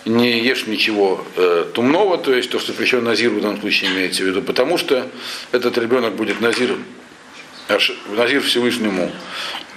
не 0.06 0.40
ешь 0.40 0.66
ничего 0.68 1.26
э, 1.36 1.66
тумного, 1.74 2.18
то 2.18 2.34
есть 2.34 2.50
то, 2.50 2.60
что 2.60 2.72
запрещено 2.72 3.02
назиру 3.02 3.36
в 3.36 3.42
данном 3.42 3.60
случае 3.60 3.92
имеется 3.92 4.24
в 4.24 4.28
виду, 4.28 4.42
потому 4.42 4.78
что 4.78 5.08
этот 5.52 5.78
ребенок 5.78 6.16
будет 6.16 6.42
назир, 6.42 6.78
назир 8.08 8.42
Всевышнему 8.42 9.12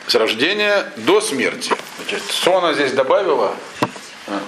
с 0.06 0.14
рождения 0.14 0.92
до 0.96 1.20
смерти. 1.20 1.72
Значит, 1.98 2.22
что 2.30 2.58
она 2.58 2.72
здесь 2.74 2.92
добавила? 2.92 3.56
А, 4.28 4.40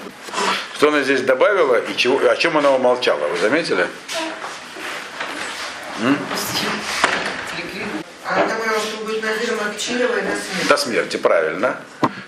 что 0.77 0.89
она 0.89 1.03
здесь 1.03 1.23
добавила 1.23 1.77
и 1.77 1.97
чего, 1.97 2.19
о 2.29 2.37
чем 2.37 2.57
она 2.57 2.71
умолчала? 2.71 3.27
Вы 3.29 3.39
заметили? 3.39 3.87
М? 6.01 6.19
Она 8.25 8.47
добавила, 8.47 8.81
что 8.81 9.05
будет 9.05 9.23
назиром 9.23 9.59
от 9.61 9.75
до 9.75 9.81
смерти. 9.81 10.69
До 10.69 10.77
смерти, 10.77 11.17
правильно. 11.17 11.81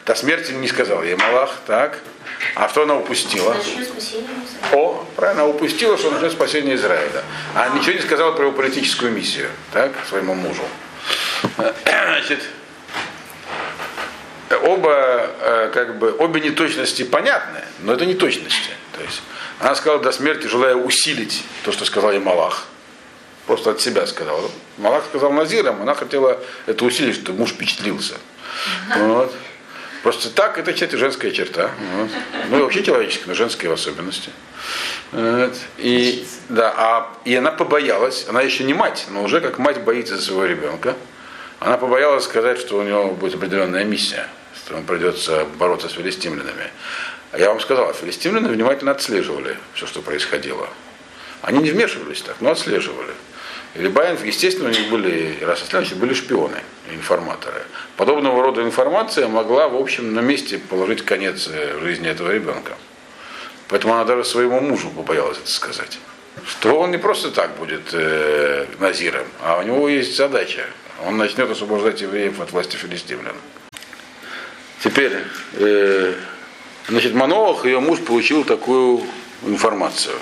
До 0.05 0.15
смерти 0.15 0.53
не 0.53 0.69
сказал 0.69 1.03
ей 1.03 1.17
Малах, 1.17 1.57
так. 1.67 2.01
А 2.55 2.68
что 2.68 2.82
она 2.82 2.97
упустила? 2.97 3.57
О, 4.72 5.07
правильно, 5.16 5.47
упустила, 5.47 5.97
что 5.97 6.11
начнет 6.11 6.32
спасение 6.32 6.74
Израиля. 6.76 7.22
А 7.55 7.68
ничего 7.70 7.93
не 7.93 8.01
сказала 8.01 8.32
про 8.32 8.47
его 8.47 8.53
политическую 8.53 9.12
миссию, 9.12 9.51
так, 9.72 9.93
своему 10.09 10.34
мужу. 10.34 10.62
Значит, 11.57 12.41
оба, 14.62 15.30
э, 15.41 15.70
как 15.72 15.99
бы, 15.99 16.14
обе 16.18 16.41
неточности 16.41 17.05
понятны, 17.05 17.61
но 17.80 17.93
это 17.93 18.07
неточности. 18.07 18.70
То 18.97 19.03
есть, 19.03 19.22
она 19.61 19.74
сказала 19.74 20.01
до 20.01 20.12
смерти, 20.12 20.47
желая 20.47 20.74
усилить 20.74 21.45
то, 21.64 21.72
что 21.72 21.84
сказал 21.84 22.12
ей 22.12 22.20
Малах. 22.20 22.66
Просто 23.47 23.70
от 23.70 23.80
себя 23.80 24.07
сказала. 24.07 24.51
Малах 24.78 25.05
сказал 25.09 25.32
Назирам, 25.32 25.80
она 25.82 25.95
хотела 25.95 26.41
это 26.66 26.84
усилить, 26.84 27.14
чтобы 27.14 27.39
муж 27.39 27.51
впечатлился. 27.51 28.14
Вот. 28.97 29.32
Просто 30.07 30.31
так 30.31 30.57
это, 30.57 30.73
кстати, 30.73 30.95
женская 30.95 31.33
черта. 31.33 31.73
Вот. 31.97 32.11
Ну 32.49 32.59
и 32.59 32.63
вообще 32.63 32.85
человеческая, 32.85 33.27
но 33.27 33.35
женская 33.35 33.69
в 33.69 33.73
особенности. 33.73 34.31
Вот. 35.11 35.53
И, 35.79 36.25
да, 36.49 36.73
а, 36.77 37.19
и 37.25 37.35
она 37.35 37.51
побоялась, 37.51 38.25
она 38.29 38.41
еще 38.41 38.63
не 38.63 38.73
мать, 38.73 39.07
но 39.11 39.25
уже 39.25 39.41
как 39.41 39.59
мать 39.59 39.83
боится 39.83 40.17
своего 40.17 40.45
ребенка. 40.45 40.95
Она 41.59 41.77
побоялась 41.77 42.23
сказать, 42.23 42.61
что 42.61 42.79
у 42.79 42.85
него 42.85 43.09
будет 43.15 43.35
определенная 43.35 43.83
миссия, 43.83 44.29
что 44.55 44.75
ему 44.75 44.87
придется 44.87 45.45
бороться 45.59 45.89
с 45.89 45.95
филистимлянами. 45.95 46.71
А 47.33 47.39
я 47.41 47.49
вам 47.49 47.59
сказал, 47.59 47.93
филистимляне 47.93 48.49
внимательно 48.49 48.93
отслеживали 48.93 49.57
все, 49.75 49.89
что 49.89 50.03
происходило. 50.03 50.69
Они 51.43 51.59
не 51.59 51.73
вмешивались 51.73 52.23
так, 52.23 52.37
но 52.39 52.53
отслеживали. 52.53 53.13
Либаев, 53.79 54.24
естественно, 54.24 54.68
у 54.68 54.72
них 54.72 54.89
были, 54.89 55.39
раз 55.43 55.62
были 55.95 56.14
шпионы, 56.14 56.62
информаторы. 56.91 57.62
Подобного 57.97 58.43
рода 58.43 58.62
информация 58.62 59.29
могла, 59.29 59.68
в 59.68 59.77
общем, 59.77 60.14
на 60.14 60.20
месте 60.20 60.59
положить 60.59 61.05
конец 61.05 61.49
жизни 61.81 62.09
этого 62.09 62.31
ребенка. 62.33 62.77
Поэтому 63.68 63.95
она 63.95 64.05
даже 64.05 64.24
своему 64.24 64.61
мужу 64.61 64.91
побоялась 64.91 65.39
это 65.39 65.51
сказать. 65.51 65.99
Что 66.47 66.79
он 66.79 66.91
не 66.91 66.99
просто 66.99 67.31
так 67.31 67.57
будет 67.57 67.93
э, 67.93 68.66
назиром, 68.79 69.27
а 69.43 69.59
у 69.59 69.62
него 69.62 69.89
есть 69.89 70.16
задача. 70.16 70.66
Он 71.05 71.16
начнет 71.16 71.51
освобождать 71.51 72.01
евреев 72.01 72.41
от 72.41 72.53
власти 72.53 72.77
филистимлян. 72.77 73.35
Теперь, 74.83 75.12
э, 75.55 76.14
значит, 76.89 77.14
Манолах, 77.14 77.64
ее 77.64 77.81
муж, 77.81 78.01
получил 78.01 78.45
такую 78.45 79.03
информацию. 79.45 80.16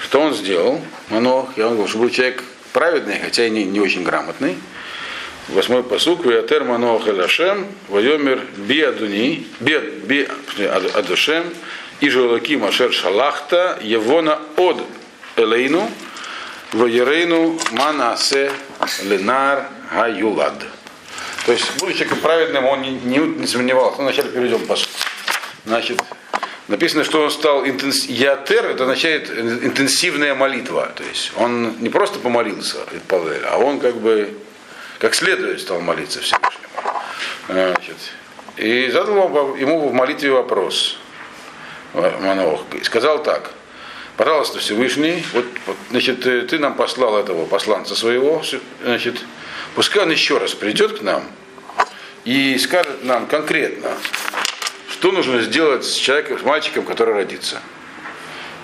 Что 0.00 0.20
он 0.20 0.34
сделал? 0.34 0.80
Манох, 1.08 1.50
я 1.56 1.68
говорю, 1.68 1.88
что 1.88 1.98
был 1.98 2.10
человек 2.10 2.42
праведный, 2.72 3.18
хотя 3.18 3.46
и 3.46 3.50
не, 3.50 3.64
не 3.64 3.80
очень 3.80 4.02
грамотный. 4.02 4.56
Восьмой 5.48 5.82
посук. 5.84 6.24
Виатер 6.24 6.64
Манох 6.64 7.06
Элашем, 7.08 7.66
Вайомер 7.88 8.40
Биадуни, 8.56 9.46
Би 9.60 10.28
Адушем, 10.94 11.44
и 12.00 12.08
Жолаки 12.08 12.56
Машер 12.56 12.92
Шалахта, 12.92 13.78
Евона 13.80 14.40
от 14.56 14.82
Элейну, 15.36 15.88
Ваерейну 16.72 17.58
Манасе 17.72 18.50
Ленар 19.04 19.68
Гаюлад. 19.92 20.54
То 21.46 21.52
есть, 21.52 21.78
будучи 21.78 22.04
праведным, 22.04 22.66
он 22.66 22.82
не, 22.82 22.90
не, 22.90 23.18
не 23.18 23.46
сомневался. 23.46 23.98
Ну, 23.98 24.04
вначале 24.04 24.30
перейдем 24.30 24.66
по 24.66 24.76
Значит, 25.64 26.02
написано, 26.68 27.04
что 27.04 27.22
он 27.22 27.30
стал 27.30 27.66
интенс... 27.66 28.06
Ятер, 28.06 28.66
это 28.66 28.84
означает 28.84 29.30
интенсивная 29.30 30.34
молитва. 30.34 30.92
То 30.94 31.02
есть 31.04 31.32
он 31.36 31.78
не 31.80 31.88
просто 31.88 32.18
помолился, 32.18 32.78
а 33.48 33.58
он 33.58 33.80
как 33.80 33.96
бы 33.96 34.36
как 34.98 35.14
следует 35.14 35.60
стал 35.60 35.80
молиться 35.80 36.20
Всевышнему. 36.20 36.68
Значит, 37.48 37.96
и 38.56 38.88
задал 38.90 39.56
ему 39.56 39.88
в 39.88 39.92
молитве 39.92 40.30
вопрос. 40.30 40.98
Манох. 41.94 42.62
Сказал 42.82 43.22
так. 43.22 43.52
Пожалуйста, 44.16 44.60
Всевышний, 44.60 45.22
вот, 45.34 45.44
вот, 45.66 45.76
значит, 45.90 46.22
ты 46.22 46.58
нам 46.58 46.74
послал 46.74 47.18
этого 47.18 47.44
посланца 47.44 47.94
своего, 47.94 48.42
значит, 48.82 49.22
пускай 49.74 50.04
он 50.04 50.10
еще 50.10 50.38
раз 50.38 50.54
придет 50.54 50.98
к 50.98 51.02
нам 51.02 51.22
и 52.24 52.56
скажет 52.56 53.04
нам 53.04 53.26
конкретно, 53.26 53.90
что 55.06 55.12
нужно 55.12 55.40
сделать 55.40 55.84
с 55.84 55.94
человеком, 55.94 56.36
с 56.36 56.42
мальчиком, 56.42 56.84
который 56.84 57.14
родится. 57.14 57.60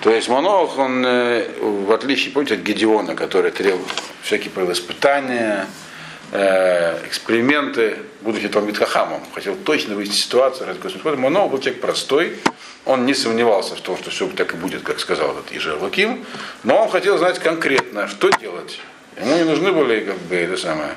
То 0.01 0.11
есть 0.11 0.27
Манох, 0.27 0.77
он, 0.77 1.01
э, 1.05 1.47
в 1.57 1.89
отличие, 1.93 2.33
помните, 2.33 2.55
от 2.55 2.59
Гедеона, 2.59 3.15
который 3.15 3.49
требовал 3.49 3.87
всякие 4.23 4.51
испытания, 4.73 5.67
э, 6.33 7.07
эксперименты, 7.07 7.95
будучи 8.19 8.49
там 8.49 8.65
Витхахамом, 8.65 9.21
хотел 9.33 9.55
точно 9.55 9.95
выяснить 9.95 10.21
ситуацию, 10.21 10.67
разговаривать. 10.67 11.17
Манох 11.17 11.49
был 11.49 11.59
человек 11.59 11.79
простой, 11.79 12.37
он 12.83 13.05
не 13.05 13.13
сомневался 13.13 13.77
в 13.77 13.79
том, 13.79 13.97
что 13.97 14.09
все 14.09 14.27
так 14.27 14.53
и 14.53 14.57
будет, 14.57 14.81
как 14.81 14.99
сказал 14.99 15.31
этот 15.31 15.49
Ижер 15.53 15.79
но 16.63 16.83
он 16.83 16.89
хотел 16.89 17.17
знать 17.17 17.39
конкретно, 17.39 18.09
что 18.09 18.29
делать. 18.31 18.81
Ему 19.17 19.37
не 19.37 19.45
нужны 19.45 19.71
были, 19.71 20.01
как 20.01 20.17
бы, 20.17 20.35
это 20.35 20.57
самое, 20.57 20.95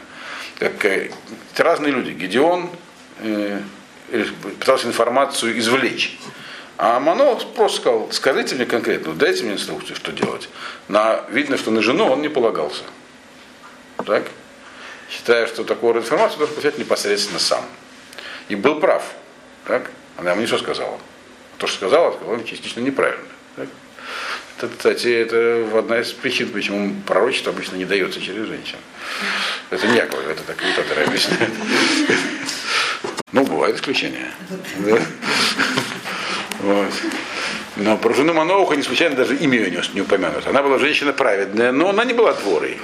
как 0.59 0.85
э, 0.87 1.13
разные 1.57 1.93
люди. 1.93 2.11
Гедеон 2.11 2.69
пытался 4.59 4.89
информацию 4.89 5.59
извлечь. 5.59 6.19
А 6.79 7.01
Манох 7.01 7.55
просто 7.55 7.81
сказал, 7.81 8.09
скажите 8.13 8.55
мне 8.55 8.67
конкретно, 8.67 9.15
дайте 9.15 9.45
мне 9.45 9.55
инструкцию, 9.55 9.97
что 9.97 10.13
делать. 10.13 10.49
На, 10.89 11.25
видно, 11.31 11.57
что 11.57 11.71
на 11.71 11.81
жену 11.81 12.07
он 12.07 12.21
не 12.21 12.29
полагался. 12.29 12.83
Так? 14.05 14.25
Считая, 15.11 15.47
что 15.47 15.65
такую 15.65 15.95
рода 15.95 16.05
информацию 16.05 16.39
должен 16.39 16.55
получать 16.55 16.79
непосредственно 16.79 17.39
сам. 17.39 17.65
И 18.49 18.57
был 18.57 18.79
прав. 18.79 19.03
Так? 19.65 19.91
Она 20.17 20.33
ему 20.33 20.45
все 20.47 20.59
сказала. 20.59 20.99
То, 21.59 21.67
что 21.67 21.77
сказала, 21.77 22.13
сказала 22.13 22.45
частично 22.45 22.81
неправильно. 22.81 23.25
Так? 23.57 23.69
Это, 24.59 24.69
кстати, 24.69 25.09
это 25.09 25.67
одна 25.79 26.01
из 26.01 26.13
причин, 26.13 26.51
почему 26.51 26.95
пророчество 27.07 27.53
обычно 27.53 27.77
не 27.77 27.85
дается 27.85 28.21
через 28.21 28.47
женщин. 28.47 28.79
Это 29.71 29.87
не 29.87 29.97
я 29.97 30.07
говорю, 30.07 30.31
это 30.31 30.43
так 30.43 30.57
комментаторы 30.57 31.05
объясняют. 31.05 31.53
Ну, 33.33 33.45
бывают 33.45 33.77
исключения. 33.77 34.31
Но 37.77 37.99
про 37.99 38.15
жену 38.15 38.33
Манауха 38.33 38.77
не 38.77 38.83
случайно 38.83 39.17
даже 39.17 39.37
имя 39.37 39.59
ее 39.59 39.83
не 39.93 40.01
упомянуто. 40.01 40.49
Она 40.49 40.63
была 40.63 40.79
женщина 40.79 41.13
праведная, 41.13 41.73
но 41.73 41.91
она 41.91 42.05
не 42.05 42.15
была 42.15 42.33
творой. 42.33 42.79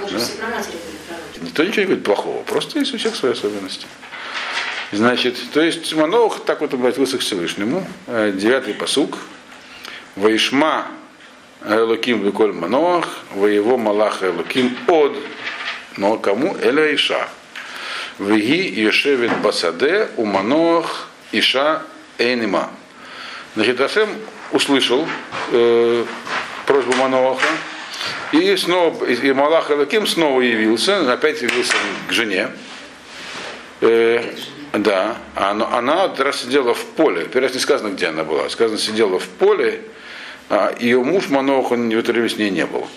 Никто 1.41 1.63
ничего 1.63 1.79
не 1.81 1.85
говорит 1.85 2.03
плохого, 2.03 2.43
просто 2.43 2.79
есть 2.79 2.93
у 2.93 2.97
всех 2.97 3.15
свои 3.15 3.31
особенности. 3.31 3.87
Значит, 4.91 5.37
то 5.53 5.61
есть 5.61 5.91
Манох 5.95 6.45
так 6.45 6.61
вот 6.61 6.73
обратился 6.73 7.17
к 7.17 7.21
Всевышнему. 7.21 7.87
Э, 8.05 8.31
девятый 8.31 8.75
посук. 8.75 9.17
Ваишма 10.15 10.85
Элоким 11.65 12.23
Виколь 12.23 12.53
Манох, 12.53 13.07
воево 13.33 13.77
Малаха 13.77 14.27
Элоким 14.27 14.77
от, 14.87 15.17
но 15.97 16.17
кому? 16.17 16.55
Эля 16.61 16.93
Иша. 16.93 17.27
Веги 18.19 18.79
Ешевит 18.79 19.35
Басаде 19.41 20.09
у 20.17 20.25
Манох 20.25 21.07
Иша 21.31 21.83
Эйнима. 22.17 22.69
Значит, 23.55 23.79
Ашем 23.81 24.09
услышал 24.51 25.07
э, 25.51 26.05
просьбу 26.65 26.93
Маноха, 26.93 27.47
и 28.31 28.55
снова, 28.57 29.05
и 29.05 29.33
Малах 29.33 29.69
Элаким 29.71 30.07
снова 30.07 30.41
явился, 30.41 31.11
опять 31.11 31.41
явился 31.41 31.75
к 32.07 32.11
жене. 32.11 32.49
Э, 33.81 34.23
да, 34.73 35.17
она, 35.35 35.67
она 35.77 36.13
раз 36.17 36.41
сидела 36.41 36.73
в 36.73 36.83
поле, 36.85 37.25
первый 37.25 37.45
раз 37.45 37.53
не 37.53 37.59
сказано, 37.59 37.89
где 37.89 38.07
она 38.07 38.23
была, 38.23 38.49
сказано, 38.49 38.79
сидела 38.79 39.19
в 39.19 39.27
поле, 39.27 39.81
а 39.81 39.92
ее 40.79 41.03
муж 41.03 41.29
Манох, 41.29 41.71
он 41.71 41.89
в 41.89 41.97
это 41.97 42.11
время 42.11 42.29
с 42.29 42.37
ней 42.37 42.49
не 42.49 42.65
был. 42.65 42.87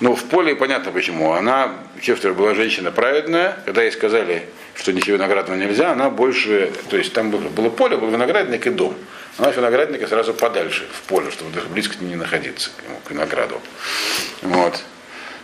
Но 0.00 0.14
в 0.14 0.24
поле 0.24 0.54
понятно 0.54 0.92
почему. 0.92 1.32
Она, 1.32 1.72
Чефтер, 2.00 2.34
была 2.34 2.54
женщина 2.54 2.90
праведная, 2.90 3.58
когда 3.64 3.82
ей 3.82 3.92
сказали, 3.92 4.44
что 4.74 4.92
ничего 4.92 5.16
виноградного 5.16 5.58
нельзя, 5.58 5.92
она 5.92 6.10
больше, 6.10 6.72
то 6.88 6.96
есть 6.96 7.12
там 7.12 7.30
было, 7.30 7.48
было 7.48 7.70
поле, 7.70 7.96
был 7.96 8.10
виноградник 8.10 8.66
и 8.66 8.70
дом. 8.70 8.94
Она 9.38 9.48
от 9.48 9.56
виноградника 9.56 10.06
сразу 10.06 10.34
подальше, 10.34 10.86
в 10.92 11.02
поле, 11.08 11.30
чтобы 11.30 11.50
близко 11.70 12.02
не 12.04 12.16
находиться 12.16 12.70
к 13.04 13.10
винограду. 13.10 13.60
Вот. 14.42 14.82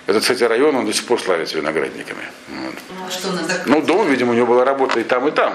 Этот, 0.08 0.22
кстати, 0.22 0.42
район, 0.42 0.74
он 0.74 0.86
до 0.86 0.94
сих 0.94 1.04
пор 1.04 1.20
славится 1.20 1.58
виноградниками. 1.58 2.22
Вот. 2.48 2.74
Ну, 2.98 3.10
что 3.10 3.30
надо... 3.30 3.62
ну, 3.66 3.82
дом, 3.82 4.08
видимо, 4.08 4.30
у 4.30 4.34
него 4.34 4.46
была 4.46 4.64
работа 4.64 4.98
и 5.00 5.04
там, 5.04 5.28
и 5.28 5.30
там. 5.30 5.52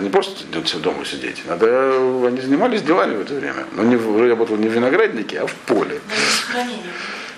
Не 0.00 0.08
просто 0.08 0.42
дома 0.78 1.04
сидеть. 1.04 1.42
Надо, 1.46 2.26
они 2.26 2.40
занимались 2.40 2.80
делами 2.80 3.16
в 3.16 3.20
это 3.20 3.34
время. 3.34 3.66
Но 3.72 3.82
не, 3.82 3.96
работал 4.26 4.56
не 4.56 4.68
в 4.68 4.72
винограднике, 4.72 5.40
а 5.40 5.46
в 5.46 5.52
поле. 5.52 6.00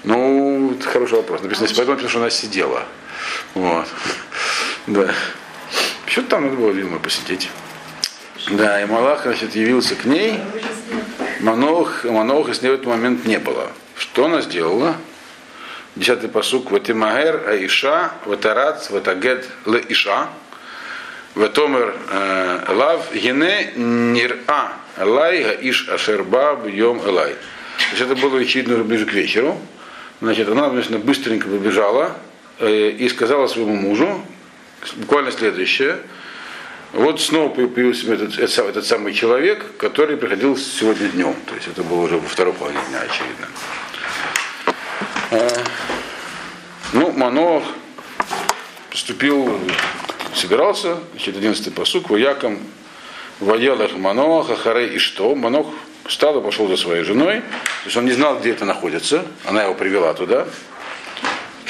Ну, 0.05 0.75
это 0.79 0.89
хороший 0.89 1.15
вопрос. 1.15 1.43
Написано, 1.43 1.67
а 1.69 1.75
поэтому, 1.75 1.97
потому 1.97 2.09
что 2.09 2.21
она 2.21 2.31
сидела. 2.31 2.85
Вот. 3.55 3.89
Да. 4.87 5.13
Что-то 6.07 6.29
там 6.29 6.45
надо 6.45 6.57
было, 6.59 6.71
видимо, 6.71 7.01
посидеть. 7.01 7.51
Да, 8.53 8.81
и 8.81 8.87
Малах, 8.87 9.25
значит, 9.25 9.57
явился 9.57 9.97
к 9.97 10.05
ней. 10.05 10.39
Манох, 11.41 12.05
Манох 12.05 12.55
с 12.55 12.63
ней 12.63 12.69
в 12.71 12.75
этот 12.75 12.87
момент 12.87 13.25
не 13.27 13.41
было. 13.41 13.73
Что 13.97 14.27
она 14.27 14.43
сделала? 14.43 14.95
Десятый 15.95 16.31
посук. 16.31 16.71
Ватимагер 16.71 17.49
Аиша, 17.49 18.13
Ватарац, 18.25 18.89
Ватагет 18.91 19.47
Ле 19.67 19.85
Иша. 19.91 20.29
Ватомер 21.35 21.95
э, 22.11 22.65
Лав 22.69 23.13
Гене 23.15 23.73
Нира 23.77 24.73
Элай 24.99 25.43
Гаиш 25.43 25.89
Ашерба 25.89 26.61
Йом 26.67 27.01
Элай. 27.07 27.35
То 27.35 27.97
есть 27.97 28.03
это 28.03 28.17
было 28.17 28.39
очевидно 28.39 28.79
ближе 28.85 29.05
к 29.07 29.13
вечеру. 29.13 29.59
Значит, 30.21 30.49
она, 30.49 30.69
конечно, 30.69 30.99
быстренько 30.99 31.49
побежала 31.49 32.17
э, 32.59 32.91
и 32.91 33.09
сказала 33.09 33.47
своему 33.47 33.77
мужу, 33.77 34.25
буквально 34.97 35.31
следующее. 35.31 35.99
Вот 36.93 37.21
снова 37.21 37.49
появился 37.49 38.13
этот, 38.13 38.39
этот, 38.39 38.59
этот 38.59 38.87
самый 38.87 39.13
человек, 39.13 39.77
который 39.79 40.17
приходил 40.17 40.57
сегодня 40.57 41.09
днем. 41.09 41.35
То 41.47 41.55
есть 41.55 41.69
это 41.69 41.83
было 41.83 42.03
уже 42.03 42.19
во 42.19 42.29
второй 42.29 42.53
половине 42.53 42.83
дня, 42.89 43.01
очевидно. 43.01 43.49
А, 46.93 46.97
ну, 46.97 47.11
Манох 47.13 47.65
поступил, 48.91 49.59
собирался, 50.35 50.99
значит, 51.13 51.37
11 51.37 51.75
посук, 51.75 52.11
вояком 52.11 52.59
воелах 53.41 53.93
Манох, 53.95 54.51
Ахаре 54.51 54.89
и 54.95 54.99
что? 54.99 55.35
Манох 55.35 55.69
встал 56.05 56.39
и 56.39 56.43
пошел 56.43 56.69
за 56.69 56.77
своей 56.77 57.03
женой. 57.03 57.41
То 57.41 57.87
есть 57.87 57.97
он 57.97 58.05
не 58.05 58.13
знал, 58.13 58.39
где 58.39 58.51
это 58.51 58.65
находится. 58.65 59.25
Она 59.45 59.63
его 59.63 59.75
привела 59.75 60.13
туда. 60.15 60.47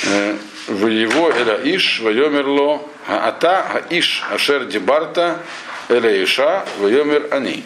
Э, 0.05 0.37
в 0.67 0.87
его 0.87 1.31
эля 1.31 1.59
иш, 1.65 2.01
вайомерло, 2.01 2.83
ата, 3.07 3.85
иш, 3.91 4.25
ашер 4.31 4.67
дебарта, 4.67 5.43
эля 5.89 6.23
иша, 6.25 6.65
вайомер 6.79 7.29
ани. 7.31 7.65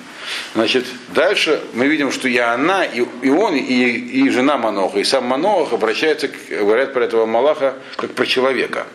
Значит, 0.55 0.87
дальше 1.09 1.61
мы 1.75 1.87
видим, 1.87 2.11
что 2.11 2.29
и 2.29 2.39
она, 2.39 2.85
и, 2.85 3.05
и 3.23 3.29
он, 3.29 3.55
и, 3.55 3.61
и 3.63 4.31
жена 4.31 4.57
Маноха, 4.57 4.99
и 4.99 5.05
сам 5.05 5.25
Манох 5.25 5.73
обращаются, 5.73 6.31
говорят 6.51 6.93
про 6.93 7.05
этого 7.05 7.27
Малаха, 7.27 7.75
как 7.97 8.13
про 8.13 8.25
человека. 8.27 8.87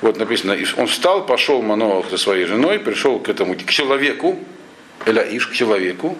Вот 0.00 0.18
написано, 0.18 0.56
он 0.76 0.86
встал, 0.86 1.24
пошел 1.24 1.62
Манох 1.62 2.10
за 2.10 2.18
своей 2.18 2.44
женой, 2.44 2.78
пришел 2.78 3.18
к 3.18 3.28
этому, 3.28 3.54
к 3.54 3.70
человеку, 3.70 4.38
Эля 5.06 5.22
Иш, 5.22 5.46
к 5.46 5.52
человеку, 5.54 6.18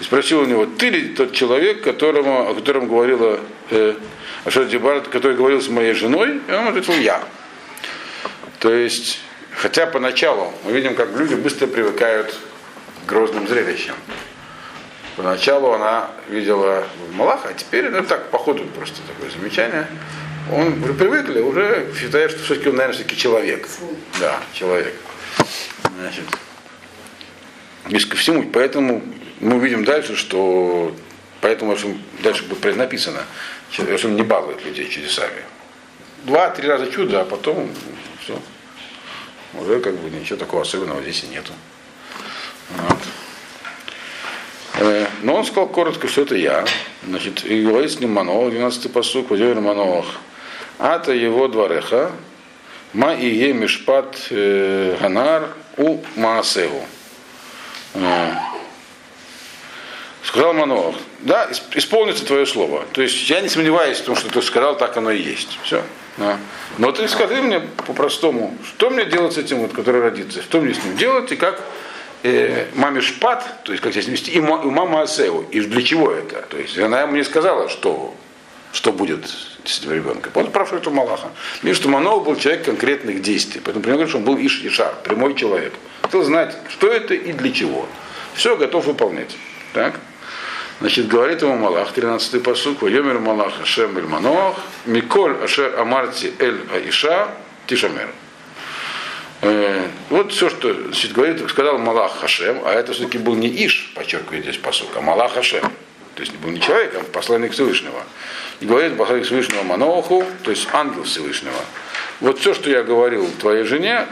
и 0.00 0.04
спросил 0.04 0.40
у 0.40 0.44
него, 0.44 0.66
ты 0.66 0.90
ли 0.90 1.08
тот 1.08 1.32
человек, 1.32 1.82
которому, 1.82 2.50
о 2.50 2.54
котором 2.54 2.88
говорила 2.88 3.40
э, 3.70 3.94
Ашер 4.44 4.68
который 5.10 5.36
говорил 5.36 5.60
с 5.60 5.68
моей 5.68 5.92
женой? 5.92 6.40
И 6.48 6.52
он 6.52 6.68
ответил, 6.68 6.94
я. 6.94 7.22
То 8.58 8.72
есть, 8.72 9.20
хотя 9.52 9.86
поначалу 9.86 10.52
мы 10.64 10.72
видим, 10.72 10.94
как 10.94 11.16
люди 11.16 11.34
быстро 11.34 11.66
привыкают 11.66 12.36
грозным 13.06 13.48
зрелищем. 13.48 13.94
Поначалу 15.16 15.72
она 15.72 16.10
видела 16.28 16.86
Малаха, 17.12 17.48
а 17.48 17.54
теперь, 17.54 17.88
ну 17.88 18.02
так, 18.02 18.30
по 18.30 18.38
ходу 18.38 18.64
просто 18.74 19.00
такое 19.06 19.30
замечание, 19.30 19.86
Он 20.52 20.82
уже 20.82 20.94
привыкли, 20.94 21.40
уже 21.40 21.92
считает, 21.98 22.30
что 22.30 22.42
все-таки 22.42 22.68
он, 22.68 22.76
наверное, 22.76 22.94
все-таки 22.94 23.16
человек. 23.16 23.66
Да, 24.20 24.38
человек. 24.52 24.94
Значит, 25.98 26.24
есть 27.88 28.08
ко 28.08 28.16
всему. 28.16 28.44
Поэтому 28.44 29.02
мы 29.40 29.56
увидим 29.56 29.84
дальше, 29.84 30.14
что 30.14 30.94
поэтому 31.40 31.72
общем, 31.72 32.00
дальше 32.22 32.44
будет 32.44 32.76
написано, 32.76 33.22
что 33.70 33.84
он 34.04 34.16
не 34.16 34.22
балует 34.22 34.64
людей 34.64 34.88
чудесами. 34.88 35.42
Два-три 36.24 36.68
раза 36.68 36.90
чудо, 36.90 37.22
а 37.22 37.24
потом 37.24 37.70
все. 38.22 38.40
Уже 39.54 39.80
как 39.80 39.96
бы 39.96 40.10
ничего 40.10 40.38
такого 40.38 40.62
особенного 40.62 41.02
здесь 41.02 41.24
и 41.24 41.28
нету. 41.28 41.52
Вот. 42.70 42.98
Э, 44.78 45.06
но 45.22 45.34
он 45.34 45.44
сказал 45.44 45.68
коротко, 45.68 46.08
что 46.08 46.22
это 46.22 46.34
я. 46.34 46.64
Значит, 47.06 47.44
и 47.44 47.62
говорит 47.62 47.90
с 47.90 48.00
ним 48.00 48.12
Манох, 48.12 48.52
12-й 48.52 48.88
посук, 48.88 49.30
Вадивер 49.30 49.60
Манох. 49.60 50.06
Ата 50.78 51.12
его 51.12 51.48
двореха, 51.48 52.12
ма 52.92 53.14
и 53.14 53.26
е 53.26 53.52
мишпат 53.52 54.26
э, 54.30 54.96
ганар 55.00 55.48
у 55.76 56.00
маасегу. 56.16 56.84
Э, 57.94 58.32
сказал 60.22 60.52
Манох, 60.52 60.96
да, 61.20 61.48
исполнится 61.74 62.26
твое 62.26 62.44
слово. 62.44 62.84
То 62.92 63.00
есть 63.00 63.30
я 63.30 63.40
не 63.40 63.48
сомневаюсь 63.48 63.98
в 63.98 64.04
том, 64.04 64.16
что 64.16 64.28
ты 64.28 64.42
сказал, 64.42 64.76
так 64.76 64.96
оно 64.96 65.10
и 65.10 65.22
есть. 65.22 65.58
Все. 65.62 65.82
Да. 66.18 66.38
Но 66.78 66.92
ты 66.92 67.08
скажи 67.08 67.40
мне 67.42 67.60
по-простому, 67.60 68.56
что 68.64 68.90
мне 68.90 69.04
делать 69.04 69.34
с 69.34 69.38
этим, 69.38 69.58
вот, 69.58 69.72
который 69.72 70.00
родится, 70.00 70.42
что 70.42 70.60
мне 70.60 70.74
с 70.74 70.82
ним 70.82 70.96
делать 70.96 71.30
и 71.32 71.36
как 71.36 71.62
э, 72.22 72.66
маме 72.74 73.00
шпат, 73.00 73.62
то 73.64 73.72
есть 73.72 73.82
как 73.82 73.92
здесь 73.92 74.08
вести, 74.08 74.30
и, 74.32 74.40
мама 74.40 75.02
Асеу, 75.02 75.46
и 75.50 75.60
для 75.60 75.82
чего 75.82 76.10
это? 76.10 76.42
То 76.42 76.56
есть 76.58 76.78
она 76.78 77.02
ему 77.02 77.16
не 77.16 77.24
сказала, 77.24 77.68
что, 77.68 78.14
что 78.72 78.92
будет 78.92 79.26
с 79.64 79.80
этим 79.80 79.92
ребенком. 79.92 80.32
Он 80.34 80.46
спрашивает 80.48 80.86
у 80.86 80.90
Малаха. 80.90 81.28
Видишь, 81.62 81.78
что 81.78 81.88
Манов 81.88 82.24
был 82.24 82.36
человек 82.36 82.64
конкретных 82.64 83.22
действий. 83.22 83.60
Поэтому 83.64 83.84
говорит, 83.84 84.08
что 84.08 84.18
он 84.18 84.24
был 84.24 84.36
Иш 84.36 84.62
Ишар, 84.62 84.94
прямой 85.02 85.34
человек. 85.34 85.72
Хотел 86.02 86.22
знать, 86.22 86.56
что 86.68 86.88
это 86.88 87.14
и 87.14 87.32
для 87.32 87.50
чего. 87.52 87.88
Все 88.34 88.56
готов 88.56 88.86
выполнять. 88.86 89.36
Так? 89.72 89.98
Значит, 90.80 91.08
говорит 91.08 91.40
ему 91.40 91.56
Малах, 91.56 91.96
13-й 91.96 92.40
посук, 92.40 92.82
Вайомер 92.82 93.18
Малах 93.18 93.60
Ашем 93.62 93.96
Эль 93.96 94.04
Манох, 94.04 94.56
Миколь 94.84 95.42
Ашер 95.42 95.78
Амарти 95.80 96.32
Эль 96.38 96.60
Аиша 96.72 97.28
Тишамер. 97.66 98.10
Вот 100.10 100.32
все, 100.32 100.48
что 100.48 100.72
значит, 100.72 101.12
говорит, 101.12 101.48
сказал 101.50 101.78
Малах 101.78 102.20
Хашем, 102.20 102.62
а 102.64 102.72
это 102.72 102.92
все-таки 102.92 103.18
был 103.18 103.34
не 103.34 103.48
Иш, 103.66 103.92
подчеркивает 103.94 104.44
здесь 104.44 104.56
посук, 104.56 104.88
а 104.96 105.00
Малах 105.00 105.34
Хашем. 105.34 105.72
То 106.14 106.22
есть 106.22 106.34
был 106.36 106.50
не 106.50 106.60
человек, 106.60 106.94
а 106.94 107.04
посланник 107.12 107.52
Всевышнего. 107.52 108.02
И 108.60 108.64
говорит 108.64 108.96
посланник 108.96 109.26
Всевышнего 109.26 109.62
Маноху, 109.62 110.24
то 110.42 110.50
есть 110.50 110.66
ангел 110.72 111.04
Всевышнего. 111.04 111.60
Вот 112.20 112.38
все, 112.38 112.54
что 112.54 112.70
я 112.70 112.82
говорил 112.82 113.28
твоей 113.38 113.64
жене, 113.64 114.06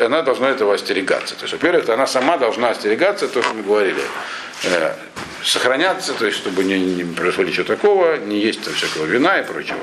она 0.00 0.22
должна 0.22 0.50
этого 0.50 0.74
остерегаться. 0.74 1.34
То 1.34 1.42
есть, 1.42 1.54
во-первых, 1.54 1.88
она 1.88 2.06
сама 2.06 2.36
должна 2.36 2.70
остерегаться, 2.70 3.26
то, 3.26 3.42
что 3.42 3.54
мы 3.54 3.64
говорили 3.64 4.00
э, 4.62 4.94
сохраняться, 5.42 6.14
то 6.14 6.26
есть 6.26 6.38
чтобы 6.38 6.62
не, 6.62 6.78
не 6.78 7.02
произошло 7.02 7.42
ничего 7.42 7.64
такого, 7.64 8.18
не 8.18 8.38
есть 8.38 8.62
там 8.62 8.74
всякого 8.74 9.06
вина 9.06 9.40
и 9.40 9.44
прочего. 9.44 9.80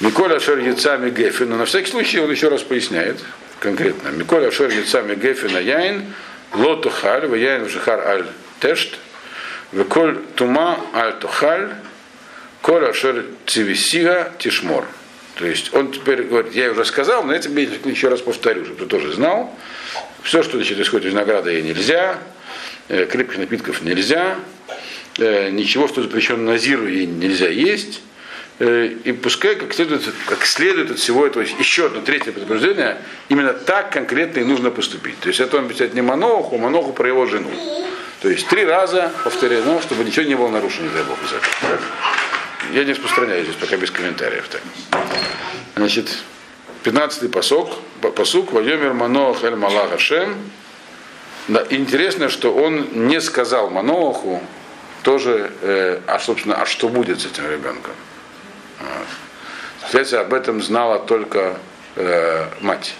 Миколя 0.00 0.40
Шер 0.40 0.58
Яцами 0.58 1.10
Гефина, 1.10 1.56
на 1.56 1.64
всякий 1.66 1.92
случай 1.92 2.18
он 2.18 2.30
еще 2.32 2.48
раз 2.48 2.62
поясняет 2.62 3.20
конкретно. 3.60 4.08
Миколя 4.08 4.50
Шер 4.50 4.70
Яцами 4.70 5.14
Гефина 5.14 5.58
Яин, 5.58 6.14
Лотухаль, 6.52 7.26
Яин 7.38 7.68
Жихар 7.68 8.00
Аль 8.06 8.26
Тешт, 8.60 8.98
Веколь 9.72 10.18
Тума 10.34 10.80
Аль 10.94 11.18
Тухаль, 11.18 11.74
Коля 12.62 12.92
Шер 12.92 13.24
Цивисига 13.46 14.32
Тишмор. 14.38 14.86
То 15.36 15.46
есть 15.46 15.74
он 15.74 15.92
теперь 15.92 16.22
говорит, 16.22 16.54
я 16.54 16.70
уже 16.70 16.84
сказал, 16.84 17.22
но 17.22 17.34
я 17.34 17.38
тебе 17.38 17.64
еще 17.64 18.08
раз 18.08 18.20
повторю, 18.20 18.64
чтобы 18.64 18.80
ты 18.80 18.86
тоже 18.86 19.12
знал. 19.12 19.54
Все, 20.22 20.42
что 20.42 20.56
значит, 20.56 20.80
исходит 20.80 21.08
из 21.08 21.14
награды, 21.14 21.50
ей 21.50 21.62
нельзя, 21.62 22.18
Э, 22.88 23.04
крепких 23.04 23.38
напитков 23.38 23.82
нельзя, 23.82 24.36
э, 25.18 25.50
ничего, 25.50 25.88
что 25.88 26.02
запрещено 26.02 26.52
назиру, 26.52 26.86
ей 26.86 27.06
нельзя 27.06 27.48
есть. 27.48 28.00
Э, 28.58 28.86
и 29.04 29.12
пускай 29.12 29.54
как 29.54 29.74
следует, 29.74 30.02
как 30.26 30.46
следует 30.46 30.90
от 30.90 30.98
всего 30.98 31.26
этого 31.26 31.42
еще 31.42 31.86
одно 31.86 32.00
третье 32.00 32.32
предупреждение, 32.32 32.98
именно 33.28 33.52
так 33.52 33.90
конкретно 33.90 34.40
и 34.40 34.44
нужно 34.44 34.70
поступить. 34.70 35.18
То 35.20 35.28
есть 35.28 35.40
это 35.40 35.58
он 35.58 35.64
объясняет 35.64 35.94
не 35.94 36.00
Маноху, 36.00 36.56
а 36.56 36.58
Маноху 36.58 36.92
про 36.92 37.08
его 37.08 37.26
жену. 37.26 37.50
То 38.22 38.30
есть 38.30 38.48
три 38.48 38.64
раза 38.64 39.12
повторено, 39.24 39.80
чтобы 39.82 40.04
ничего 40.04 40.24
не 40.26 40.34
было 40.34 40.48
нарушено, 40.48 40.88
дай 40.94 41.02
Бог. 41.04 41.18
Я 42.72 42.84
не 42.84 42.92
распространяюсь 42.92 43.44
здесь 43.44 43.56
пока 43.56 43.76
без 43.76 43.90
комментариев. 43.90 44.48
Так. 44.48 44.62
Значит, 45.76 46.16
15-й 46.84 47.28
посок, 47.28 47.68
посук, 48.14 48.52
Вайомер 48.52 48.94
Манох 48.94 49.44
Эль 49.44 49.56
Малах 49.56 49.90
да, 51.48 51.64
интересно, 51.70 52.28
что 52.28 52.52
он 52.52 53.06
не 53.06 53.20
сказал 53.20 53.70
Маноаху 53.70 54.42
тоже, 55.04 55.52
э, 55.62 56.00
а 56.06 56.18
собственно, 56.18 56.56
а 56.56 56.66
что 56.66 56.88
будет 56.88 57.20
с 57.20 57.26
этим 57.26 57.48
ребенком. 57.48 57.92
Кстати, 59.84 60.14
об 60.14 60.34
этом 60.34 60.62
знала 60.62 60.98
только 60.98 61.58
э, 61.94 62.46
мать. 62.60 62.94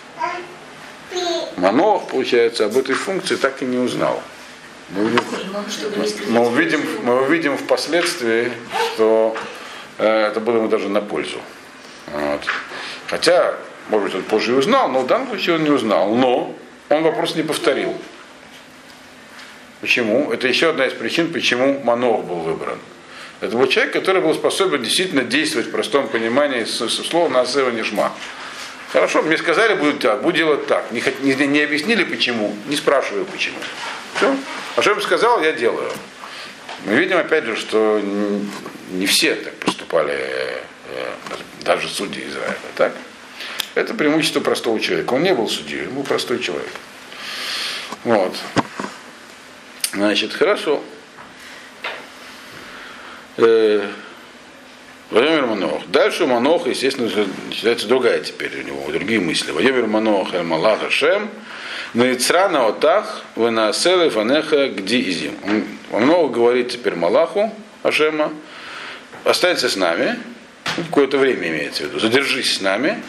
Манох, 1.56 2.08
получается, 2.08 2.66
об 2.66 2.76
этой 2.76 2.94
функции 2.94 3.36
так 3.36 3.62
и 3.62 3.64
не 3.64 3.78
узнал. 3.78 4.22
Мы 4.90 5.02
увидим, 5.04 5.24
мы 6.28 6.46
увидим, 6.46 6.80
мы 7.02 7.22
увидим 7.22 7.58
впоследствии, 7.58 8.52
что 8.94 9.36
э, 9.98 10.28
это 10.28 10.40
было 10.40 10.58
ему 10.58 10.68
даже 10.68 10.88
на 10.88 11.00
пользу. 11.00 11.40
Вот. 12.12 12.42
Хотя, 13.08 13.54
может 13.88 14.06
быть, 14.06 14.14
он 14.14 14.22
позже 14.22 14.52
и 14.52 14.54
узнал, 14.54 14.88
но 14.88 15.00
в 15.00 15.06
данном 15.06 15.28
случае 15.28 15.56
он 15.56 15.64
не 15.64 15.70
узнал. 15.70 16.14
Но 16.14 16.54
он 16.88 17.02
вопрос 17.02 17.34
не 17.34 17.42
повторил. 17.42 17.96
Почему? 19.80 20.30
Это 20.32 20.46
еще 20.46 20.70
одна 20.70 20.86
из 20.86 20.92
причин, 20.92 21.32
почему 21.32 21.80
Манох 21.80 22.24
был 22.24 22.36
выбран. 22.36 22.78
Это 23.40 23.56
был 23.56 23.66
человек, 23.66 23.92
который 23.92 24.22
был 24.22 24.34
способен 24.34 24.82
действительно 24.82 25.22
действовать 25.22 25.68
в 25.68 25.70
простом 25.70 26.08
понимании 26.08 26.64
слова 26.64 27.28
Назева 27.28 27.70
Нишма. 27.70 28.12
Хорошо, 28.92 29.22
мне 29.22 29.36
сказали, 29.36 29.74
будет 29.74 29.98
так, 29.98 30.22
буду 30.22 30.36
делать 30.36 30.66
так. 30.66 30.90
Не, 30.90 31.02
не, 31.20 31.34
не 31.46 31.60
объяснили 31.60 32.04
почему, 32.04 32.56
не 32.66 32.76
спрашиваю 32.76 33.26
почему. 33.26 33.58
Все. 34.16 34.34
А 34.76 34.80
что 34.80 34.92
я 34.92 34.96
им 34.96 35.02
сказал, 35.02 35.42
я 35.42 35.52
делаю. 35.52 35.92
Мы 36.86 36.94
видим 36.94 37.18
опять 37.18 37.44
же, 37.44 37.56
что 37.56 38.00
не 38.90 39.06
все 39.06 39.34
так 39.34 39.54
поступали, 39.54 40.14
э, 40.14 40.62
даже 41.62 41.88
судьи 41.88 42.26
Израиля. 42.28 42.56
Так? 42.76 42.94
Это 43.74 43.92
преимущество 43.92 44.40
простого 44.40 44.80
человека. 44.80 45.12
Он 45.12 45.22
не 45.22 45.34
был 45.34 45.48
судьей, 45.48 45.86
был 45.86 46.04
простой 46.04 46.38
человек. 46.38 46.70
Вот. 48.04 48.34
Значит, 49.92 50.32
хорошо. 50.32 50.82
Э, 53.36 53.86
Владимир 55.10 55.46
Манох. 55.46 55.86
Дальше 55.88 56.24
у 56.24 56.26
Маноха, 56.26 56.70
естественно, 56.70 57.10
считается 57.52 57.86
другая 57.86 58.20
теперь 58.20 58.50
у 58.60 58.62
него, 58.62 58.90
другие 58.90 59.20
мысли. 59.20 59.52
Владимир 59.52 59.86
Манох, 59.86 60.34
Эль 60.34 60.42
Малах 60.42 60.82
Ашем, 60.82 61.28
Наицра 61.94 62.48
на 62.48 62.66
отах, 62.66 63.22
Венаселы 63.36 64.10
Фанеха 64.10 64.68
Гди 64.68 65.10
Изим. 65.10 65.34
Он 65.92 66.02
много 66.02 66.34
говорит 66.34 66.70
теперь 66.70 66.96
Малаху 66.96 67.52
Ашема, 67.82 68.32
останься 69.24 69.68
с 69.68 69.76
нами, 69.76 70.18
ну, 70.76 70.84
какое-то 70.84 71.18
время 71.18 71.48
имеется 71.48 71.84
в 71.84 71.86
виду, 71.86 72.00
задержись 72.00 72.56
с 72.56 72.60
нами, 72.60 73.00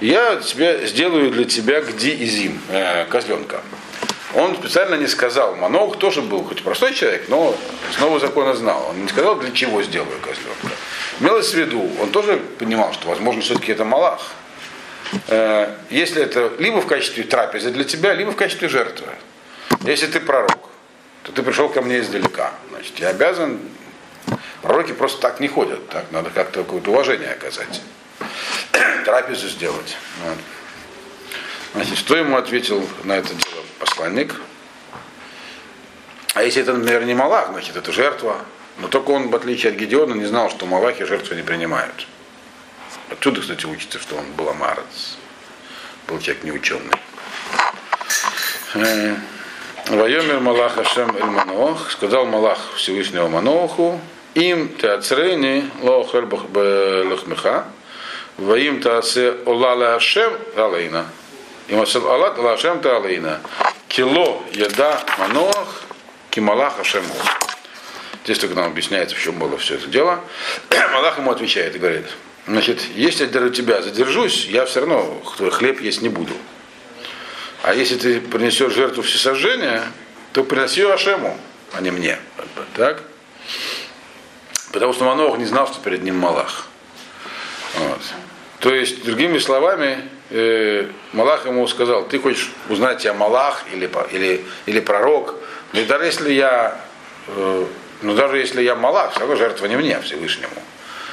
я 0.00 0.36
тебя 0.36 0.86
сделаю 0.86 1.30
для 1.30 1.44
тебя 1.44 1.82
Гди 1.82 2.24
Изим, 2.24 2.58
э, 2.70 3.04
козленка 3.06 3.60
он 4.34 4.56
специально 4.56 4.96
не 4.96 5.06
сказал. 5.06 5.54
Манох 5.56 5.98
тоже 5.98 6.20
был 6.20 6.44
хоть 6.44 6.62
простой 6.62 6.92
человек, 6.94 7.28
но 7.28 7.56
снова 7.96 8.18
закона 8.18 8.54
знал. 8.54 8.88
Он 8.90 9.02
не 9.02 9.08
сказал, 9.08 9.36
для 9.36 9.52
чего 9.52 9.82
сделаю 9.82 10.18
козленка. 10.20 10.76
Имелось 11.20 11.50
в 11.50 11.54
виду, 11.54 11.88
он 12.00 12.10
тоже 12.10 12.40
понимал, 12.58 12.92
что, 12.92 13.08
возможно, 13.08 13.42
все-таки 13.42 13.72
это 13.72 13.84
Малах. 13.84 14.20
Э, 15.28 15.74
если 15.90 16.22
это 16.22 16.52
либо 16.58 16.80
в 16.80 16.86
качестве 16.86 17.22
трапезы 17.22 17.70
для 17.70 17.84
тебя, 17.84 18.14
либо 18.14 18.32
в 18.32 18.36
качестве 18.36 18.68
жертвы. 18.68 19.06
Если 19.82 20.06
ты 20.06 20.18
пророк, 20.18 20.58
то 21.22 21.32
ты 21.32 21.42
пришел 21.42 21.68
ко 21.68 21.82
мне 21.82 22.00
издалека. 22.00 22.52
Значит, 22.70 22.98
я 22.98 23.08
обязан... 23.08 23.60
Пророки 24.62 24.92
просто 24.92 25.20
так 25.20 25.40
не 25.40 25.48
ходят. 25.48 25.90
Так, 25.90 26.06
надо 26.10 26.30
как-то 26.30 26.62
какое-то 26.64 26.90
уважение 26.90 27.30
оказать. 27.30 27.82
Трапезу 29.04 29.46
сделать. 29.50 29.98
Значит, 31.74 31.98
что 31.98 32.16
ему 32.16 32.38
ответил 32.38 32.88
на 33.04 33.18
это 33.18 33.34
дело 33.34 33.53
посланник? 33.84 34.34
А 36.34 36.42
если 36.42 36.62
это, 36.62 36.72
например, 36.72 37.04
не 37.04 37.14
Малах, 37.14 37.50
значит, 37.50 37.76
это 37.76 37.92
жертва. 37.92 38.40
Но 38.78 38.88
только 38.88 39.10
он, 39.10 39.28
в 39.28 39.36
отличие 39.36 39.72
от 39.72 39.78
Гедеона, 39.78 40.14
не 40.14 40.24
знал, 40.24 40.50
что 40.50 40.66
Малахи 40.66 41.04
жертвы 41.04 41.36
не 41.36 41.42
принимают. 41.42 42.06
Отсюда, 43.10 43.40
кстати, 43.40 43.66
учится, 43.66 44.00
что 44.00 44.16
он 44.16 44.24
был 44.32 44.48
амарец. 44.48 45.16
Был 46.08 46.18
человек 46.18 46.44
неученый. 46.44 46.98
Э, 48.74 49.14
Вайомер 49.88 50.40
Малах 50.40 50.78
Ашем 50.78 51.14
Эль 51.16 51.24
Манох, 51.24 51.92
сказал 51.92 52.26
Малах 52.26 52.58
Всевышнего 52.76 53.28
Маноху, 53.28 54.00
им 54.34 54.74
теацрени 54.76 55.70
лохель 55.82 56.24
лохмеха, 56.24 57.66
Ваим 58.38 58.80
таасе 58.80 59.36
олала 59.46 59.94
ашем 59.94 60.32
алейна. 60.56 61.06
И 61.68 61.76
масал 61.76 62.10
алат 62.10 62.36
алашем 62.38 62.80
та 62.80 62.96
алейна. 62.96 63.40
Кило 63.94 64.42
еда 64.50 65.00
манох 65.20 65.82
кималах 66.30 66.80
ашему. 66.80 67.14
Здесь 68.24 68.40
только 68.40 68.56
нам 68.56 68.66
объясняется, 68.66 69.14
в 69.14 69.22
чем 69.22 69.38
было 69.38 69.56
все 69.56 69.76
это 69.76 69.86
дело. 69.86 70.18
Малах 70.92 71.18
ему 71.18 71.30
отвечает 71.30 71.76
и 71.76 71.78
говорит, 71.78 72.06
значит, 72.48 72.80
если 72.96 73.26
я 73.26 73.50
тебя 73.50 73.82
задержусь, 73.82 74.46
я 74.46 74.64
все 74.64 74.80
равно 74.80 75.22
твой 75.36 75.52
хлеб 75.52 75.80
есть 75.80 76.02
не 76.02 76.08
буду. 76.08 76.32
А 77.62 77.72
если 77.72 77.96
ты 77.96 78.20
принесешь 78.20 78.72
жертву 78.72 79.04
всесожжения, 79.04 79.84
то 80.32 80.42
приноси 80.42 80.80
ее 80.80 80.92
Ашему, 80.92 81.38
а 81.72 81.80
не 81.80 81.92
мне. 81.92 82.18
Так? 82.74 83.00
Потому 84.72 84.92
что 84.92 85.04
Манох 85.04 85.38
не 85.38 85.44
знал, 85.44 85.68
что 85.68 85.80
перед 85.80 86.02
ним 86.02 86.16
Малах. 86.16 86.66
Вот. 87.74 88.00
То 88.58 88.74
есть, 88.74 89.04
другими 89.04 89.38
словами, 89.38 90.08
э, 90.30 90.88
Малах 91.12 91.46
ему 91.46 91.66
сказал, 91.68 92.04
ты 92.06 92.18
хочешь 92.18 92.52
узнать, 92.68 93.04
я 93.04 93.14
Малах 93.14 93.64
или, 93.72 93.90
или, 94.12 94.44
или 94.66 94.80
пророк, 94.80 95.34
но 95.72 95.80
ну 95.80 95.86
даже 95.86 96.04
если 96.06 96.32
я, 96.32 96.80
э, 97.28 97.66
ну 98.02 98.14
даже 98.14 98.38
если 98.38 98.62
я 98.62 98.74
Малах, 98.74 99.12
все 99.12 99.20
равно 99.20 99.36
жертва 99.36 99.66
не 99.66 99.76
мне, 99.76 100.00
Всевышнему. 100.00 100.54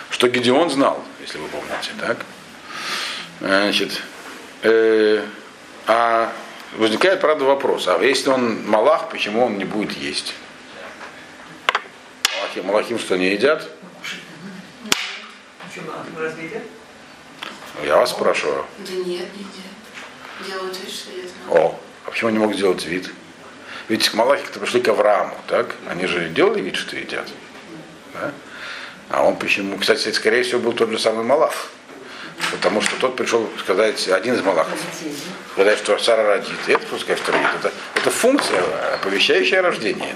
Что 0.10 0.28
Гедеон 0.28 0.70
знал, 0.70 1.04
если 1.22 1.38
вы 1.38 1.48
помните, 1.48 1.92
так? 2.00 2.18
Значит, 3.40 4.02
э, 4.64 5.24
а 5.88 6.32
возникает, 6.78 7.22
правда, 7.22 7.46
вопрос, 7.46 7.88
а 7.88 7.98
если 8.04 8.30
он 8.30 8.68
Малах, 8.68 9.10
почему 9.10 9.46
он 9.46 9.58
не 9.58 9.66
будет 9.66 9.98
есть? 9.98 10.34
Малахим, 12.38 12.66
Малахим 12.66 13.00
что, 13.00 13.18
не 13.18 13.32
едят? 13.32 13.68
Я 17.84 17.98
вас 17.98 18.12
спрашиваю. 18.12 18.66
Да 18.80 18.94
нет, 18.94 19.06
не 19.06 19.16
едят. 19.16 20.48
Делают 20.48 20.78
вид, 20.80 20.92
что 20.92 21.12
едят. 21.12 21.32
О, 21.50 21.80
а 22.06 22.12
почему 22.12 22.30
они 22.30 22.40
могут 22.40 22.58
сделать 22.58 22.86
вид? 22.86 23.10
Ведь 23.88 24.14
Малахи-то 24.14 24.60
пришли 24.60 24.82
к 24.82 24.88
Аврааму, 24.88 25.36
так? 25.48 25.76
Они 25.90 26.06
же 26.06 26.30
делали 26.30 26.62
вид, 26.62 26.76
что 26.76 26.96
едят. 26.96 27.28
Да? 28.14 28.32
А 29.10 29.24
он 29.24 29.36
почему? 29.36 29.78
Кстати, 29.78 30.10
скорее 30.12 30.44
всего, 30.44 30.62
был 30.62 30.74
тот 30.74 30.90
же 30.90 31.00
самый 31.00 31.26
Малах. 31.26 31.70
Потому 32.52 32.82
что 32.82 32.96
тот 32.96 33.16
пришел 33.16 33.48
сказать, 33.60 34.08
один 34.08 34.36
из 34.36 34.42
Малахов, 34.42 34.80
сказать, 35.54 35.78
что 35.78 35.98
Сара 36.00 36.24
родит. 36.24 36.58
И 36.68 36.72
это 36.72 36.86
сказать, 36.98 37.20
что 37.20 37.32
родит. 37.32 37.50
Это, 37.60 37.74
это 37.96 38.10
функция, 38.10 38.64
оповещающая 38.96 39.62
рождение. 39.62 40.16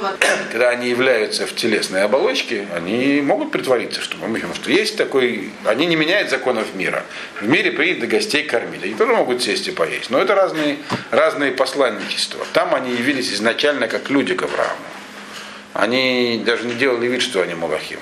Когда 0.50 0.70
они 0.70 0.88
являются 0.88 1.46
в 1.46 1.54
телесной 1.54 2.02
оболочке, 2.02 2.66
они 2.74 3.20
могут 3.20 3.50
притвориться, 3.50 4.00
что, 4.00 4.16
потому 4.16 4.54
что 4.54 4.70
есть 4.70 4.96
такой, 4.96 5.50
они 5.64 5.86
не 5.86 5.96
меняют 5.96 6.30
законов 6.30 6.74
мира. 6.74 7.04
В 7.40 7.48
мире 7.48 7.72
принято 7.72 8.06
гостей 8.06 8.44
кормить. 8.44 8.82
Они 8.82 8.94
тоже 8.94 9.12
могут 9.12 9.42
сесть 9.42 9.68
и 9.68 9.70
поесть. 9.70 10.10
Но 10.10 10.18
это 10.18 10.34
разные, 10.34 10.78
разные 11.10 11.52
посланничества. 11.52 12.46
Там 12.52 12.74
они 12.74 12.92
явились 12.92 13.32
изначально 13.32 13.88
как 13.88 14.10
люди 14.10 14.34
к 14.34 14.42
Аврааму. 14.42 14.76
Они 15.74 16.42
даже 16.44 16.64
не 16.66 16.74
делали 16.74 17.06
вид, 17.06 17.22
что 17.22 17.40
они 17.42 17.54
Малахим. 17.54 18.00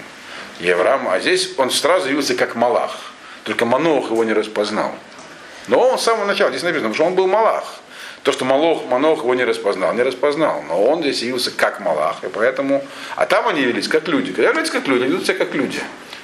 И 0.60 0.68
Авраам, 0.70 1.08
а 1.08 1.20
здесь 1.20 1.52
он 1.56 1.70
сразу 1.70 2.08
явился 2.08 2.34
как 2.34 2.54
Малах. 2.54 3.12
Только 3.44 3.64
Манох 3.64 4.10
его 4.10 4.24
не 4.24 4.32
распознал. 4.32 4.94
Но 5.68 5.78
он 5.78 5.98
с 5.98 6.02
самого 6.02 6.26
начала, 6.26 6.50
здесь 6.50 6.62
написано, 6.62 6.90
потому 6.90 6.94
что 6.94 7.04
он 7.04 7.14
был 7.14 7.26
Малах. 7.26 7.80
То, 8.22 8.32
что 8.32 8.44
Малох, 8.44 8.84
Манох 8.86 9.20
его 9.20 9.34
не 9.34 9.44
распознал, 9.44 9.94
не 9.94 10.02
распознал. 10.02 10.62
Но 10.68 10.84
он 10.84 11.00
здесь 11.00 11.22
явился 11.22 11.50
как 11.50 11.80
Малах. 11.80 12.22
И 12.22 12.28
поэтому... 12.28 12.84
А 13.16 13.26
там 13.26 13.48
они 13.48 13.62
явились 13.62 13.88
как 13.88 14.08
люди. 14.08 14.32
Когда 14.32 14.48
являются 14.48 14.74
как 14.74 14.86
люди, 14.88 15.04
они 15.04 15.12
ведут 15.12 15.26
себя 15.26 15.38
как 15.38 15.54
люди. 15.54 15.80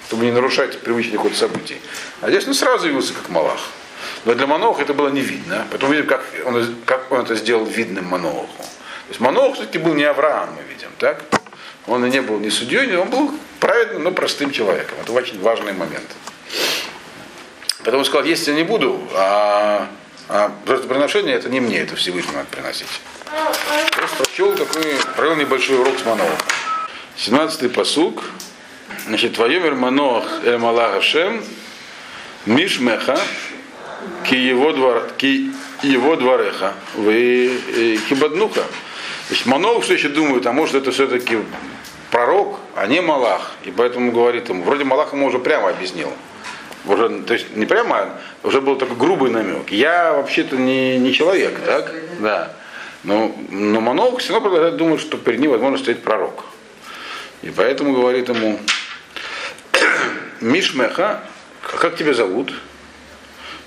Чтобы 0.07 0.26
не 0.26 0.32
нарушать 0.32 0.78
привычный 0.80 1.16
ход 1.16 1.34
событий. 1.34 1.80
А 2.20 2.28
здесь 2.28 2.47
он 2.47 2.55
сразу 2.55 2.86
явился 2.86 3.14
как 3.14 3.28
Малах. 3.30 3.61
Но 4.26 4.34
для 4.34 4.47
Маноха 4.47 4.82
это 4.82 4.92
было 4.92 5.09
не 5.09 5.20
видно. 5.20 5.66
Потом 5.70 5.90
видим, 5.90 6.07
как 6.07 6.22
он, 6.44 6.76
как 6.84 7.11
он 7.11 7.20
это 7.20 7.34
сделал 7.34 7.64
видным 7.64 8.07
Маноху. 8.07 8.47
То 8.59 9.11
есть 9.11 9.20
Манох 9.20 9.55
все-таки 9.55 9.78
был 9.78 9.94
не 9.94 10.05
Авраам, 10.05 10.51
мы 10.55 10.62
видим, 10.72 10.88
так? 10.99 11.22
Он 11.86 12.05
и 12.05 12.11
не 12.11 12.20
был 12.20 12.40
ни 12.40 12.49
судьей, 12.49 12.97
он 12.97 13.09
был 13.09 13.32
праведным, 13.61 14.03
но 14.03 14.11
простым 14.11 14.51
человеком. 14.51 14.99
Это 15.01 15.12
очень 15.12 15.40
важный 15.40 15.72
момент. 15.72 16.07
Поэтому 17.78 17.99
он 17.99 18.05
сказал, 18.05 18.24
если 18.24 18.51
я 18.51 18.57
не 18.57 18.64
буду, 18.64 19.01
а, 19.14 19.88
а 20.29 20.53
жертвоприношение 20.66 21.35
это 21.35 21.49
не 21.49 21.61
мне, 21.61 21.79
это 21.79 21.97
Всевышнему 21.97 22.39
надо 22.39 22.49
приносить. 22.51 22.89
Просто 23.93 24.24
прочел 24.24 24.55
такой, 24.55 24.95
провел 25.16 25.37
небольшой 25.37 25.79
урок 25.79 25.99
с 25.99 26.05
Манохом. 26.05 26.37
17-й 27.16 27.68
посук. 27.68 28.24
Значит, 29.07 29.35
твоемер 29.35 29.74
Манох 29.74 30.27
эль 30.45 30.59
Малах 30.59 30.97
Ашем 30.97 31.45
Мишмеха 32.45 33.18
ки 34.24 34.35
его, 34.35 34.72
двор, 34.72 35.09
ки 35.16 35.51
его 35.83 36.16
двореха 36.16 36.74
вы 36.95 37.61
э, 37.77 37.97
хибаднуха. 38.09 38.62
То 38.62 39.35
есть 39.35 39.47
Манох 39.47 39.85
все 39.85 39.95
еще 39.95 40.09
думает, 40.09 40.47
а 40.47 40.53
может 40.53 40.74
это 40.74 40.91
все-таки 40.91 41.39
пророк, 42.11 42.59
а 42.74 42.87
не 42.87 43.01
Малах. 43.01 43.53
И 43.64 43.70
поэтому 43.70 44.12
говорит 44.12 44.49
ему, 44.49 44.64
вроде 44.64 44.85
Малах 44.85 45.12
ему 45.12 45.27
уже 45.27 45.39
прямо 45.39 45.70
объяснил 45.70 46.12
уже, 46.87 47.09
то 47.22 47.34
есть 47.34 47.57
не 47.57 47.66
прямо, 47.66 48.11
уже 48.43 48.61
был 48.61 48.76
такой 48.76 48.97
грубый 48.97 49.30
намек. 49.30 49.70
Я 49.70 50.12
вообще-то 50.12 50.57
не, 50.57 50.99
не 50.99 51.12
человек, 51.12 51.59
так? 51.64 51.93
Да. 52.20 52.53
Но, 53.05 53.34
но 53.51 53.80
монолог 53.80 54.20
все 54.20 54.32
равно 54.32 54.49
продолжает 54.49 54.76
думать, 54.76 55.01
что 55.01 55.16
перед 55.16 55.41
ним, 55.41 55.51
возможно, 55.51 55.78
стоит 55.78 56.03
пророк. 56.03 56.45
И 57.43 57.51
поэтому 57.51 57.95
говорит 57.95 58.28
ему, 58.28 58.59
Мишмеха, 60.41 61.22
как 61.62 61.97
тебя 61.97 62.14
зовут? 62.14 62.53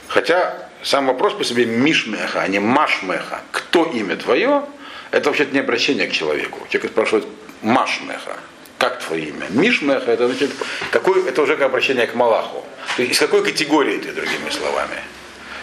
Хотя 0.07 0.69
сам 0.81 1.07
вопрос 1.07 1.33
по 1.33 1.43
себе 1.43 1.65
Мишмеха, 1.65 2.41
а 2.41 2.47
не 2.47 2.59
Машмеха. 2.59 3.41
Кто 3.51 3.85
имя 3.85 4.15
твое? 4.15 4.63
Это 5.11 5.29
вообще-то 5.29 5.53
не 5.53 5.59
обращение 5.59 6.07
к 6.07 6.11
человеку. 6.11 6.59
Человек 6.69 6.91
спрашивает 6.91 7.25
Машмеха. 7.61 8.37
Как 8.79 8.97
твое 8.99 9.25
имя? 9.25 9.45
Мишмеха, 9.49 10.09
это 10.09 10.27
значит, 10.27 10.51
какой, 10.89 11.27
это 11.27 11.41
уже 11.41 11.57
как 11.57 11.65
обращение 11.65 12.07
к 12.07 12.15
Малаху. 12.15 12.65
То 12.95 13.01
есть 13.01 13.13
из 13.13 13.19
какой 13.19 13.43
категории 13.43 13.97
ты, 13.97 14.13
другими 14.13 14.49
словами? 14.49 14.95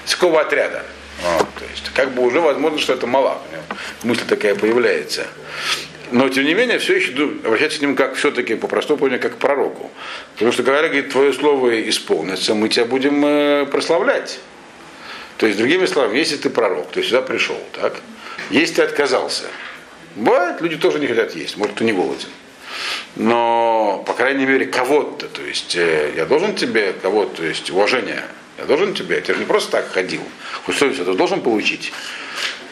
Из 0.04 0.14
какого 0.14 0.42
отряда? 0.42 0.84
Вот, 1.22 1.48
то 1.54 1.64
есть, 1.70 1.90
как 1.94 2.12
бы 2.12 2.22
уже 2.22 2.42
возможно, 2.42 2.78
что 2.78 2.92
это 2.92 3.06
Малах. 3.06 3.38
Мысль 4.02 4.24
такая 4.28 4.54
появляется. 4.54 5.26
Но 6.10 6.28
тем 6.28 6.44
не 6.44 6.52
менее, 6.52 6.78
все 6.78 6.96
еще 6.96 7.14
обращаться 7.42 7.78
к 7.78 7.82
нему 7.82 7.96
как 7.96 8.16
все-таки 8.16 8.54
по 8.54 8.68
простому 8.68 9.08
как 9.18 9.36
к 9.36 9.38
пророку. 9.38 9.90
Потому 10.34 10.52
что 10.52 10.62
говоря, 10.62 10.88
говорит, 10.88 11.10
твое 11.10 11.32
слово 11.32 11.88
исполнится, 11.88 12.54
мы 12.54 12.68
тебя 12.68 12.84
будем 12.84 13.24
э, 13.24 13.64
прославлять. 13.64 14.40
То 15.38 15.46
есть, 15.46 15.58
другими 15.58 15.86
словами, 15.86 16.18
если 16.18 16.36
ты 16.36 16.50
пророк, 16.50 16.90
то 16.90 16.98
есть 16.98 17.08
сюда 17.08 17.22
пришел, 17.22 17.58
так? 17.72 17.94
Если 18.50 18.74
ты 18.74 18.82
отказался, 18.82 19.44
бывает, 20.16 20.60
люди 20.60 20.76
тоже 20.76 20.98
не 20.98 21.06
хотят 21.06 21.34
есть, 21.34 21.56
может, 21.56 21.76
ты 21.76 21.84
не 21.84 21.94
голоден 21.94 22.28
но, 23.16 24.02
по 24.06 24.12
крайней 24.12 24.46
мере, 24.46 24.66
кого-то, 24.66 25.28
то 25.28 25.42
есть 25.42 25.74
э, 25.76 26.12
я 26.16 26.26
должен 26.26 26.54
тебе 26.54 26.92
кого-то, 26.92 27.36
то 27.36 27.44
есть 27.44 27.70
уважение, 27.70 28.24
я 28.58 28.64
должен 28.64 28.94
тебе, 28.94 29.20
ты 29.20 29.34
же 29.34 29.40
не 29.40 29.46
просто 29.46 29.72
так 29.72 29.90
ходил, 29.90 30.22
хоть 30.64 30.78
ты 30.78 30.92
должен 31.14 31.40
получить. 31.40 31.92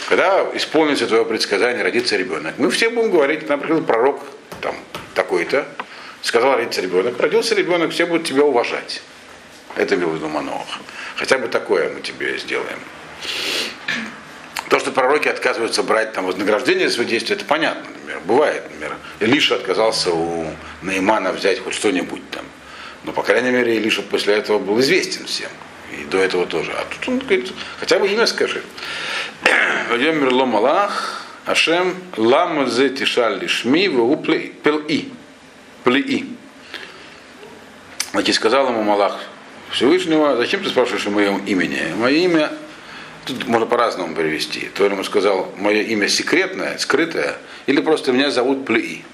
Когда 0.09 0.47
исполнится 0.55 1.07
твое 1.07 1.25
предсказание, 1.25 1.83
родится 1.83 2.17
ребенок, 2.17 2.55
мы 2.59 2.71
все 2.71 2.91
будем 2.91 3.11
говорить, 3.11 3.49
например, 3.49 3.83
пророк 3.83 4.21
там 4.61 4.77
такой-то, 5.15 5.67
сказал 6.23 6.57
родиться 6.57 6.83
ребенок, 6.83 7.19
родился 7.19 7.55
ребенок, 7.55 7.93
все 7.93 8.07
будут 8.07 8.27
тебя 8.27 8.45
уважать. 8.45 9.03
Это 9.77 9.95
имел 9.95 10.11
в 10.11 10.17
виду 10.17 10.29
Манох. 10.29 10.67
Хотя 11.17 11.39
бы 11.39 11.49
такое 11.49 11.91
мы 11.91 12.01
тебе 12.01 12.39
сделаем. 12.39 12.79
То, 14.69 14.79
что 14.79 14.93
пророки 14.93 15.29
отказываются 15.29 15.83
брать 15.83 16.13
там 16.13 16.27
вознаграждение 16.27 16.89
за 16.89 16.95
свои 16.95 17.07
действия, 17.07 17.37
это 17.37 17.45
понятно, 17.45 17.85
например. 17.91 18.21
Бывает, 18.25 18.63
например. 18.65 18.97
Илиша 19.21 19.57
отказался 19.57 20.13
у 20.13 20.47
Наимана 20.83 21.33
взять 21.33 21.61
хоть 21.61 21.75
что-нибудь 21.75 22.23
там. 22.31 22.45
Но, 23.05 23.13
по 23.13 23.23
крайней 23.23 23.51
мере, 23.51 23.77
Илиша 23.77 24.03
после 24.03 24.35
этого 24.35 24.59
был 24.59 24.81
известен 24.81 25.27
всем. 25.27 25.51
И 25.93 26.05
до 26.05 26.19
этого 26.19 26.47
тоже. 26.47 26.73
А 26.73 26.85
тут 26.85 27.09
он 27.09 27.19
говорит, 27.19 27.53
хотя 27.79 27.99
бы 27.99 28.09
имя 28.09 28.27
скажи. 28.27 28.63
Вадим 29.91 30.21
Мирло 30.21 30.47
Малах, 30.47 31.25
Ашем, 31.45 31.95
Лама 32.17 32.67
зе 32.67 32.89
тишаль 32.89 33.39
лишми, 33.39 33.87
вегу 33.89 34.17
плеи. 34.17 34.55
Плеи. 35.85 36.27
Значит, 38.13 38.35
сказал 38.37 38.69
ему 38.69 38.83
Малах 38.83 39.21
Всевышнего, 39.71 40.37
зачем 40.37 40.63
ты 40.63 40.71
спрашиваешь 40.71 41.07
о 41.07 41.11
моем 41.11 41.45
имени? 41.45 41.93
Мое 41.97 42.15
имя 42.15 42.51
Тут 43.25 43.47
можно 43.47 43.67
по-разному 43.67 44.15
перевести. 44.15 44.69
То 44.75 44.85
ему 44.85 45.05
сказал, 45.05 45.53
мое 45.57 45.83
имя 45.83 46.09
секретное, 46.09 46.77
скрытое, 46.79 47.37
или 47.67 47.81
просто 47.81 48.13
меня 48.13 48.31
зовут 48.31 48.67
Плеи. 48.67 49.05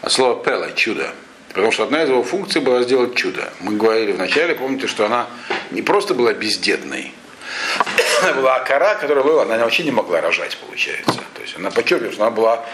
А 0.00 0.10
слово 0.10 0.42
Пела– 0.42 0.72
чудо. 0.74 1.12
Потому 1.48 1.70
что 1.70 1.84
одна 1.84 2.02
из 2.02 2.08
его 2.08 2.22
функций 2.22 2.60
была 2.60 2.82
сделать 2.82 3.14
чудо. 3.14 3.52
Мы 3.60 3.76
говорили 3.76 4.12
вначале, 4.12 4.54
помните, 4.54 4.86
что 4.86 5.06
она 5.06 5.26
не 5.70 5.82
просто 5.82 6.14
была 6.14 6.32
бездетной, 6.32 7.12
она 8.22 8.32
была 8.32 8.56
акара, 8.56 8.94
которая 8.94 9.24
была, 9.24 9.42
она 9.42 9.58
вообще 9.58 9.84
не 9.84 9.90
могла 9.90 10.20
рожать, 10.20 10.56
получается. 10.56 11.20
То 11.34 11.42
есть 11.42 11.56
она 11.56 11.70
подчеркивает, 11.70 12.14
что 12.14 12.22
она 12.22 12.30
была 12.30 12.64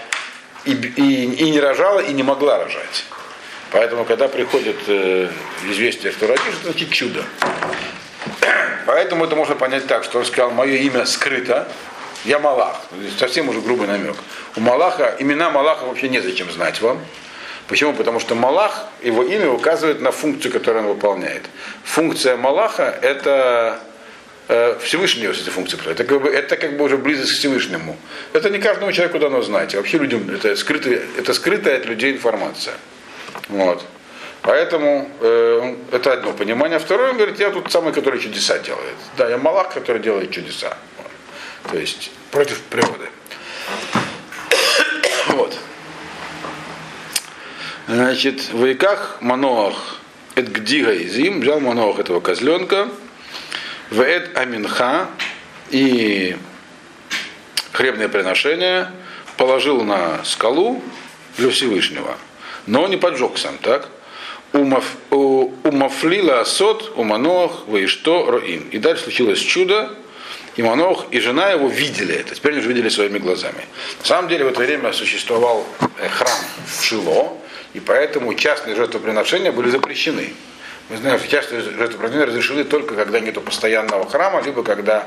и, 0.65 0.73
и, 0.73 1.25
и 1.25 1.51
не 1.51 1.61
рожала, 1.61 2.01
и 2.01 2.13
не 2.13 2.23
могла 2.23 2.59
рожать. 2.59 3.05
Поэтому, 3.71 4.05
когда 4.05 4.29
приходит 4.29 4.77
э, 4.87 5.29
известие, 5.67 6.13
что 6.13 6.27
родишь, 6.27 6.55
это 6.63 6.71
значит 6.73 6.91
чудо. 6.91 7.25
Поэтому 8.89 9.27
это 9.27 9.37
можно 9.37 9.55
понять 9.55 9.87
так, 9.87 10.03
что 10.03 10.19
он 10.19 10.25
сказал, 10.25 10.51
мое 10.51 10.77
имя 10.77 11.05
скрыто, 11.05 11.69
я 12.25 12.39
Малах. 12.39 12.81
Совсем 13.19 13.51
уже 13.51 13.61
грубый 13.61 13.87
намек. 13.87 14.17
У 14.57 14.61
Малаха, 14.61 15.15
имена 15.19 15.51
Малаха 15.51 15.85
вообще 15.85 16.09
незачем 16.09 16.51
знать 16.51 16.81
вам. 16.81 16.99
Почему? 17.67 17.93
Потому 17.93 18.19
что 18.19 18.35
Малах, 18.35 18.87
его 19.03 19.23
имя 19.25 19.51
указывает 19.51 20.01
на 20.01 20.11
функцию, 20.11 20.51
которую 20.51 20.85
он 20.85 20.95
выполняет. 20.95 21.43
Функция 21.85 22.39
Малаха 22.39 22.85
это 23.03 23.79
э, 24.49 24.79
Всевышний 24.83 25.27
эти 25.27 25.51
функции. 25.51 25.79
Это 25.85 26.05
как, 26.05 26.23
бы, 26.23 26.31
это 26.31 26.57
как 26.57 26.79
бы 26.79 26.85
уже 26.87 26.97
близость 26.97 27.33
к 27.33 27.37
Всевышнему. 27.41 27.95
Это 28.33 28.49
не 28.49 28.59
каждому 28.59 28.91
человеку 28.93 29.19
дано 29.19 29.43
знать. 29.43 29.75
Вообще 29.75 29.99
людям 29.99 30.31
это 30.31 30.57
скрытая, 30.57 31.03
это 31.19 31.35
скрытая 31.35 31.77
от 31.77 31.85
людей 31.85 32.13
информация. 32.13 32.77
Вот. 33.51 33.85
Поэтому 34.49 35.11
э, 35.21 35.77
это 35.93 36.15
одно 36.15 36.33
понимание. 36.33 36.79
Второе, 36.79 37.11
он 37.11 37.17
говорит, 37.19 37.39
я 37.39 37.51
тут 37.51 37.71
самый, 37.71 37.93
который 37.93 38.19
чудеса 38.19 38.59
делает. 38.59 38.95
Да, 39.19 39.29
я 39.29 39.37
Малах, 39.37 39.75
который 39.75 40.01
делает 40.01 40.31
чудеса. 40.31 40.75
То 41.71 41.77
есть 41.77 42.11
против 42.31 42.63
природы. 42.63 43.11
вот. 45.29 45.55
Значит, 47.89 48.51
в 48.51 48.65
веках 48.65 49.19
Маноах 49.21 49.99
Эд 50.35 50.49
Гдига 50.49 50.97
Изим 50.97 51.43
взял 51.43 51.61
Маноах 51.61 51.99
этого 51.99 52.21
козленка, 52.21 52.89
в 53.91 54.01
Эд 54.01 54.35
Аминха 54.35 55.09
и 55.69 56.39
хлебное 57.73 58.09
приношение 58.09 58.91
положил 59.37 59.83
на 59.83 60.25
скалу 60.25 60.83
для 61.37 61.51
Всевышнего. 61.51 62.17
Но 62.67 62.89
не 62.89 62.97
поджег 62.97 63.37
сам, 63.37 63.59
так? 63.59 63.91
Умафлила 64.53 66.45
сот, 66.45 66.93
уманох, 66.97 67.65
что 67.87 68.31
роим. 68.31 68.69
И 68.71 68.79
дальше 68.79 69.05
случилось 69.05 69.41
чудо, 69.41 69.95
и 70.59 70.63
Манох, 70.63 71.07
и 71.13 71.21
жена 71.21 71.51
его 71.51 71.69
видели 71.69 72.17
это. 72.17 72.35
Теперь 72.35 72.53
они 72.53 72.61
уже 72.61 72.69
видели 72.69 72.89
своими 72.89 73.19
глазами. 73.19 73.65
На 74.01 74.05
самом 74.05 74.29
деле 74.29 74.45
в 74.45 74.49
это 74.49 74.59
время 74.59 74.93
существовал 74.93 75.65
э, 75.99 76.09
храм 76.09 76.39
в 76.67 76.85
Шило, 76.85 77.39
и 77.75 77.81
поэтому 77.81 78.35
частные 78.35 78.75
жертвоприношения 78.75 79.53
были 79.53 79.71
запрещены. 79.71 80.33
Мы 80.89 80.97
знаем, 80.97 81.21
что 81.21 81.29
частные 81.29 81.61
жертвоприношения 81.61 82.27
разрешены 82.27 82.65
только 82.65 82.97
когда 82.97 83.21
нет 83.21 83.41
постоянного 83.45 84.11
храма, 84.11 84.43
либо 84.43 84.65
когда 84.65 85.07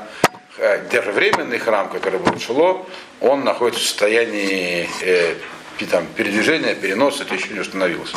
э, 0.56 1.10
временный 1.12 1.58
храм, 1.58 1.90
который 1.90 2.18
был 2.18 2.32
в 2.32 2.42
Шило, 2.42 2.86
он 3.20 3.44
находится 3.44 3.84
в 3.84 3.86
состоянии 3.88 4.88
э, 5.02 5.34
там, 5.86 6.06
передвижения, 6.16 6.74
переноса, 6.74 7.24
это 7.24 7.34
еще 7.34 7.48
не 7.52 7.60
установился. 7.60 8.16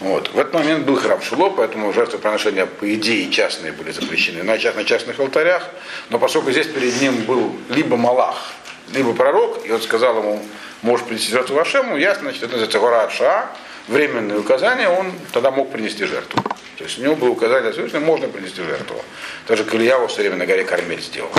Вот. 0.00 0.32
В 0.32 0.38
этот 0.38 0.54
момент 0.54 0.86
был 0.86 0.96
храм 0.96 1.20
Шило, 1.20 1.50
поэтому 1.50 1.92
жертвоприношения, 1.92 2.66
по 2.66 2.92
идее, 2.94 3.30
частные 3.30 3.72
были 3.72 3.90
запрещены 3.90 4.42
на, 4.42 4.52
на 4.52 4.84
частных 4.84 5.18
алтарях, 5.18 5.68
но 6.10 6.18
поскольку 6.18 6.50
здесь 6.52 6.66
перед 6.66 7.00
ним 7.00 7.22
был 7.24 7.52
либо 7.68 7.96
Малах, 7.96 8.52
либо 8.92 9.12
пророк, 9.14 9.66
и 9.66 9.70
он 9.70 9.80
сказал 9.80 10.18
ему, 10.18 10.42
можешь 10.82 11.06
принести 11.06 11.32
жертву 11.32 11.56
Вашему, 11.56 11.96
ясно, 11.96 12.24
значит, 12.24 12.42
это 12.42 12.52
называется 12.52 12.78
Гора 12.78 13.10
Ша, 13.10 13.50
временное 13.88 14.38
указание, 14.38 14.88
он 14.88 15.12
тогда 15.32 15.50
мог 15.50 15.72
принести 15.72 16.04
жертву. 16.04 16.42
То 16.76 16.84
есть 16.84 16.98
у 16.98 17.02
него 17.02 17.16
было 17.16 17.30
указание 17.30 17.72
Всевышнего, 17.72 18.00
можно 18.00 18.28
принести 18.28 18.62
жертву. 18.62 19.02
Даже 19.48 19.64
Ильяву 19.64 20.06
все 20.06 20.20
время 20.20 20.36
на 20.36 20.46
горе 20.46 20.64
Кармель 20.64 21.00
сделал. 21.00 21.30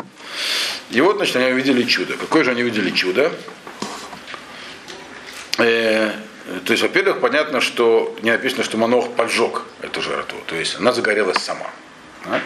И 0.90 1.00
вот, 1.02 1.18
значит, 1.18 1.36
они 1.38 1.52
увидели 1.54 1.84
чудо. 1.84 2.16
Какое 2.18 2.44
же 2.44 2.52
они 2.52 2.64
увидели 2.64 2.90
чудо? 2.90 3.32
Э, 5.60 6.12
то 6.66 6.72
есть, 6.72 6.82
во-первых, 6.82 7.20
понятно, 7.20 7.62
что 7.62 8.16
не 8.22 8.32
написано, 8.32 8.64
что 8.64 8.78
Манох 8.78 9.12
поджег 9.12 9.64
эту 9.82 10.02
жертву. 10.02 10.40
То 10.48 10.56
есть 10.56 10.78
она 10.78 10.92
загорелась 10.94 11.38
сама. 11.38 11.68
Так? 12.24 12.42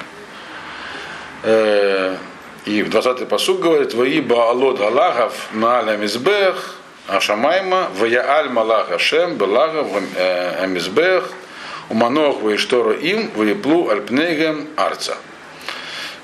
Э, 1.44 2.18
и 2.66 2.82
в 2.82 2.90
20-й 2.90 3.26
посуд 3.26 3.60
говорит, 3.60 3.94
«Ваи 3.94 4.20
баалот 4.20 4.80
галагав 4.80 5.50
ма'аля 5.54 5.98
мизбех, 5.98 6.76
ашамайма, 7.08 7.90
ваяаль 7.96 8.50
малах 8.50 8.92
ашем, 8.92 9.36
белагав 9.36 9.88
амизбех, 10.62 11.30
уманох 11.90 12.42
ваиштору 12.42 12.94
им, 12.94 13.32
ваиплу 13.36 13.90
альпнегем 13.90 14.70
арца». 14.78 15.18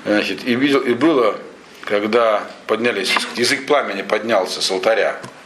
Значит, 0.04 0.44
и, 0.44 0.54
видел, 0.54 0.80
и 0.80 0.94
было, 0.94 1.36
когда 1.84 2.44
поднялись, 2.66 3.14
язык 3.36 3.66
пламени 3.66 4.00
поднялся 4.00 4.62
с 4.62 4.70
алтаря 4.70 5.16
э, 5.22 5.39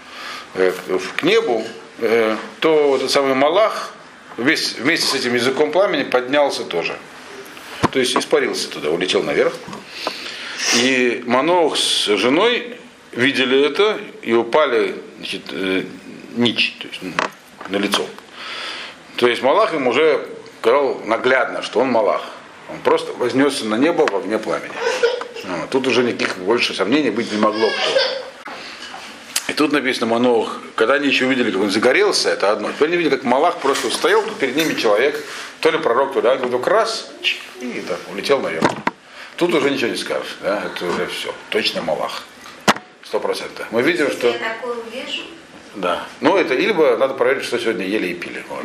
к 0.55 1.23
небу, 1.23 1.65
э, 1.99 2.37
то 2.61 2.97
этот 2.97 3.11
самый 3.11 3.35
Малах 3.35 3.93
весь, 4.37 4.75
вместе 4.75 5.07
с 5.07 5.15
этим 5.15 5.35
языком 5.35 5.73
пламени 5.73 6.05
поднялся 6.05 6.65
тоже. 6.65 6.97
То 7.93 7.99
есть 7.99 8.17
испарился 8.17 8.71
туда, 8.71 8.91
улетел 8.91 9.23
наверх. 9.23 9.55
И 10.77 11.23
Манох 11.27 11.77
с 11.77 12.07
женой 12.17 12.77
видели 13.13 13.67
это 13.67 13.99
и 14.23 14.33
упали 14.33 14.97
значит, 15.19 15.43
э, 15.53 15.85
нич, 16.37 16.77
то 16.81 16.89
есть 16.89 17.01
на 17.69 17.77
лицо. 17.77 18.07
То 19.17 19.29
есть 19.29 19.43
Малах 19.43 19.75
им 19.75 19.87
уже 19.87 20.27
сказал 20.61 21.01
наглядно, 21.05 21.63
что 21.63 21.81
он 21.81 21.91
Малах. 21.91 22.23
Он 22.71 22.79
просто 22.79 23.13
вознесся 23.13 23.67
на 23.67 23.75
небо 23.75 24.07
в 24.11 24.17
огне 24.17 24.39
пламени. 24.39 24.73
А, 25.45 25.67
тут 25.71 25.87
уже 25.87 26.03
никаких 26.03 26.39
больше 26.39 26.73
сомнений 26.73 27.11
быть 27.11 27.31
не 27.31 27.37
могло. 27.37 27.69
Кто. 27.69 28.01
И 29.47 29.53
тут 29.53 29.72
написано 29.72 30.07
Манох, 30.07 30.62
когда 30.74 30.95
они 30.95 31.09
еще 31.09 31.26
увидели, 31.26 31.51
как 31.51 31.61
он 31.61 31.70
загорелся, 31.70 32.30
это 32.30 32.51
одно. 32.51 32.72
Теперь 32.72 32.88
они 32.88 32.97
видели, 32.97 33.16
как 33.16 33.24
Малах 33.24 33.59
просто 33.59 33.90
стоял, 33.90 34.22
тут 34.22 34.36
перед 34.36 34.57
ними 34.57 34.74
человек, 34.74 35.22
то 35.61 35.70
ли 35.70 35.78
пророк, 35.78 36.14
то 36.14 36.20
ли 36.20 36.38
вдруг 36.38 36.66
раз, 36.66 37.12
и 37.61 37.84
так, 37.86 37.99
улетел 38.11 38.40
наверх. 38.40 38.64
Тут 39.36 39.53
уже 39.53 39.70
ничего 39.70 39.90
не 39.90 39.97
скажешь, 39.97 40.36
да, 40.42 40.64
это 40.64 40.86
уже 40.86 41.07
все, 41.09 41.34
точно 41.51 41.82
Малах. 41.82 42.24
Сто 43.05 43.20
процентов. 43.20 43.66
Мы 43.70 43.82
видим, 43.82 44.11
что... 44.11 44.28
Я 44.28 44.38
такое 44.38 44.76
вижу. 44.90 45.24
Да. 45.74 46.07
Ну, 46.20 46.36
это 46.36 46.55
либо 46.55 46.97
надо 46.97 47.14
проверить, 47.14 47.45
что 47.45 47.59
сегодня 47.59 47.84
ели 47.84 48.09
и 48.09 48.14
пили. 48.14 48.42
Вот. 48.49 48.64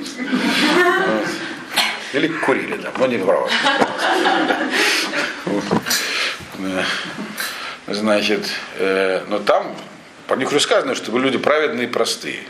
Или 2.13 2.27
курили 2.29 2.77
там, 2.77 2.93
но 2.97 3.07
не 3.07 3.17
в 3.17 3.49
Значит, 7.87 8.47
э, 8.77 9.23
но 9.27 9.39
там 9.39 9.75
по 10.29 10.35
них 10.35 10.49
уже 10.49 10.59
сказано, 10.59 10.93
что 10.93 11.11
вы 11.11 11.19
люди 11.21 11.39
праведные 11.39 11.87
и 11.87 11.89
простые. 11.89 12.43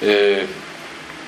Э, 0.00 0.44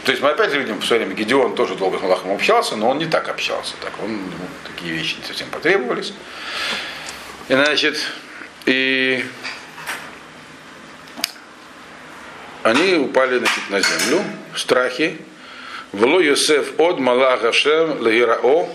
то 0.05 0.11
есть 0.11 0.21
мы 0.21 0.31
опять 0.31 0.53
видим 0.53 0.81
в 0.81 0.85
свое 0.85 1.05
время, 1.05 1.15
Гедеон 1.15 1.55
тоже 1.55 1.77
долго 1.77 1.99
с 1.99 2.03
Малахом 2.03 2.33
общался, 2.33 2.75
но 2.75 2.89
он 2.91 2.99
не 2.99 3.07
так 3.07 3.29
общался. 3.29 3.75
Так, 3.81 3.93
он, 4.03 4.11
ему 4.11 4.49
такие 4.67 4.93
вещи 4.93 5.17
не 5.21 5.25
совсем 5.25 5.49
потребовались. 5.51 6.13
И 7.49 7.53
значит, 7.53 7.97
и 8.67 9.25
они 12.65 12.95
упали 12.95 13.39
значит, 13.39 13.71
на 13.71 13.81
землю 13.81 14.25
в 14.55 14.59
страхе. 14.59 15.17
Вло 15.93 16.21
Йосеф 16.21 16.79
от 16.81 16.99
Малах 16.99 17.45
Ашем 17.45 18.01
Лагирао 18.01 18.69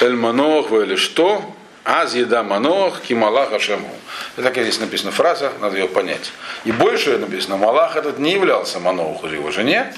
Эль 0.00 0.16
Манох 0.16 0.72
или 0.72 0.96
что? 0.96 1.55
Аз 1.86 2.14
еда 2.14 2.42
Манох 2.42 3.00
ки 3.02 3.12
Малах 3.12 3.52
Ашему. 3.52 3.88
Это 4.36 4.50
так 4.50 4.60
здесь 4.60 4.80
написана 4.80 5.12
фраза, 5.12 5.52
надо 5.60 5.76
ее 5.78 5.86
понять. 5.86 6.32
И 6.64 6.72
больше 6.72 7.16
написано, 7.16 7.58
Малах 7.58 7.94
этот 7.94 8.18
не 8.18 8.32
являлся 8.32 8.80
Маноху 8.80 9.28
его 9.28 9.52
жене, 9.52 9.94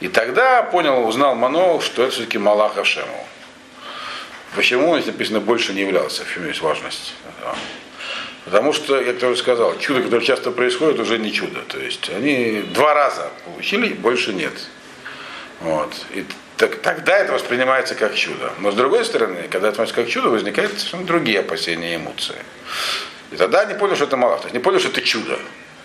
и 0.00 0.08
тогда 0.08 0.62
понял, 0.62 1.08
узнал 1.08 1.34
Манох, 1.34 1.82
что 1.82 2.02
это 2.02 2.12
все-таки 2.12 2.36
Малах 2.36 2.76
Ашему. 2.76 3.26
Почему 4.54 4.94
здесь 4.98 5.06
написано 5.06 5.40
больше 5.40 5.72
не 5.72 5.80
являлся, 5.80 6.22
в 6.22 6.34
чем 6.34 6.46
есть 6.46 6.60
важность. 6.60 7.14
Потому 8.44 8.74
что, 8.74 9.00
я 9.00 9.14
тоже 9.14 9.36
сказал, 9.36 9.78
чудо, 9.78 10.02
которое 10.02 10.22
часто 10.22 10.50
происходит, 10.50 11.00
уже 11.00 11.18
не 11.18 11.32
чудо. 11.32 11.62
То 11.62 11.78
есть 11.78 12.10
они 12.10 12.62
два 12.74 12.92
раза 12.92 13.30
получили, 13.46 13.94
больше 13.94 14.34
нет. 14.34 14.52
Вот. 15.60 15.94
И 16.10 16.26
так, 16.56 16.76
тогда 16.76 17.18
это 17.18 17.32
воспринимается 17.32 17.94
как 17.94 18.14
чудо. 18.14 18.52
Но 18.58 18.70
с 18.70 18.74
другой 18.74 19.04
стороны, 19.04 19.48
когда 19.50 19.68
это 19.68 19.82
воспринимается 19.82 19.94
как 19.94 20.08
чудо, 20.08 20.30
возникают 20.30 20.72
совершенно 20.72 21.04
другие 21.04 21.40
опасения 21.40 21.92
и 21.92 21.96
эмоции. 21.96 22.36
И 23.30 23.36
тогда 23.36 23.60
они 23.60 23.74
поняли, 23.74 23.96
что 23.96 24.04
это 24.04 24.16
малах, 24.16 24.52
не 24.52 24.58
поняли, 24.58 24.80
что 24.80 24.88
это 24.88 25.02
чудо. 25.02 25.38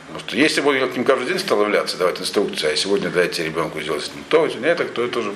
Потому 0.07 0.28
что 0.28 0.38
если 0.38 0.61
бы 0.61 0.78
к 0.88 0.95
ним 0.95 1.05
каждый 1.05 1.28
день 1.28 1.39
стал 1.39 1.61
являться, 1.61 1.97
давать 1.97 2.19
инструкции, 2.19 2.72
а 2.72 2.76
сегодня 2.76 3.09
дайте 3.09 3.45
ребенку 3.45 3.80
сделать 3.80 4.11
то, 4.30 4.45
не 4.45 4.67
это, 4.67 4.84
то 4.86 5.03
это 5.03 5.13
тоже 5.13 5.34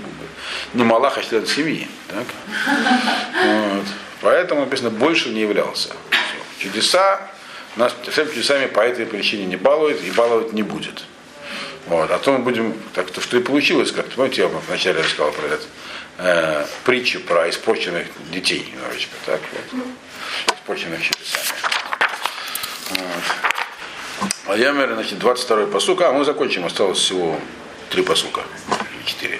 не 0.73 0.83
малах, 0.83 1.17
а 1.17 1.23
член 1.23 1.45
семьи. 1.45 1.87
Так? 2.09 2.25
Вот. 3.45 3.85
Поэтому 4.21 4.61
написано, 4.61 4.89
больше 4.89 5.29
не 5.29 5.41
являлся. 5.41 5.89
Все. 6.09 6.63
Чудеса, 6.65 7.21
нас 7.77 7.95
всеми 8.09 8.27
чудесами 8.27 8.65
по 8.65 8.81
этой 8.81 9.05
причине 9.05 9.45
не 9.45 9.55
балуют 9.55 10.03
и 10.03 10.11
баловать 10.11 10.51
не 10.51 10.63
будет. 10.63 11.03
Вот. 11.87 12.09
А 12.09 12.17
то 12.17 12.31
мы 12.31 12.39
будем, 12.39 12.73
так 12.93 13.11
то, 13.11 13.21
что 13.21 13.37
и 13.37 13.41
получилось, 13.41 13.91
как 13.91 14.07
помните, 14.09 14.41
я 14.41 14.47
вначале 14.47 15.01
рассказал 15.01 15.31
про 15.31 15.47
это, 15.47 15.63
э, 16.17 16.65
притчу 16.83 17.19
про 17.19 17.49
испорченных 17.49 18.07
детей 18.31 18.67
немножечко, 18.73 19.13
так 19.25 19.41
вот. 19.51 20.55
Испорченных 20.57 21.01
чудесами. 21.03 21.59
Вот. 22.89 23.45
А 24.47 24.57
Ямер, 24.57 24.93
значит, 24.93 25.19
22-й 25.19 25.67
посук. 25.67 26.01
А, 26.01 26.11
мы 26.11 26.23
закончим, 26.23 26.65
осталось 26.65 26.99
всего 26.99 27.39
три 27.89 28.03
посука. 28.03 28.41
4. 29.05 29.39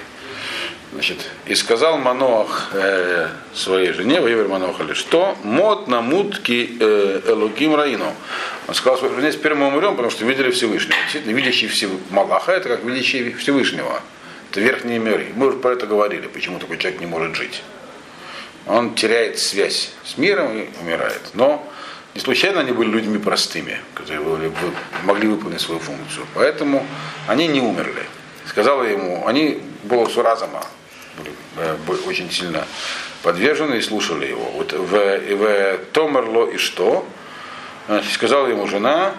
Значит, 0.96 1.30
и 1.46 1.56
сказал 1.56 1.98
Маноах 1.98 2.70
э, 2.72 3.28
своей 3.54 3.92
жене, 3.92 4.22
Ваевер 4.22 4.48
Маноах, 4.48 4.80
или 4.80 4.94
что? 4.94 5.38
Мот 5.44 5.90
на 5.90 6.00
мутки 6.00 6.78
э, 6.80 7.22
Элуким 7.28 7.76
Раину. 7.76 8.14
Он 8.70 8.74
сказал 8.74 8.98
своей 8.98 9.14
жене, 9.14 9.34
теперь 9.34 9.56
мы 9.56 9.68
умрем, 9.68 9.92
потому 9.98 10.10
что 10.10 10.24
видели 10.24 10.52
Всевышнего. 10.52 10.96
Действительно, 11.04 11.36
видящий 11.36 11.68
Всевышнего. 11.68 12.02
Малаха 12.12 12.54
это 12.54 12.70
как 12.70 12.86
видящий 12.86 13.34
Всевышнего. 13.34 14.00
Это 14.50 14.62
верхний 14.62 14.98
мир. 14.98 15.22
Мы 15.36 15.48
уже 15.48 15.58
про 15.58 15.74
это 15.74 15.86
говорили, 15.86 16.28
почему 16.28 16.60
такой 16.60 16.78
человек 16.78 17.02
не 17.02 17.08
может 17.08 17.36
жить. 17.36 17.62
Он 18.66 18.96
теряет 18.96 19.38
связь 19.38 19.92
с 20.06 20.18
миром 20.18 20.58
и 20.58 20.70
умирает. 20.80 21.32
Но 21.34 21.70
не 22.14 22.22
случайно 22.22 22.62
они 22.62 22.72
были 22.72 22.90
людьми 22.90 23.18
простыми, 23.18 23.82
которые 23.96 24.22
могли 25.04 25.28
выполнить 25.28 25.60
свою 25.60 25.82
функцию. 25.82 26.26
Поэтому 26.36 26.88
они 27.28 27.48
не 27.48 27.60
умерли. 27.60 28.04
Сказала 28.48 28.84
ему, 28.84 29.28
они 29.28 29.62
было 29.84 30.08
разума 30.24 30.64
были 31.18 31.32
э, 31.58 31.78
очень 32.08 32.32
сильно 32.32 32.66
подвержены 33.24 33.76
и 33.76 33.82
слушали 33.82 34.28
его. 34.28 34.46
Вот 34.52 34.74
в, 34.74 34.92
в 34.92 35.78
Томерло 35.92 36.50
и 36.50 36.58
что? 36.58 37.06
Сказала 38.12 38.48
ему 38.48 38.68
жена, 38.68 39.14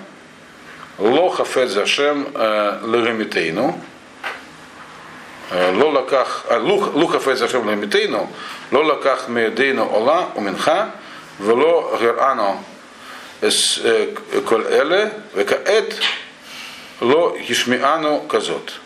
Ло 0.99 1.31
хафет 1.31 1.71
зашем 1.71 2.29
э, 2.35 2.81
легамитейну, 2.85 3.81
э, 5.51 5.73
Ло 5.77 5.91
лаках, 5.91 6.47
лу 6.61 7.07
хафет 7.07 7.39
зашем 7.39 7.69
ола 7.69 7.77
уминха, 10.35 10.91
Вело 11.39 11.97
герано 12.01 12.59
коль 14.47 14.65
эле, 14.73 15.13
векаэт 15.35 16.01
ло 17.01 17.37
ешмиану 17.37 18.21
казот. 18.21 18.81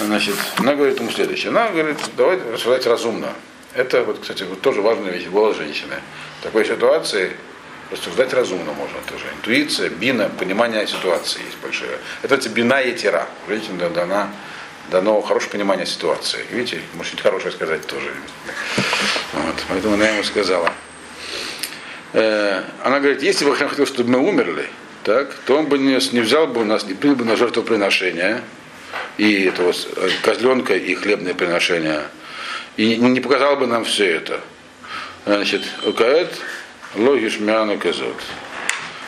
Значит, 0.00 0.34
она 0.56 0.74
говорит 0.74 0.98
ему 0.98 1.10
следующее. 1.10 1.50
Она 1.50 1.68
говорит, 1.68 1.98
давайте 2.16 2.50
рассуждать 2.50 2.86
разумно. 2.86 3.32
Это, 3.74 4.02
вот, 4.02 4.20
кстати, 4.20 4.42
вот 4.44 4.60
тоже 4.60 4.80
важная 4.80 5.12
вещь, 5.12 5.26
голос 5.26 5.56
женщины. 5.56 5.94
В 6.40 6.44
такой 6.44 6.64
ситуации 6.64 7.36
рассуждать 7.90 8.32
разумно 8.32 8.72
можно 8.72 8.98
тоже. 9.08 9.26
Интуиция, 9.36 9.90
бина, 9.90 10.28
понимание 10.28 10.86
ситуации 10.86 11.40
есть 11.44 11.58
большое. 11.62 11.98
Это 12.22 12.48
бина 12.48 12.80
и 12.80 12.96
тира. 12.96 13.28
Женщине 13.46 13.88
дана, 13.90 14.30
дано 14.90 15.20
хорошее 15.20 15.52
понимание 15.52 15.86
ситуации. 15.86 16.44
Видите, 16.50 16.80
может 16.94 17.12
что 17.12 17.22
хорошее 17.22 17.52
сказать 17.52 17.86
тоже. 17.86 18.10
Вот, 19.34 19.54
поэтому 19.68 19.94
она 19.94 20.08
ему 20.08 20.24
сказала. 20.24 20.72
Э, 22.12 22.62
она 22.82 22.98
говорит, 22.98 23.22
если 23.22 23.44
бы 23.44 23.52
он 23.52 23.56
хотел, 23.56 23.86
чтобы 23.86 24.10
мы 24.10 24.18
умерли, 24.18 24.68
так, 25.04 25.32
то 25.46 25.58
он 25.58 25.66
бы 25.66 25.78
не, 25.78 25.98
не 26.12 26.20
взял 26.20 26.46
бы 26.46 26.62
у 26.62 26.64
нас, 26.64 26.84
не 26.84 26.94
принял 26.94 27.16
бы 27.16 27.24
на 27.24 27.36
жертвоприношение, 27.36 28.42
и 29.20 29.44
этого 29.44 29.74
э, 29.96 30.08
козленка, 30.22 30.74
и 30.74 30.94
хлебное 30.94 31.34
приношение. 31.34 32.04
И 32.78 32.96
не 32.96 33.20
показал 33.20 33.58
бы 33.58 33.66
нам 33.66 33.84
все 33.84 34.06
это. 34.06 34.40
Значит, 35.26 35.62
укаэт 35.84 36.32
логиш 36.94 37.38
мяна 37.38 37.76
казот. 37.76 38.16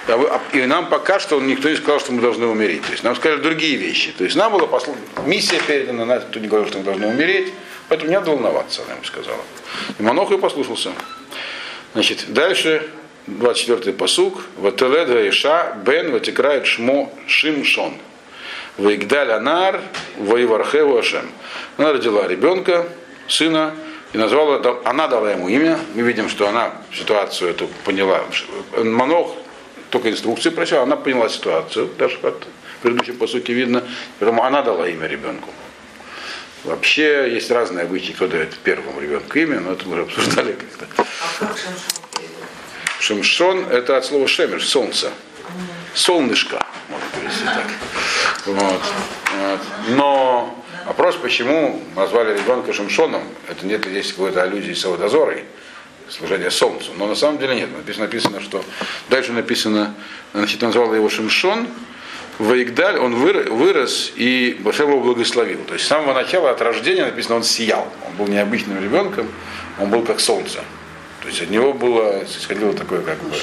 А 0.08 0.40
и 0.52 0.66
нам 0.66 0.90
пока 0.90 1.18
что 1.18 1.40
никто 1.40 1.70
не 1.70 1.76
сказал, 1.76 1.98
что 1.98 2.12
мы 2.12 2.20
должны 2.20 2.46
умереть. 2.46 2.82
То 2.82 2.92
есть 2.92 3.04
нам 3.04 3.16
сказали 3.16 3.40
другие 3.40 3.76
вещи. 3.76 4.12
То 4.12 4.24
есть 4.24 4.36
нам 4.36 4.52
была 4.52 4.66
посл... 4.66 4.94
миссия 5.24 5.60
передана, 5.66 6.04
нас 6.04 6.24
кто 6.24 6.40
не 6.40 6.48
говорил, 6.48 6.68
что 6.68 6.78
мы 6.78 6.84
должны 6.84 7.06
умереть. 7.06 7.50
Поэтому 7.88 8.10
не 8.10 8.16
надо 8.16 8.32
волноваться, 8.32 8.82
она 8.82 8.92
ему 8.92 9.04
сказала. 9.04 9.40
И 9.98 10.02
Манох 10.02 10.38
послушался. 10.38 10.92
Значит, 11.94 12.26
дальше 12.28 12.86
24-й 13.28 13.94
посук. 13.94 14.44
Вателеда 14.58 15.26
Иша 15.30 15.74
Бен 15.86 16.12
Ватикрает 16.12 16.66
Шмо 16.66 17.10
Шимшон. 17.26 17.94
Ваигдаль 18.78 19.32
Анар, 19.32 19.80
Воевархеву 20.16 20.98
Ашем. 20.98 21.30
Она 21.76 21.92
родила 21.92 22.26
ребенка, 22.26 22.86
сына, 23.28 23.74
и 24.12 24.18
назвала, 24.18 24.80
она 24.84 25.08
дала 25.08 25.32
ему 25.32 25.48
имя. 25.48 25.78
Мы 25.94 26.02
видим, 26.02 26.28
что 26.28 26.48
она 26.48 26.72
ситуацию 26.92 27.50
эту 27.50 27.68
поняла. 27.84 28.24
Манох 28.76 29.34
только 29.90 30.10
инструкции 30.10 30.50
прочла, 30.50 30.82
она 30.82 30.96
поняла 30.96 31.28
ситуацию, 31.28 31.90
даже 31.98 32.16
под 32.18 32.46
предыдущем 32.82 33.16
посуке 33.16 33.52
видно, 33.52 33.84
поэтому 34.18 34.42
она 34.42 34.62
дала 34.62 34.88
имя 34.88 35.06
ребенку. 35.06 35.50
Вообще 36.64 37.32
есть 37.32 37.50
разные 37.50 37.84
обычаи, 37.84 38.12
кто 38.12 38.28
дает 38.28 38.56
первому 38.58 39.00
ребенку 39.00 39.38
имя, 39.38 39.60
но 39.60 39.72
это 39.72 39.86
мы 39.86 39.94
уже 39.94 40.02
обсуждали 40.02 40.52
как-то. 40.52 40.86
А 40.96 41.46
как 41.46 41.56
Шимшон 43.00 43.66
это 43.66 43.96
от 43.96 44.04
слова 44.04 44.28
шемер, 44.28 44.62
солнце. 44.62 45.10
Солнышко, 45.94 46.64
можно 46.88 47.06
перевести 47.14 47.44
так. 47.44 47.66
Вот. 48.46 48.80
Вот. 49.38 49.60
Но 49.88 50.64
вопрос, 50.86 51.16
почему 51.16 51.82
назвали 51.96 52.38
ребенка 52.38 52.72
Шимшоном, 52.72 53.22
это 53.48 53.66
нет 53.66 53.84
здесь 53.84 54.12
какой-то 54.12 54.42
аллюзии 54.42 54.72
с 54.72 54.84
водозорой, 54.84 55.44
служение 56.08 56.50
солнцу. 56.50 56.92
Но 56.96 57.06
на 57.06 57.14
самом 57.14 57.38
деле 57.38 57.54
нет. 57.56 57.68
Написано, 57.76 58.06
написано 58.06 58.40
что 58.40 58.64
дальше 59.08 59.32
написано, 59.32 59.94
значит, 60.32 60.62
назвал 60.62 60.94
его 60.94 61.08
Шимшон, 61.08 61.68
Ваигдаль, 62.38 62.98
он 62.98 63.14
вырос 63.14 64.12
и 64.16 64.56
Башем 64.60 64.90
его 64.90 65.00
благословил. 65.00 65.60
То 65.64 65.74
есть 65.74 65.84
с 65.84 65.88
самого 65.88 66.14
начала, 66.14 66.50
от 66.50 66.60
рождения 66.62 67.04
написано, 67.04 67.36
он 67.36 67.42
сиял. 67.42 67.86
Он 68.08 68.16
был 68.16 68.26
необычным 68.26 68.82
ребенком, 68.82 69.28
он 69.78 69.90
был 69.90 70.02
как 70.02 70.20
солнце. 70.20 70.60
То 71.20 71.28
есть 71.28 71.40
от 71.42 71.50
него 71.50 71.72
было, 71.72 72.24
исходило 72.24 72.72
такое 72.72 73.02
как 73.02 73.18
бы 73.22 73.36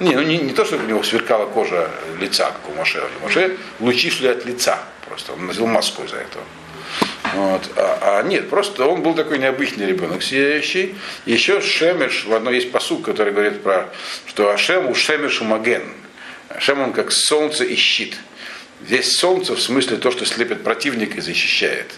не, 0.00 0.14
ну 0.14 0.22
не, 0.22 0.38
не 0.38 0.52
то, 0.52 0.64
чтобы 0.64 0.84
у 0.84 0.86
него 0.86 1.02
сверкала 1.02 1.46
кожа 1.46 1.90
лица, 2.20 2.46
как 2.46 2.68
у 2.68 2.74
Моше. 2.74 3.02
У 3.20 3.24
Моше 3.24 3.56
лучи 3.80 4.10
шли 4.10 4.28
от 4.28 4.44
лица 4.44 4.78
просто. 5.06 5.32
Он 5.32 5.46
носил 5.46 5.66
маску 5.66 6.04
из-за 6.04 6.16
этого. 6.16 6.44
Вот. 7.34 7.70
А, 7.76 8.20
а 8.20 8.22
нет, 8.22 8.48
просто 8.48 8.86
он 8.86 9.02
был 9.02 9.14
такой 9.14 9.38
необычный 9.38 9.86
ребенок, 9.86 10.22
сияющий. 10.22 10.94
Еще 11.26 11.60
Шемеш, 11.60 12.24
в 12.24 12.34
одной 12.34 12.56
есть 12.56 12.72
посуд, 12.72 13.04
который 13.04 13.32
говорит 13.32 13.62
про, 13.62 13.88
что 14.26 14.50
Ашем 14.50 14.88
у 14.88 14.94
Шемеш 14.94 15.40
Маген. 15.40 15.82
Ашем 16.48 16.80
он 16.80 16.92
как 16.92 17.12
солнце 17.12 17.64
и 17.64 17.74
щит. 17.74 18.16
Здесь 18.86 19.16
солнце 19.16 19.54
в 19.54 19.60
смысле 19.60 19.96
то, 19.96 20.10
что 20.10 20.24
слепит 20.24 20.62
противника 20.62 21.18
и 21.18 21.20
защищает. 21.20 21.92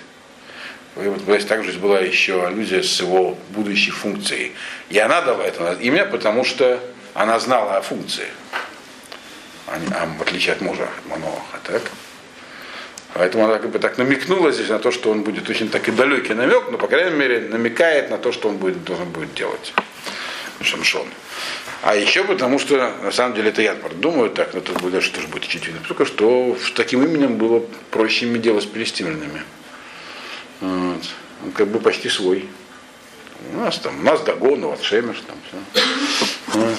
И 0.96 1.06
вот 1.06 1.20
здесь 1.20 1.44
также 1.44 1.72
была 1.78 2.00
еще 2.00 2.44
аллюзия 2.46 2.82
с 2.82 3.00
его 3.00 3.38
будущей 3.50 3.90
функцией. 3.90 4.52
И 4.88 4.98
она 4.98 5.20
дала 5.20 5.44
это 5.44 5.76
имя, 5.80 6.04
потому 6.04 6.44
что 6.44 6.80
она 7.14 7.38
знала 7.38 7.76
о 7.76 7.82
функции, 7.82 8.28
а, 9.66 9.78
а, 9.92 10.06
в 10.18 10.22
отличие 10.22 10.54
от 10.54 10.60
мужа 10.60 10.88
Маноаха, 11.06 11.58
так? 11.64 11.82
Поэтому 13.14 13.44
она 13.44 13.58
как 13.58 13.70
бы 13.70 13.78
так 13.78 13.98
намекнула 13.98 14.52
здесь 14.52 14.68
на 14.68 14.78
то, 14.78 14.92
что 14.92 15.10
он 15.10 15.22
будет 15.22 15.48
очень 15.50 15.68
так 15.68 15.88
и 15.88 15.90
далекий 15.90 16.34
намек, 16.34 16.70
но, 16.70 16.78
по 16.78 16.86
крайней 16.86 17.16
мере, 17.16 17.40
намекает 17.40 18.10
на 18.10 18.18
то, 18.18 18.30
что 18.30 18.48
он 18.48 18.56
будет, 18.56 18.84
должен 18.84 19.08
будет 19.08 19.34
делать. 19.34 19.72
Шамшон. 20.62 21.08
А 21.82 21.96
еще 21.96 22.24
потому, 22.24 22.58
что 22.58 22.76
на 23.02 23.10
самом 23.10 23.34
деле 23.34 23.48
это 23.48 23.62
я 23.62 23.74
думаю 23.74 24.30
так, 24.30 24.52
но 24.52 24.60
тут 24.60 24.80
будет 24.80 24.92
дальше 24.92 25.12
тоже 25.12 25.26
будет 25.28 25.44
очевидно. 25.44 25.80
Только 25.88 26.04
что 26.04 26.56
с 26.62 26.72
таким 26.72 27.02
именем 27.02 27.36
было 27.36 27.64
проще 27.90 28.26
иметь 28.26 28.42
дело 28.42 28.60
с 28.60 28.66
палестинянами. 28.66 29.42
Вот. 30.60 31.02
Он 31.42 31.52
как 31.52 31.68
бы 31.68 31.80
почти 31.80 32.10
свой. 32.10 32.48
У 33.54 33.56
нас 33.56 33.78
там, 33.78 33.98
у 34.00 34.02
нас 34.02 34.20
Дагон, 34.20 34.62
у 34.64 34.70
вас 34.70 34.82
Шемеш, 34.82 35.22
там 35.26 35.36
все. 35.48 35.82
Вот. 36.48 36.78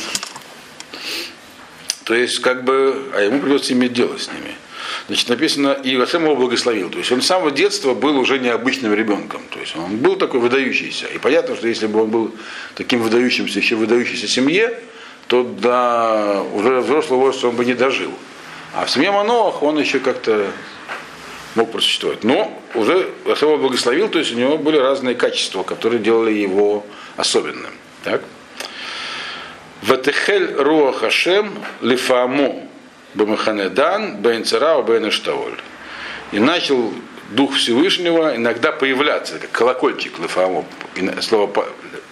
То 2.12 2.16
есть, 2.16 2.40
как 2.40 2.66
бы, 2.66 3.06
а 3.16 3.22
ему 3.22 3.40
придется 3.40 3.72
иметь 3.72 3.94
дело 3.94 4.18
с 4.18 4.28
ними. 4.28 4.54
Значит, 5.08 5.30
написано, 5.30 5.78
и 5.82 5.96
Гошем 5.96 6.26
его 6.26 6.36
благословил. 6.36 6.90
То 6.90 6.98
есть 6.98 7.10
он 7.10 7.22
с 7.22 7.26
самого 7.26 7.52
детства 7.52 7.94
был 7.94 8.20
уже 8.20 8.38
необычным 8.38 8.94
ребенком. 8.94 9.42
То 9.50 9.62
есть 9.62 9.78
он 9.78 9.96
был 9.96 10.18
такой 10.18 10.42
выдающийся. 10.42 11.06
И 11.06 11.20
понятно, 11.20 11.56
что 11.56 11.70
если 11.70 11.88
бы 11.88 12.04
он 12.04 12.10
был 12.10 12.36
таким 12.76 13.02
выдающимся, 13.02 13.60
еще 13.60 13.78
выдающейся 13.78 14.28
семье, 14.28 14.78
то 15.28 15.44
до 15.44 16.46
уже 16.54 16.82
взрослого 16.82 17.22
возраста 17.22 17.48
он 17.48 17.56
бы 17.56 17.64
не 17.64 17.76
дожил. 17.76 18.12
А 18.76 18.84
в 18.84 18.92
семье 18.92 19.12
Маноах 19.12 19.64
он 19.64 19.80
еще 19.80 20.00
как-то 20.00 20.52
мог 21.56 21.72
просуществовать. 21.72 22.26
Но 22.26 22.62
уже 22.76 23.10
Гошем 23.24 23.52
его 23.52 23.58
благословил, 23.58 24.10
то 24.10 24.20
есть 24.20 24.34
у 24.34 24.36
него 24.36 24.58
были 24.58 24.76
разные 24.76 25.16
качества, 25.16 25.64
которые 25.64 26.02
делали 26.02 26.34
его 26.34 26.86
особенным. 27.16 27.72
Так? 28.04 28.22
Ватехель 29.82 30.53
руа 30.56 30.94
хашем 30.94 31.53
лифааму 31.82 32.70
бамаханедан 33.16 34.18
бейнцерау 34.18 34.84
бейнештаоль. 34.84 35.60
И 36.32 36.40
начал 36.40 36.94
Дух 37.32 37.56
Всевышнего 37.56 38.36
иногда 38.36 38.72
появляться, 38.72 39.40
как 39.40 39.52
колокольчик 39.52 40.20
лифааму, 40.20 40.66
слово 41.22 41.49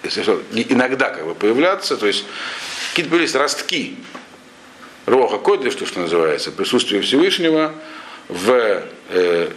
иногда 0.04 1.10
как 1.10 1.26
бы 1.26 1.36
появляться, 1.36 1.98
то 1.98 2.08
есть 2.08 2.26
какие-то 2.90 3.12
появились 3.12 3.36
ростки 3.36 3.98
Роха 5.06 5.38
Кодыш, 5.38 5.74
что, 5.74 5.86
что 5.86 6.00
называется, 6.00 6.52
присутствие 6.52 7.02
Всевышнего 7.02 7.74
в 8.30 8.84
э, 9.10 9.50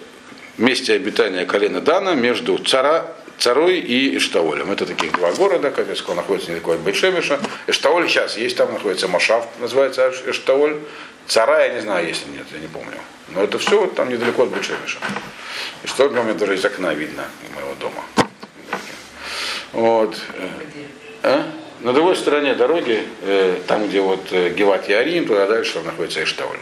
месте 0.59 0.95
обитания 0.95 1.45
колена 1.45 1.81
Дана 1.81 2.15
между 2.15 2.59
цара, 2.59 3.15
Царой 3.39 3.79
и 3.79 4.17
Иштаолем. 4.17 4.71
Это 4.71 4.87
таких 4.87 5.13
два 5.13 5.33
города, 5.33 5.71
как 5.71 5.89
я 5.89 5.97
сказал, 5.97 6.17
находятся 6.17 6.51
недалеко 6.51 6.73
от 6.73 6.81
Бейшемиша. 6.81 7.41
Иштаоль 7.67 8.09
сейчас 8.09 8.37
есть, 8.37 8.57
там 8.57 8.73
находится 8.73 9.09
Машав, 9.09 9.47
называется 9.59 10.13
Иштаоль. 10.27 10.79
Цара, 11.27 11.67
я 11.67 11.75
не 11.75 11.81
знаю, 11.81 12.07
есть 12.07 12.25
или 12.27 12.39
нет, 12.39 12.47
я 12.53 12.59
не 12.59 12.69
помню. 12.69 12.97
Но 13.29 13.43
это 13.43 13.59
все 13.59 13.81
вот 13.81 13.95
там 13.95 14.09
недалеко 14.11 14.45
от 14.45 14.51
Бейшемиша. 14.51 14.99
Штокгольм, 15.85 16.29
который 16.29 16.57
из 16.57 16.65
окна 16.65 16.95
видно 16.95 17.25
моего 17.55 17.75
дома. 17.75 18.03
Вот. 19.73 20.17
А? 21.23 21.51
На 21.81 21.93
другой 21.93 22.15
стороне 22.15 22.55
дороги, 22.55 23.03
э, 23.23 23.59
там, 23.67 23.89
где 23.89 24.01
вот 24.01 24.29
э, 24.31 24.51
Геват 24.51 24.89
Ярим, 24.89 25.27
туда 25.27 25.47
дальше 25.47 25.75
там 25.75 25.87
находится 25.87 26.23
Эштауль. 26.23 26.59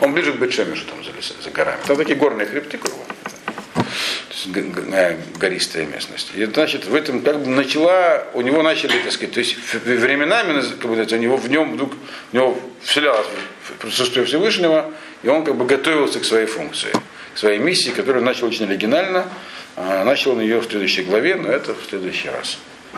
Он 0.00 0.14
ближе 0.14 0.32
к 0.32 0.36
Бетшемишу, 0.36 0.86
там 0.86 1.04
за, 1.04 1.10
за 1.42 1.50
горами. 1.50 1.80
Там 1.86 1.96
такие 1.96 2.16
горные 2.16 2.46
хребты 2.46 2.78
кругом. 2.78 3.04
Э, 4.92 5.16
гористая 5.38 5.84
местность. 5.84 6.30
И 6.34 6.44
значит, 6.46 6.86
в 6.86 6.94
этом 6.94 7.20
как 7.20 7.40
бы 7.40 7.48
начала, 7.48 8.24
у 8.32 8.40
него 8.40 8.62
начали, 8.62 8.96
так 9.02 9.12
сказать, 9.12 9.34
то 9.34 9.40
есть 9.40 9.56
временами, 9.84 10.62
как 10.80 10.90
бы, 10.90 10.96
у 10.96 11.16
него 11.18 11.36
в 11.36 11.50
нем 11.50 11.74
вдруг, 11.74 11.92
у 12.32 12.36
него 12.36 12.58
вселялось 12.82 13.26
присутствие 13.78 14.24
Всевышнего, 14.24 14.90
и 15.22 15.28
он 15.28 15.44
как 15.44 15.56
бы 15.56 15.66
готовился 15.66 16.18
к 16.18 16.24
своей 16.24 16.46
функции, 16.46 16.92
к 17.34 17.38
своей 17.38 17.58
миссии, 17.58 17.90
которую 17.90 18.24
начал 18.24 18.46
очень 18.46 18.64
оригинально, 18.64 19.26
а 19.76 20.02
начал 20.04 20.32
он 20.32 20.40
ее 20.40 20.60
в 20.60 20.64
следующей 20.64 21.02
главе, 21.02 21.34
но 21.36 21.50
это 21.50 21.74
в 21.74 21.84
следующий 21.88 22.30
раз. 22.30 22.58